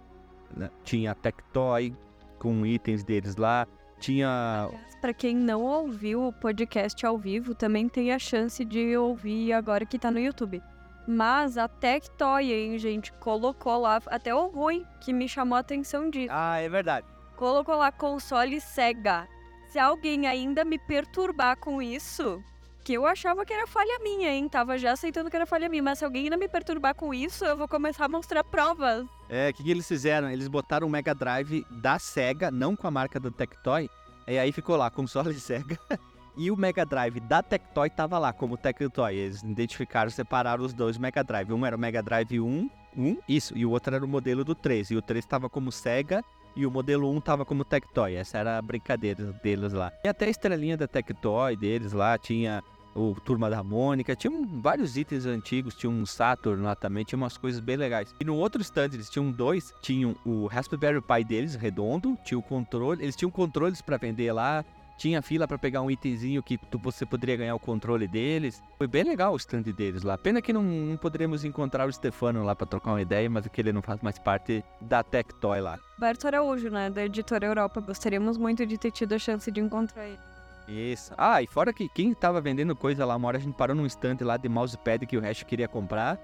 né, 0.56 0.70
tinha 0.84 1.16
Tectoy 1.16 1.96
com 2.38 2.66
itens 2.66 3.04
deles 3.04 3.36
lá, 3.36 3.68
tinha 4.02 4.70
Para 5.00 5.14
quem 5.14 5.36
não 5.36 5.62
ouviu 5.62 6.28
o 6.28 6.34
podcast 6.34 7.06
ao 7.06 7.18
vivo, 7.18 7.56
também 7.56 7.88
tem 7.88 8.12
a 8.12 8.20
chance 8.20 8.66
de 8.66 8.98
ouvir 8.98 9.54
agora 9.54 9.86
que 9.86 10.00
tá 10.00 10.12
no 10.12 10.20
YouTube. 10.20 10.62
Mas 11.08 11.58
a 11.58 11.68
Tectoy, 11.68 12.52
hein, 12.52 12.78
gente, 12.78 13.12
colocou 13.14 13.80
lá, 13.82 14.02
até 14.08 14.34
o 14.34 14.48
ruim 14.48 14.86
que 15.00 15.14
me 15.14 15.28
chamou 15.28 15.56
a 15.56 15.60
atenção 15.60 16.10
disso. 16.10 16.30
Ah, 16.32 16.60
é 16.60 16.68
verdade. 16.68 17.08
Colocou 17.36 17.76
lá 17.76 17.92
console 17.92 18.60
Sega. 18.60 19.28
Se 19.68 19.80
alguém 19.80 20.28
ainda 20.28 20.64
me 20.64 20.78
perturbar 20.78 21.58
com 21.58 21.82
isso, 21.82 22.44
que 22.84 22.94
eu 22.94 23.06
achava 23.06 23.46
que 23.46 23.54
era 23.54 23.66
falha 23.66 24.00
minha, 24.00 24.30
hein? 24.30 24.50
Tava 24.50 24.78
já 24.78 24.92
aceitando 24.92 25.30
que 25.30 25.36
era 25.36 25.46
falha 25.46 25.70
minha, 25.70 25.82
mas 25.82 26.00
se 26.00 26.06
alguém 26.06 26.26
ainda 26.26 26.38
me 26.38 26.48
perturbar 26.48 26.94
com 26.94 27.14
isso, 27.14 27.46
eu 27.46 27.58
vou 27.58 27.68
começar 27.68 28.06
a 28.06 28.10
mostrar 28.10 28.44
provas. 28.44 29.06
É, 29.34 29.50
o 29.50 29.54
que, 29.54 29.64
que 29.64 29.72
eles 29.72 29.88
fizeram? 29.88 30.30
Eles 30.30 30.50
botaram 30.50 30.86
o 30.86 30.90
Mega 30.90 31.16
Drive 31.16 31.66
da 31.72 31.98
Sega, 31.98 32.52
não 32.52 32.76
com 32.76 32.86
a 32.86 32.92
marca 32.92 33.18
do 33.18 33.32
Tectoy, 33.32 33.90
e 34.28 34.38
aí 34.38 34.52
ficou 34.52 34.76
lá, 34.76 34.92
console 34.92 35.34
Sega. 35.34 35.80
E 36.38 36.50
o 36.50 36.56
Mega 36.56 36.86
Drive 36.86 37.20
da 37.20 37.44
Tectoy 37.44 37.90
tava 37.90 38.18
lá 38.18 38.32
como 38.32 38.56
Tectoy. 38.56 39.16
Eles 39.16 39.44
identificaram, 39.44 40.10
separaram 40.10 40.64
os 40.64 40.74
dois 40.74 40.98
Mega 40.98 41.22
Drive. 41.26 41.52
Um 41.52 41.66
era 41.66 41.76
o 41.76 41.80
Mega 41.80 42.02
Drive 42.02 42.40
1, 42.40 42.70
1, 42.96 43.18
isso, 43.28 43.58
e 43.58 43.66
o 43.66 43.72
outro 43.72 43.94
era 43.94 44.06
o 44.06 44.08
modelo 44.08 44.46
do 44.46 44.56
3. 44.56 44.92
E 44.92 44.96
o 44.96 45.02
3 45.02 45.26
tava 45.26 45.50
como 45.50 45.74
Sega 45.74 46.24
e 46.56 46.66
o 46.66 46.72
modelo 46.72 47.12
1 47.12 47.20
tava 47.20 47.44
como 47.44 47.66
Tectoy. 47.66 48.16
Essa 48.16 48.38
era 48.38 48.58
a 48.58 48.62
brincadeira 48.62 49.34
deles 49.44 49.74
lá. 49.74 49.92
E 50.06 50.08
até 50.08 50.26
a 50.26 50.30
estrelinha 50.30 50.78
da 50.78 50.88
Tectoy 50.88 51.58
deles 51.58 51.92
lá, 51.92 52.18
tinha 52.18 52.64
o 52.96 53.16
Turma 53.16 53.50
da 53.50 53.64
Mônica, 53.64 54.16
tinha 54.16 54.32
vários 54.62 54.98
itens 54.98 55.26
antigos, 55.26 55.76
tinha 55.76 55.90
um 55.90 56.06
Saturn 56.06 56.64
lá 56.64 56.76
também, 56.76 57.04
tinha 57.04 57.18
umas 57.18 57.38
coisas 57.38 57.60
bem 57.60 57.78
legais. 57.78 58.14
E 58.20 58.26
no 58.26 58.36
outro 58.36 58.62
stand 58.62 58.90
eles 58.94 59.10
tinham 59.10 59.32
dois, 59.32 59.74
tinham 59.82 60.16
o 60.26 60.48
Raspberry 60.48 61.02
Pi 61.02 61.24
deles, 61.24 61.56
redondo, 61.56 62.18
tinha 62.24 62.38
o 62.38 62.44
controle, 62.44 63.02
eles 63.02 63.16
tinham 63.16 63.32
controles 63.32 63.82
para 63.82 63.98
vender 63.98 64.32
lá, 64.32 64.66
tinha 65.02 65.20
fila 65.22 65.48
para 65.48 65.58
pegar 65.58 65.82
um 65.82 65.90
itemzinho 65.90 66.44
que 66.44 66.60
tu, 66.60 66.78
você 66.78 67.08
poderia 67.08 67.36
ganhar 67.36 67.56
o 67.56 67.60
controle 67.60 68.08
deles. 68.08 68.62
Foi 68.78 68.86
bem 68.86 69.04
legal 69.04 69.34
o 69.34 69.38
stand 69.38 69.64
deles 69.64 70.04
lá. 70.04 70.16
Pena 70.16 70.44
que 70.44 70.54
não, 70.54 70.62
não 70.62 70.96
poderíamos 70.96 71.44
encontrar 71.44 71.88
o 71.88 71.92
Stefano 71.92 72.44
lá 72.44 72.56
para 72.56 72.68
trocar 72.68 72.92
uma 72.92 73.02
ideia, 73.02 73.28
mas 73.28 73.48
é 73.48 73.50
que 73.50 73.60
ele 73.60 73.74
não 73.74 73.82
faz 73.82 74.00
mais 74.02 74.20
parte 74.20 74.64
da 74.80 75.02
Tectoy 75.04 75.60
lá. 75.60 75.80
Berto 75.98 76.28
Araújo, 76.28 76.70
né, 76.70 76.88
da 76.92 77.04
editora 77.04 77.48
Europa. 77.48 77.82
Gostaríamos 77.82 78.38
muito 78.38 78.64
de 78.64 78.78
ter 78.78 78.92
tido 78.92 79.14
a 79.14 79.18
chance 79.18 79.52
de 79.52 79.60
encontrar 79.60 80.08
ele. 80.08 80.31
Isso. 80.72 81.14
Ah, 81.18 81.42
e 81.42 81.48
fora 81.48 81.74
que 81.74 81.90
quem 81.90 82.14
tava 82.14 82.40
vendendo 82.40 82.76
coisa 82.76 83.06
lá, 83.06 83.16
uma 83.16 83.28
hora 83.28 83.38
a 83.38 83.42
gente 83.42 83.56
parou 83.56 83.76
num 83.76 83.86
stand 83.86 84.18
lá 84.22 84.38
de 84.38 84.48
mousepad 84.48 85.06
que 85.06 85.18
o 85.18 85.22
resto 85.22 85.46
queria 85.46 85.68
comprar. 85.68 86.18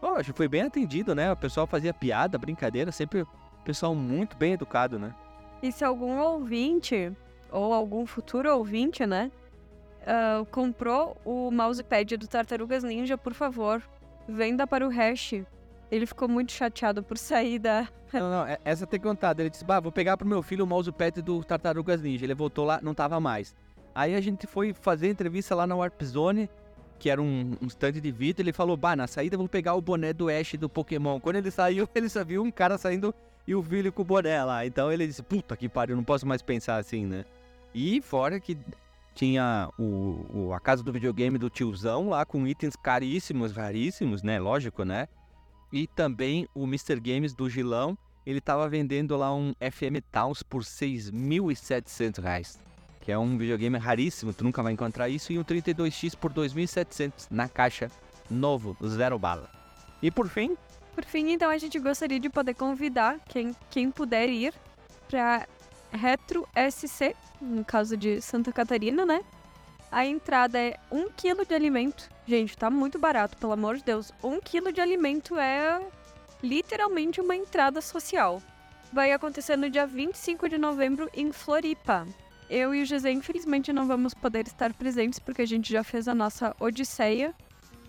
Poxa, 0.00 0.32
foi 0.32 0.46
bem 0.46 0.62
atendido, 0.62 1.14
né? 1.14 1.32
O 1.32 1.36
pessoal 1.36 1.66
fazia 1.66 1.92
piada, 1.92 2.38
brincadeira, 2.38 2.92
sempre 2.92 3.26
pessoal 3.68 3.94
muito 3.94 4.34
bem 4.34 4.54
educado, 4.54 4.98
né? 4.98 5.14
E 5.62 5.70
se 5.70 5.84
algum 5.84 6.18
ouvinte 6.18 7.12
ou 7.50 7.74
algum 7.74 8.06
futuro 8.06 8.50
ouvinte, 8.56 9.04
né, 9.04 9.30
uh, 10.02 10.46
comprou 10.46 11.18
o 11.22 11.50
mousepad 11.50 12.16
do 12.16 12.26
Tartarugas 12.26 12.82
Ninja, 12.82 13.18
por 13.18 13.34
favor, 13.34 13.82
venda 14.26 14.66
para 14.66 14.86
o 14.86 14.90
Hash. 14.90 15.34
Ele 15.90 16.06
ficou 16.06 16.28
muito 16.28 16.52
chateado 16.52 17.02
por 17.02 17.18
sair 17.18 17.58
da. 17.58 17.86
Não, 18.10 18.30
não, 18.30 18.46
é, 18.46 18.58
essa 18.64 18.86
tem 18.86 18.98
contado. 18.98 19.40
Ele 19.40 19.50
disse: 19.50 19.66
Bah, 19.66 19.80
vou 19.80 19.92
pegar 19.92 20.16
pro 20.16 20.26
meu 20.26 20.42
filho 20.42 20.64
o 20.64 20.66
mousepad 20.66 21.20
do 21.20 21.44
Tartarugas 21.44 22.00
Ninja. 22.00 22.24
Ele 22.24 22.34
voltou 22.34 22.64
lá, 22.64 22.80
não 22.82 22.94
tava 22.94 23.20
mais. 23.20 23.54
Aí 23.98 24.14
a 24.14 24.20
gente 24.20 24.46
foi 24.46 24.72
fazer 24.72 25.10
entrevista 25.10 25.56
lá 25.56 25.66
na 25.66 25.74
Warp 25.74 26.00
Zone, 26.04 26.48
que 27.00 27.10
era 27.10 27.20
um, 27.20 27.56
um 27.60 27.66
stand 27.66 27.94
de 27.94 28.12
vidro. 28.12 28.42
Ele 28.42 28.52
falou: 28.52 28.76
Bah, 28.76 28.94
na 28.94 29.08
saída 29.08 29.34
eu 29.34 29.40
vou 29.40 29.48
pegar 29.48 29.74
o 29.74 29.80
boné 29.80 30.12
do 30.12 30.28
Ash 30.28 30.54
do 30.54 30.68
Pokémon. 30.68 31.18
Quando 31.18 31.34
ele 31.34 31.50
saiu, 31.50 31.88
ele 31.96 32.08
só 32.08 32.24
viu 32.24 32.44
um 32.44 32.50
cara 32.52 32.78
saindo 32.78 33.12
e 33.44 33.56
o 33.56 33.60
filho 33.60 33.92
com 33.92 34.02
o 34.02 34.04
boné 34.04 34.44
lá. 34.44 34.64
Então 34.64 34.92
ele 34.92 35.04
disse: 35.04 35.20
Puta 35.20 35.56
que 35.56 35.68
pariu, 35.68 35.96
não 35.96 36.04
posso 36.04 36.24
mais 36.24 36.40
pensar 36.42 36.76
assim, 36.76 37.06
né? 37.06 37.24
E 37.74 38.00
fora 38.00 38.38
que 38.38 38.56
tinha 39.16 39.68
o, 39.76 40.24
o, 40.32 40.52
a 40.54 40.60
casa 40.60 40.80
do 40.84 40.92
videogame 40.92 41.36
do 41.36 41.50
tiozão 41.50 42.10
lá 42.10 42.24
com 42.24 42.46
itens 42.46 42.76
caríssimos, 42.76 43.50
raríssimos, 43.50 44.22
né? 44.22 44.38
Lógico, 44.38 44.84
né? 44.84 45.08
E 45.72 45.88
também 45.88 46.46
o 46.54 46.62
Mr. 46.66 47.00
Games 47.00 47.34
do 47.34 47.50
Gilão, 47.50 47.98
ele 48.24 48.40
tava 48.40 48.68
vendendo 48.68 49.16
lá 49.16 49.34
um 49.34 49.54
FM 49.54 50.00
Towns 50.12 50.44
por 50.44 50.62
6.700 50.62 52.22
reais. 52.22 52.67
Que 53.08 53.12
é 53.12 53.18
um 53.18 53.38
videogame 53.38 53.78
raríssimo, 53.78 54.34
tu 54.34 54.44
nunca 54.44 54.62
vai 54.62 54.70
encontrar 54.70 55.08
isso. 55.08 55.32
E 55.32 55.38
um 55.38 55.42
32X 55.42 56.14
por 56.14 56.30
2.700 56.30 57.28
na 57.30 57.48
caixa, 57.48 57.90
novo, 58.28 58.76
zero 58.86 59.18
bala. 59.18 59.48
E 60.02 60.10
por 60.10 60.28
fim... 60.28 60.54
Por 60.94 61.06
fim, 61.06 61.30
então, 61.30 61.48
a 61.48 61.56
gente 61.56 61.78
gostaria 61.78 62.20
de 62.20 62.28
poder 62.28 62.52
convidar 62.52 63.18
quem, 63.26 63.56
quem 63.70 63.90
puder 63.90 64.28
ir 64.28 64.52
para 65.08 65.48
Retro 65.90 66.46
SC, 66.70 67.16
no 67.40 67.64
caso 67.64 67.96
de 67.96 68.20
Santa 68.20 68.52
Catarina, 68.52 69.06
né? 69.06 69.22
A 69.90 70.04
entrada 70.04 70.58
é 70.58 70.78
1 70.92 71.08
kg 71.12 71.46
de 71.48 71.54
alimento. 71.54 72.10
Gente, 72.26 72.58
tá 72.58 72.68
muito 72.68 72.98
barato, 72.98 73.38
pelo 73.38 73.54
amor 73.54 73.78
de 73.78 73.84
Deus. 73.84 74.12
1 74.22 74.38
kg 74.40 74.70
de 74.70 74.82
alimento 74.82 75.38
é 75.38 75.80
literalmente 76.42 77.22
uma 77.22 77.34
entrada 77.34 77.80
social. 77.80 78.42
Vai 78.92 79.12
acontecer 79.12 79.56
no 79.56 79.70
dia 79.70 79.86
25 79.86 80.46
de 80.46 80.58
novembro 80.58 81.08
em 81.14 81.32
Floripa. 81.32 82.06
Eu 82.50 82.74
e 82.74 82.82
o 82.82 82.86
José, 82.86 83.10
infelizmente, 83.10 83.72
não 83.72 83.86
vamos 83.86 84.14
poder 84.14 84.46
estar 84.46 84.72
presentes 84.72 85.18
porque 85.18 85.42
a 85.42 85.46
gente 85.46 85.70
já 85.70 85.84
fez 85.84 86.08
a 86.08 86.14
nossa 86.14 86.56
odisseia 86.58 87.34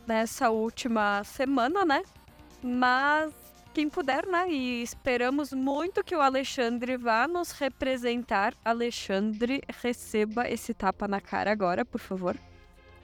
nessa 0.05 0.49
última 0.49 1.23
semana, 1.23 1.85
né? 1.85 2.03
Mas 2.61 3.33
quem 3.73 3.89
puder, 3.89 4.25
né? 4.25 4.49
E 4.49 4.81
esperamos 4.83 5.53
muito 5.53 6.03
que 6.03 6.15
o 6.15 6.21
Alexandre 6.21 6.97
vá 6.97 7.27
nos 7.27 7.51
representar. 7.51 8.53
Alexandre, 8.65 9.61
receba 9.81 10.49
esse 10.49 10.73
tapa 10.73 11.07
na 11.07 11.21
cara 11.21 11.51
agora, 11.51 11.85
por 11.85 12.01
favor. 12.01 12.35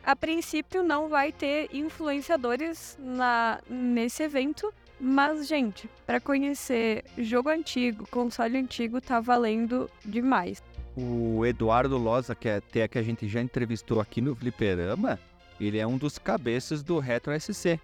A 0.04 0.16
princípio 0.16 0.84
não 0.84 1.08
vai 1.08 1.32
ter 1.32 1.70
influenciadores 1.74 2.98
na, 3.00 3.60
nesse 3.70 4.24
evento, 4.24 4.72
mas, 5.00 5.48
gente, 5.48 5.90
para 6.06 6.20
conhecer 6.20 7.04
jogo 7.18 7.50
antigo, 7.50 8.08
console 8.10 8.58
antigo, 8.58 9.00
tá 9.00 9.20
valendo 9.20 9.90
demais. 10.04 10.62
O 10.96 11.46
Eduardo 11.46 11.98
Loza, 11.98 12.34
que 12.34 12.48
é 12.48 12.58
até 12.58 12.88
que 12.88 12.98
a 12.98 13.04
gente 13.04 13.28
já 13.28 13.42
entrevistou 13.42 14.00
aqui 14.00 14.22
no 14.22 14.34
Fliperama, 14.34 15.20
ele 15.60 15.78
é 15.78 15.86
um 15.86 15.98
dos 15.98 16.18
cabeças 16.18 16.82
do 16.84 17.00
Retro 17.00 17.38
SC. 17.40 17.80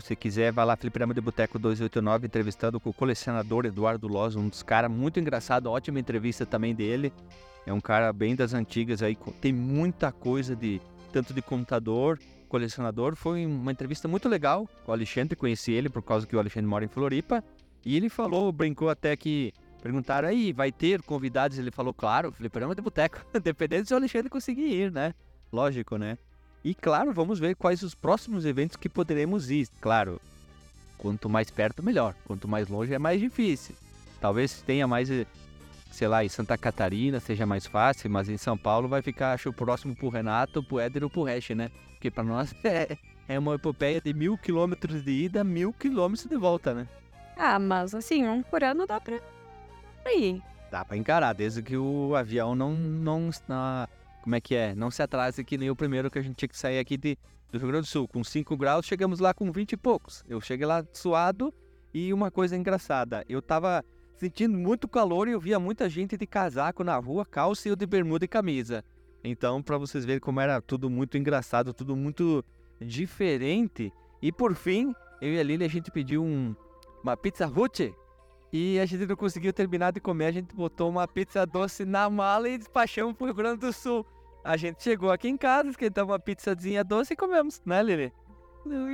Se 0.00 0.14
quiser, 0.14 0.52
vai 0.52 0.64
lá, 0.64 0.76
Fliperama 0.76 1.14
de 1.14 1.20
Boteco 1.20 1.58
289, 1.58 2.26
entrevistando 2.26 2.78
com 2.78 2.90
o 2.90 2.92
colecionador 2.92 3.64
Eduardo 3.64 4.06
Loz, 4.06 4.36
um 4.36 4.48
dos 4.48 4.62
caras 4.62 4.90
muito 4.90 5.18
engraçado, 5.18 5.70
ótima 5.70 5.98
entrevista 5.98 6.46
também 6.46 6.74
dele. 6.74 7.12
É 7.66 7.72
um 7.72 7.80
cara 7.80 8.12
bem 8.12 8.34
das 8.34 8.54
antigas 8.54 9.02
aí, 9.02 9.16
tem 9.40 9.52
muita 9.52 10.10
coisa 10.12 10.54
de 10.56 10.80
tanto 11.12 11.34
de 11.34 11.42
computador, 11.42 12.18
colecionador. 12.48 13.14
Foi 13.14 13.44
uma 13.44 13.72
entrevista 13.72 14.08
muito 14.08 14.28
legal. 14.28 14.68
O 14.86 14.92
Alexandre 14.92 15.36
conheci 15.36 15.72
ele 15.72 15.88
por 15.88 16.02
causa 16.02 16.26
que 16.26 16.34
o 16.34 16.38
Alexandre 16.38 16.68
mora 16.68 16.84
em 16.84 16.88
Floripa. 16.88 17.44
E 17.84 17.96
ele 17.96 18.08
falou, 18.08 18.50
brincou 18.50 18.88
até 18.88 19.16
que 19.16 19.52
perguntaram 19.82 20.28
aí, 20.28 20.52
vai 20.52 20.70
ter 20.72 21.02
convidados? 21.02 21.58
Ele 21.58 21.70
falou, 21.70 21.94
claro, 21.94 22.32
Fliperama 22.32 22.74
de 22.74 22.82
Boteco, 22.82 23.24
dependendo 23.42 23.86
se 23.86 23.94
o 23.94 23.96
Alexandre 23.96 24.28
conseguir 24.28 24.68
ir, 24.68 24.92
né? 24.92 25.14
Lógico, 25.52 25.96
né? 25.96 26.18
E 26.64 26.74
claro, 26.74 27.12
vamos 27.12 27.38
ver 27.38 27.54
quais 27.54 27.82
os 27.82 27.94
próximos 27.94 28.44
eventos 28.44 28.76
que 28.76 28.88
poderemos 28.88 29.50
ir. 29.50 29.68
Claro, 29.80 30.20
quanto 30.98 31.28
mais 31.28 31.50
perto, 31.50 31.82
melhor. 31.82 32.14
Quanto 32.26 32.48
mais 32.48 32.68
longe, 32.68 32.92
é 32.92 32.98
mais 32.98 33.20
difícil. 33.20 33.74
Talvez 34.20 34.60
tenha 34.62 34.86
mais, 34.86 35.08
sei 35.90 36.08
lá, 36.08 36.24
em 36.24 36.28
Santa 36.28 36.58
Catarina 36.58 37.20
seja 37.20 37.46
mais 37.46 37.66
fácil, 37.66 38.10
mas 38.10 38.28
em 38.28 38.36
São 38.36 38.58
Paulo 38.58 38.88
vai 38.88 39.00
ficar, 39.00 39.32
acho, 39.32 39.52
próximo 39.52 39.94
pro 39.94 40.08
Renato, 40.08 40.62
pro 40.62 40.80
Éder 40.80 41.04
ou 41.04 41.10
pro 41.10 41.22
Reche, 41.22 41.54
né? 41.54 41.70
Porque 41.92 42.10
para 42.10 42.24
nós 42.24 42.52
é, 42.64 42.98
é 43.28 43.38
uma 43.38 43.54
epopeia 43.54 44.00
de 44.00 44.12
mil 44.12 44.36
quilômetros 44.36 45.02
de 45.04 45.12
ida, 45.12 45.44
mil 45.44 45.72
quilômetros 45.72 46.28
de 46.28 46.36
volta, 46.36 46.74
né? 46.74 46.88
Ah, 47.36 47.58
mas 47.58 47.94
assim, 47.94 48.26
um 48.26 48.42
por 48.42 48.64
ano 48.64 48.84
dá 48.84 49.00
pra, 49.00 49.20
ir. 50.16 50.42
Dá 50.70 50.84
pra 50.84 50.96
encarar, 50.96 51.32
desde 51.32 51.62
que 51.62 51.76
o 51.76 52.14
avião 52.14 52.54
não, 52.54 52.72
não, 52.74 53.30
na- 53.48 53.88
como 54.22 54.34
é 54.34 54.40
que 54.40 54.54
é? 54.54 54.74
Não 54.74 54.90
se 54.90 55.02
atrase 55.02 55.42
que 55.44 55.56
nem 55.56 55.70
o 55.70 55.76
primeiro 55.76 56.10
que 56.10 56.18
a 56.18 56.22
gente 56.22 56.36
tinha 56.36 56.48
que 56.48 56.58
sair 56.58 56.78
aqui 56.78 56.96
de, 56.96 57.16
do 57.50 57.58
Rio 57.58 57.68
Grande 57.68 57.86
do 57.86 57.90
Sul. 57.90 58.06
Com 58.06 58.22
5 58.22 58.56
graus, 58.56 58.84
chegamos 58.84 59.18
lá 59.20 59.32
com 59.32 59.50
20 59.50 59.72
e 59.72 59.76
poucos. 59.76 60.22
Eu 60.28 60.40
cheguei 60.40 60.66
lá 60.66 60.84
suado 60.92 61.52
e 61.94 62.12
uma 62.12 62.30
coisa 62.30 62.54
engraçada, 62.56 63.24
eu 63.28 63.40
tava 63.40 63.82
sentindo 64.16 64.58
muito 64.58 64.86
calor 64.86 65.26
e 65.28 65.32
eu 65.32 65.40
via 65.40 65.58
muita 65.58 65.88
gente 65.88 66.16
de 66.16 66.26
casaco 66.26 66.84
na 66.84 66.96
rua, 66.98 67.24
calça 67.24 67.68
e 67.68 67.70
eu 67.70 67.76
de 67.76 67.86
bermuda 67.86 68.24
e 68.24 68.28
camisa. 68.28 68.84
Então, 69.24 69.62
pra 69.62 69.78
vocês 69.78 70.04
verem 70.04 70.20
como 70.20 70.38
era 70.40 70.60
tudo 70.60 70.90
muito 70.90 71.16
engraçado, 71.16 71.72
tudo 71.72 71.96
muito 71.96 72.44
diferente. 72.80 73.92
E 74.20 74.30
por 74.32 74.54
fim, 74.54 74.92
eu 75.20 75.32
e 75.32 75.40
a 75.40 75.42
Lili, 75.42 75.64
a 75.64 75.68
gente 75.68 75.90
pediu 75.90 76.22
um, 76.22 76.54
uma 77.02 77.16
pizza 77.16 77.46
Ruth 77.46 77.80
e 78.52 78.78
a 78.80 78.86
gente 78.86 79.06
não 79.06 79.16
conseguiu 79.16 79.52
terminar 79.52 79.92
de 79.92 80.00
comer, 80.00 80.26
a 80.26 80.32
gente 80.32 80.54
botou 80.54 80.88
uma 80.88 81.06
pizza 81.06 81.44
doce 81.44 81.84
na 81.84 82.08
mala 82.08 82.48
e 82.48 82.58
despachamos 82.58 83.14
pro 83.14 83.26
Rio 83.26 83.34
Grande 83.34 83.60
do 83.60 83.72
Sul. 83.72 84.06
A 84.44 84.56
gente 84.56 84.82
chegou 84.82 85.10
aqui 85.10 85.28
em 85.28 85.36
casa, 85.36 85.68
esquentamos 85.68 86.12
uma 86.12 86.18
pizzazinha 86.18 86.82
doce 86.82 87.12
e 87.12 87.16
comemos, 87.16 87.60
né, 87.66 87.82
Lili? 87.82 88.12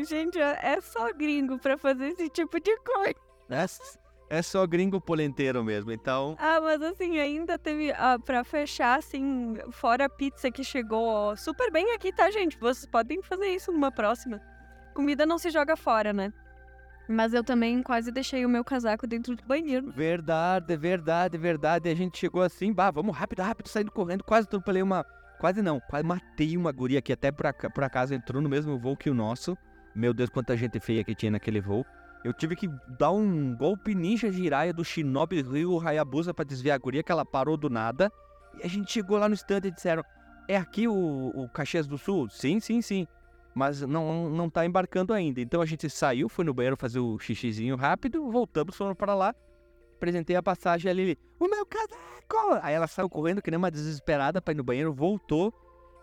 Gente, 0.08 0.38
é 0.40 0.58
é 0.60 0.80
só 0.80 1.12
gringo 1.12 1.58
pra 1.58 1.78
fazer 1.78 2.08
esse 2.08 2.28
tipo 2.28 2.58
de 2.58 2.76
coisa. 2.78 3.14
É, 3.50 4.38
é 4.38 4.42
só 4.42 4.66
gringo 4.66 5.00
polenteiro 5.00 5.62
mesmo, 5.62 5.92
então... 5.92 6.36
Ah, 6.38 6.60
mas 6.60 6.82
assim, 6.82 7.18
ainda 7.18 7.58
teve. 7.58 7.92
Ah, 7.92 8.18
pra 8.18 8.42
fechar, 8.42 8.98
assim, 8.98 9.56
fora 9.70 10.06
a 10.06 10.08
pizza 10.08 10.50
que 10.50 10.64
chegou 10.64 11.36
super 11.36 11.70
bem 11.70 11.92
aqui, 11.92 12.12
tá, 12.12 12.30
gente? 12.30 12.58
Vocês 12.58 12.86
podem 12.86 13.22
fazer 13.22 13.48
isso 13.48 13.70
numa 13.70 13.92
próxima. 13.92 14.40
Comida 14.94 15.26
não 15.26 15.38
se 15.38 15.50
joga 15.50 15.76
fora, 15.76 16.12
né? 16.12 16.32
Mas 17.08 17.34
eu 17.34 17.44
também 17.44 17.82
quase 17.82 18.10
deixei 18.10 18.46
o 18.46 18.48
meu 18.48 18.64
casaco 18.64 19.06
dentro 19.06 19.36
do 19.36 19.44
banheiro. 19.44 19.90
Verdade, 19.92 20.76
verdade, 20.76 21.36
verdade. 21.36 21.88
A 21.88 21.94
gente 21.94 22.18
chegou 22.18 22.40
assim, 22.42 22.72
bah, 22.72 22.90
vamos 22.90 23.14
rápido, 23.16 23.42
rápido, 23.42 23.68
saindo 23.68 23.90
correndo. 23.92 24.24
Quase 24.24 24.46
atropelei 24.46 24.82
uma. 24.82 25.04
Quase 25.38 25.60
não, 25.60 25.80
quase 25.80 26.06
matei 26.06 26.56
uma 26.56 26.72
guria 26.72 27.02
que 27.02 27.12
até 27.12 27.30
por, 27.30 27.46
aca- 27.46 27.68
por 27.68 27.84
acaso 27.84 28.14
entrou 28.14 28.40
no 28.40 28.48
mesmo 28.48 28.78
voo 28.78 28.96
que 28.96 29.10
o 29.10 29.14
nosso. 29.14 29.56
Meu 29.94 30.14
Deus, 30.14 30.30
quanta 30.30 30.56
gente 30.56 30.80
feia 30.80 31.04
que 31.04 31.14
tinha 31.14 31.30
naquele 31.32 31.60
voo. 31.60 31.84
Eu 32.24 32.32
tive 32.32 32.56
que 32.56 32.66
dar 32.98 33.10
um 33.10 33.54
golpe 33.54 33.94
ninja 33.94 34.32
giraia 34.32 34.72
do 34.72 34.82
Shinobi 34.82 35.42
Ryu 35.42 35.78
Hayabusa 35.86 36.32
pra 36.32 36.42
desviar 36.44 36.76
a 36.76 36.78
guria, 36.78 37.02
que 37.02 37.12
ela 37.12 37.24
parou 37.24 37.56
do 37.56 37.68
nada. 37.68 38.10
E 38.58 38.64
a 38.64 38.68
gente 38.68 38.90
chegou 38.90 39.18
lá 39.18 39.28
no 39.28 39.34
stand 39.34 39.60
e 39.64 39.70
disseram: 39.70 40.02
É 40.48 40.56
aqui 40.56 40.88
o, 40.88 41.32
o 41.34 41.48
Caxias 41.50 41.86
do 41.86 41.98
Sul? 41.98 42.30
Sim, 42.30 42.60
sim, 42.60 42.80
sim. 42.80 43.06
Mas 43.54 43.80
não, 43.82 44.28
não 44.28 44.50
tá 44.50 44.66
embarcando 44.66 45.12
ainda. 45.12 45.40
Então 45.40 45.60
a 45.60 45.66
gente 45.66 45.88
saiu, 45.88 46.28
foi 46.28 46.44
no 46.44 46.52
banheiro 46.52 46.76
fazer 46.76 46.98
o 46.98 47.18
xixizinho 47.18 47.76
rápido, 47.76 48.30
voltamos, 48.30 48.76
fomos 48.76 48.96
para 48.96 49.14
lá. 49.14 49.34
Apresentei 49.96 50.34
a 50.34 50.42
passagem 50.42 50.90
a 50.90 50.94
Lili. 50.94 51.16
O 51.38 51.48
meu 51.48 51.64
casaco! 51.64 52.60
Aí 52.62 52.74
ela 52.74 52.86
saiu 52.86 53.08
correndo, 53.08 53.40
que 53.40 53.50
nem 53.50 53.58
uma 53.58 53.70
desesperada 53.70 54.42
pra 54.42 54.52
ir 54.52 54.56
no 54.56 54.64
banheiro, 54.64 54.92
voltou. 54.92 55.54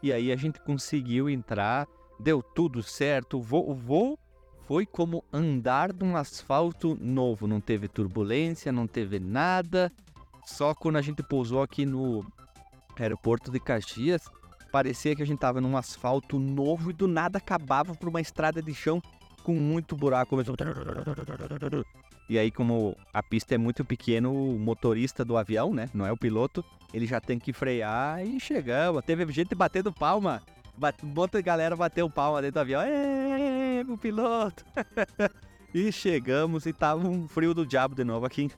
E 0.02 0.12
aí 0.12 0.32
a 0.32 0.36
gente 0.36 0.60
conseguiu 0.62 1.30
entrar, 1.30 1.88
deu 2.20 2.42
tudo 2.42 2.82
certo. 2.82 3.38
O 3.38 3.42
voo, 3.42 3.70
o 3.70 3.76
voo 3.76 4.18
foi 4.62 4.86
como 4.86 5.24
andar 5.32 5.94
num 5.94 6.16
asfalto 6.16 6.98
novo. 7.00 7.48
Não 7.48 7.60
teve 7.60 7.88
turbulência, 7.88 8.72
não 8.72 8.88
teve 8.88 9.20
nada. 9.20 9.92
Só 10.46 10.74
quando 10.74 10.96
a 10.96 11.02
gente 11.02 11.22
pousou 11.22 11.62
aqui 11.62 11.86
no 11.86 12.26
aeroporto 12.98 13.52
de 13.52 13.60
Caxias, 13.60 14.24
parecia 14.72 15.16
que 15.16 15.22
a 15.22 15.26
gente 15.26 15.40
tava 15.40 15.60
num 15.60 15.76
asfalto 15.76 16.40
novo 16.40 16.90
e 16.90 16.94
do 16.94 17.08
nada 17.08 17.38
acabava 17.38 17.94
por 17.94 18.10
uma 18.10 18.22
estrada 18.22 18.62
de 18.62 18.74
chão 18.74 19.02
com 19.44 19.54
muito 19.54 19.96
buraco. 19.96 20.30
Começou... 20.30 20.56
E 22.30 22.40
aí, 22.40 22.50
como 22.50 22.96
a 23.14 23.22
pista 23.22 23.56
é 23.56 23.58
muito 23.58 23.84
pequena, 23.84 24.30
o 24.30 24.58
motorista 24.58 25.26
do 25.26 25.36
avião, 25.36 25.74
né? 25.74 25.90
Não 25.94 26.06
é 26.06 26.12
o 26.12 26.18
piloto, 26.18 26.64
ele 26.94 27.06
já 27.06 27.20
tem 27.20 27.38
que 27.38 27.52
frear 27.52 28.26
e 28.26 28.40
chegamos. 28.40 29.04
Teve 29.04 29.30
gente 29.32 29.54
batendo 29.54 29.92
palma. 29.92 30.42
Bate, 30.78 31.06
bota 31.06 31.38
a 31.38 31.42
galera 31.42 31.76
bateu 31.76 32.10
palma 32.10 32.42
dentro 32.42 32.54
do 32.54 32.60
avião. 32.62 32.82
Êêê, 32.82 33.84
o 33.88 33.98
piloto! 33.98 34.64
e 35.76 35.92
chegamos 35.92 36.66
e 36.66 36.72
tava 36.72 37.06
um 37.06 37.28
frio 37.28 37.54
do 37.54 37.66
diabo 37.66 37.94
de 37.94 38.06
novo 38.06 38.26
aqui 38.26 38.50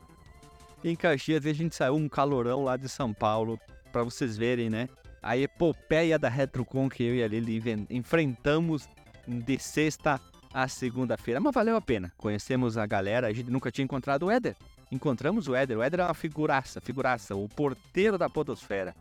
em, 0.84 0.96
Caxias. 0.96 1.46
A 1.46 1.54
gente 1.54 1.76
saiu 1.76 1.96
um 1.96 2.08
calorão 2.08 2.64
lá 2.64 2.78
de 2.78 2.88
São 2.88 3.14
Paulo, 3.14 3.60
pra 3.92 4.04
vocês 4.04 4.38
verem, 4.38 4.70
né? 4.70 4.88
A 5.24 5.38
epopeia 5.38 6.20
da 6.20 6.28
Retrocon 6.28 6.90
que 6.90 7.02
eu 7.02 7.16
e 7.16 7.24
a 7.24 7.28
Lili 7.28 7.88
enfrentamos 7.90 8.88
de 9.26 9.58
sexta 9.58 10.20
a 10.54 10.68
segunda-feira. 10.68 11.40
Mas 11.40 11.54
valeu 11.54 11.78
a 11.78 11.82
pena. 11.82 12.12
Conhecemos 12.18 12.78
a 12.78 12.86
galera, 12.86 13.28
a 13.28 13.34
gente 13.34 13.50
nunca 13.50 13.72
tinha 13.72 13.86
encontrado 13.86 14.24
o 14.24 14.32
Éder. 14.32 14.56
Encontramos 14.92 15.48
o 15.48 15.56
Éder. 15.56 15.78
O 15.78 15.82
Éder 15.82 16.02
é 16.02 16.04
uma 16.04 16.14
figuraça, 16.14 16.82
figuraça, 16.82 17.36
o 17.36 17.48
porteiro 17.48 18.18
da 18.18 18.30
podosfera. 18.30 18.94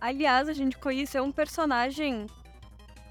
Aliás, 0.00 0.48
a 0.48 0.52
gente 0.52 0.78
conheceu 0.78 1.24
um 1.24 1.32
personagem 1.32 2.26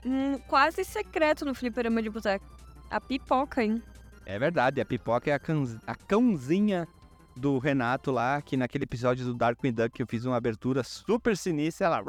hum, 0.06 0.40
quase 0.48 0.84
secreto 0.86 1.44
no 1.44 1.54
Fliperama 1.54 2.02
de 2.02 2.10
Boteco. 2.10 2.46
A 2.90 3.02
pipoca, 3.02 3.64
hein? 3.64 3.84
É 4.26 4.40
verdade, 4.40 4.80
a 4.80 4.86
pipoca 4.86 5.30
é 5.30 5.34
a, 5.34 5.40
cãz- 5.40 5.78
a 5.86 5.96
cãozinha 5.96 6.88
do 7.36 7.58
Renato 7.58 8.10
lá, 8.10 8.42
que 8.42 8.56
naquele 8.56 8.86
episódio 8.86 9.26
do 9.26 9.34
Darkwing 9.34 9.74
Duck 9.74 10.00
eu 10.00 10.08
fiz 10.08 10.24
uma 10.24 10.38
abertura 10.38 10.82
super 10.84 11.36
sinistra, 11.36 11.88
ela... 11.88 12.04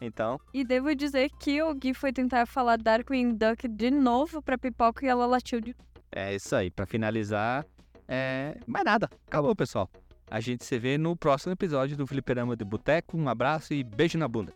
Então, 0.00 0.38
E 0.52 0.62
devo 0.64 0.94
dizer 0.94 1.30
que 1.40 1.62
o 1.62 1.74
Gui 1.74 1.94
foi 1.94 2.12
tentar 2.12 2.46
falar 2.46 2.76
Darkwing 2.76 3.34
Duck 3.34 3.66
de 3.66 3.90
novo 3.90 4.42
pra 4.42 4.58
pipoca 4.58 5.04
e 5.04 5.08
ela 5.08 5.26
latiu 5.26 5.60
de. 5.60 5.74
é 6.12 6.34
isso 6.34 6.54
aí. 6.54 6.70
Pra 6.70 6.86
finalizar, 6.86 7.64
é... 8.06 8.58
mais 8.66 8.84
nada. 8.84 9.08
Acabou, 9.26 9.54
pessoal. 9.56 9.88
A 10.30 10.40
gente 10.40 10.64
se 10.64 10.78
vê 10.78 10.98
no 10.98 11.16
próximo 11.16 11.52
episódio 11.52 11.96
do 11.96 12.06
Fliperama 12.06 12.56
de 12.56 12.64
Boteco. 12.64 13.16
Um 13.16 13.28
abraço 13.28 13.72
e 13.72 13.82
beijo 13.84 14.18
na 14.18 14.26
bunda. 14.26 14.52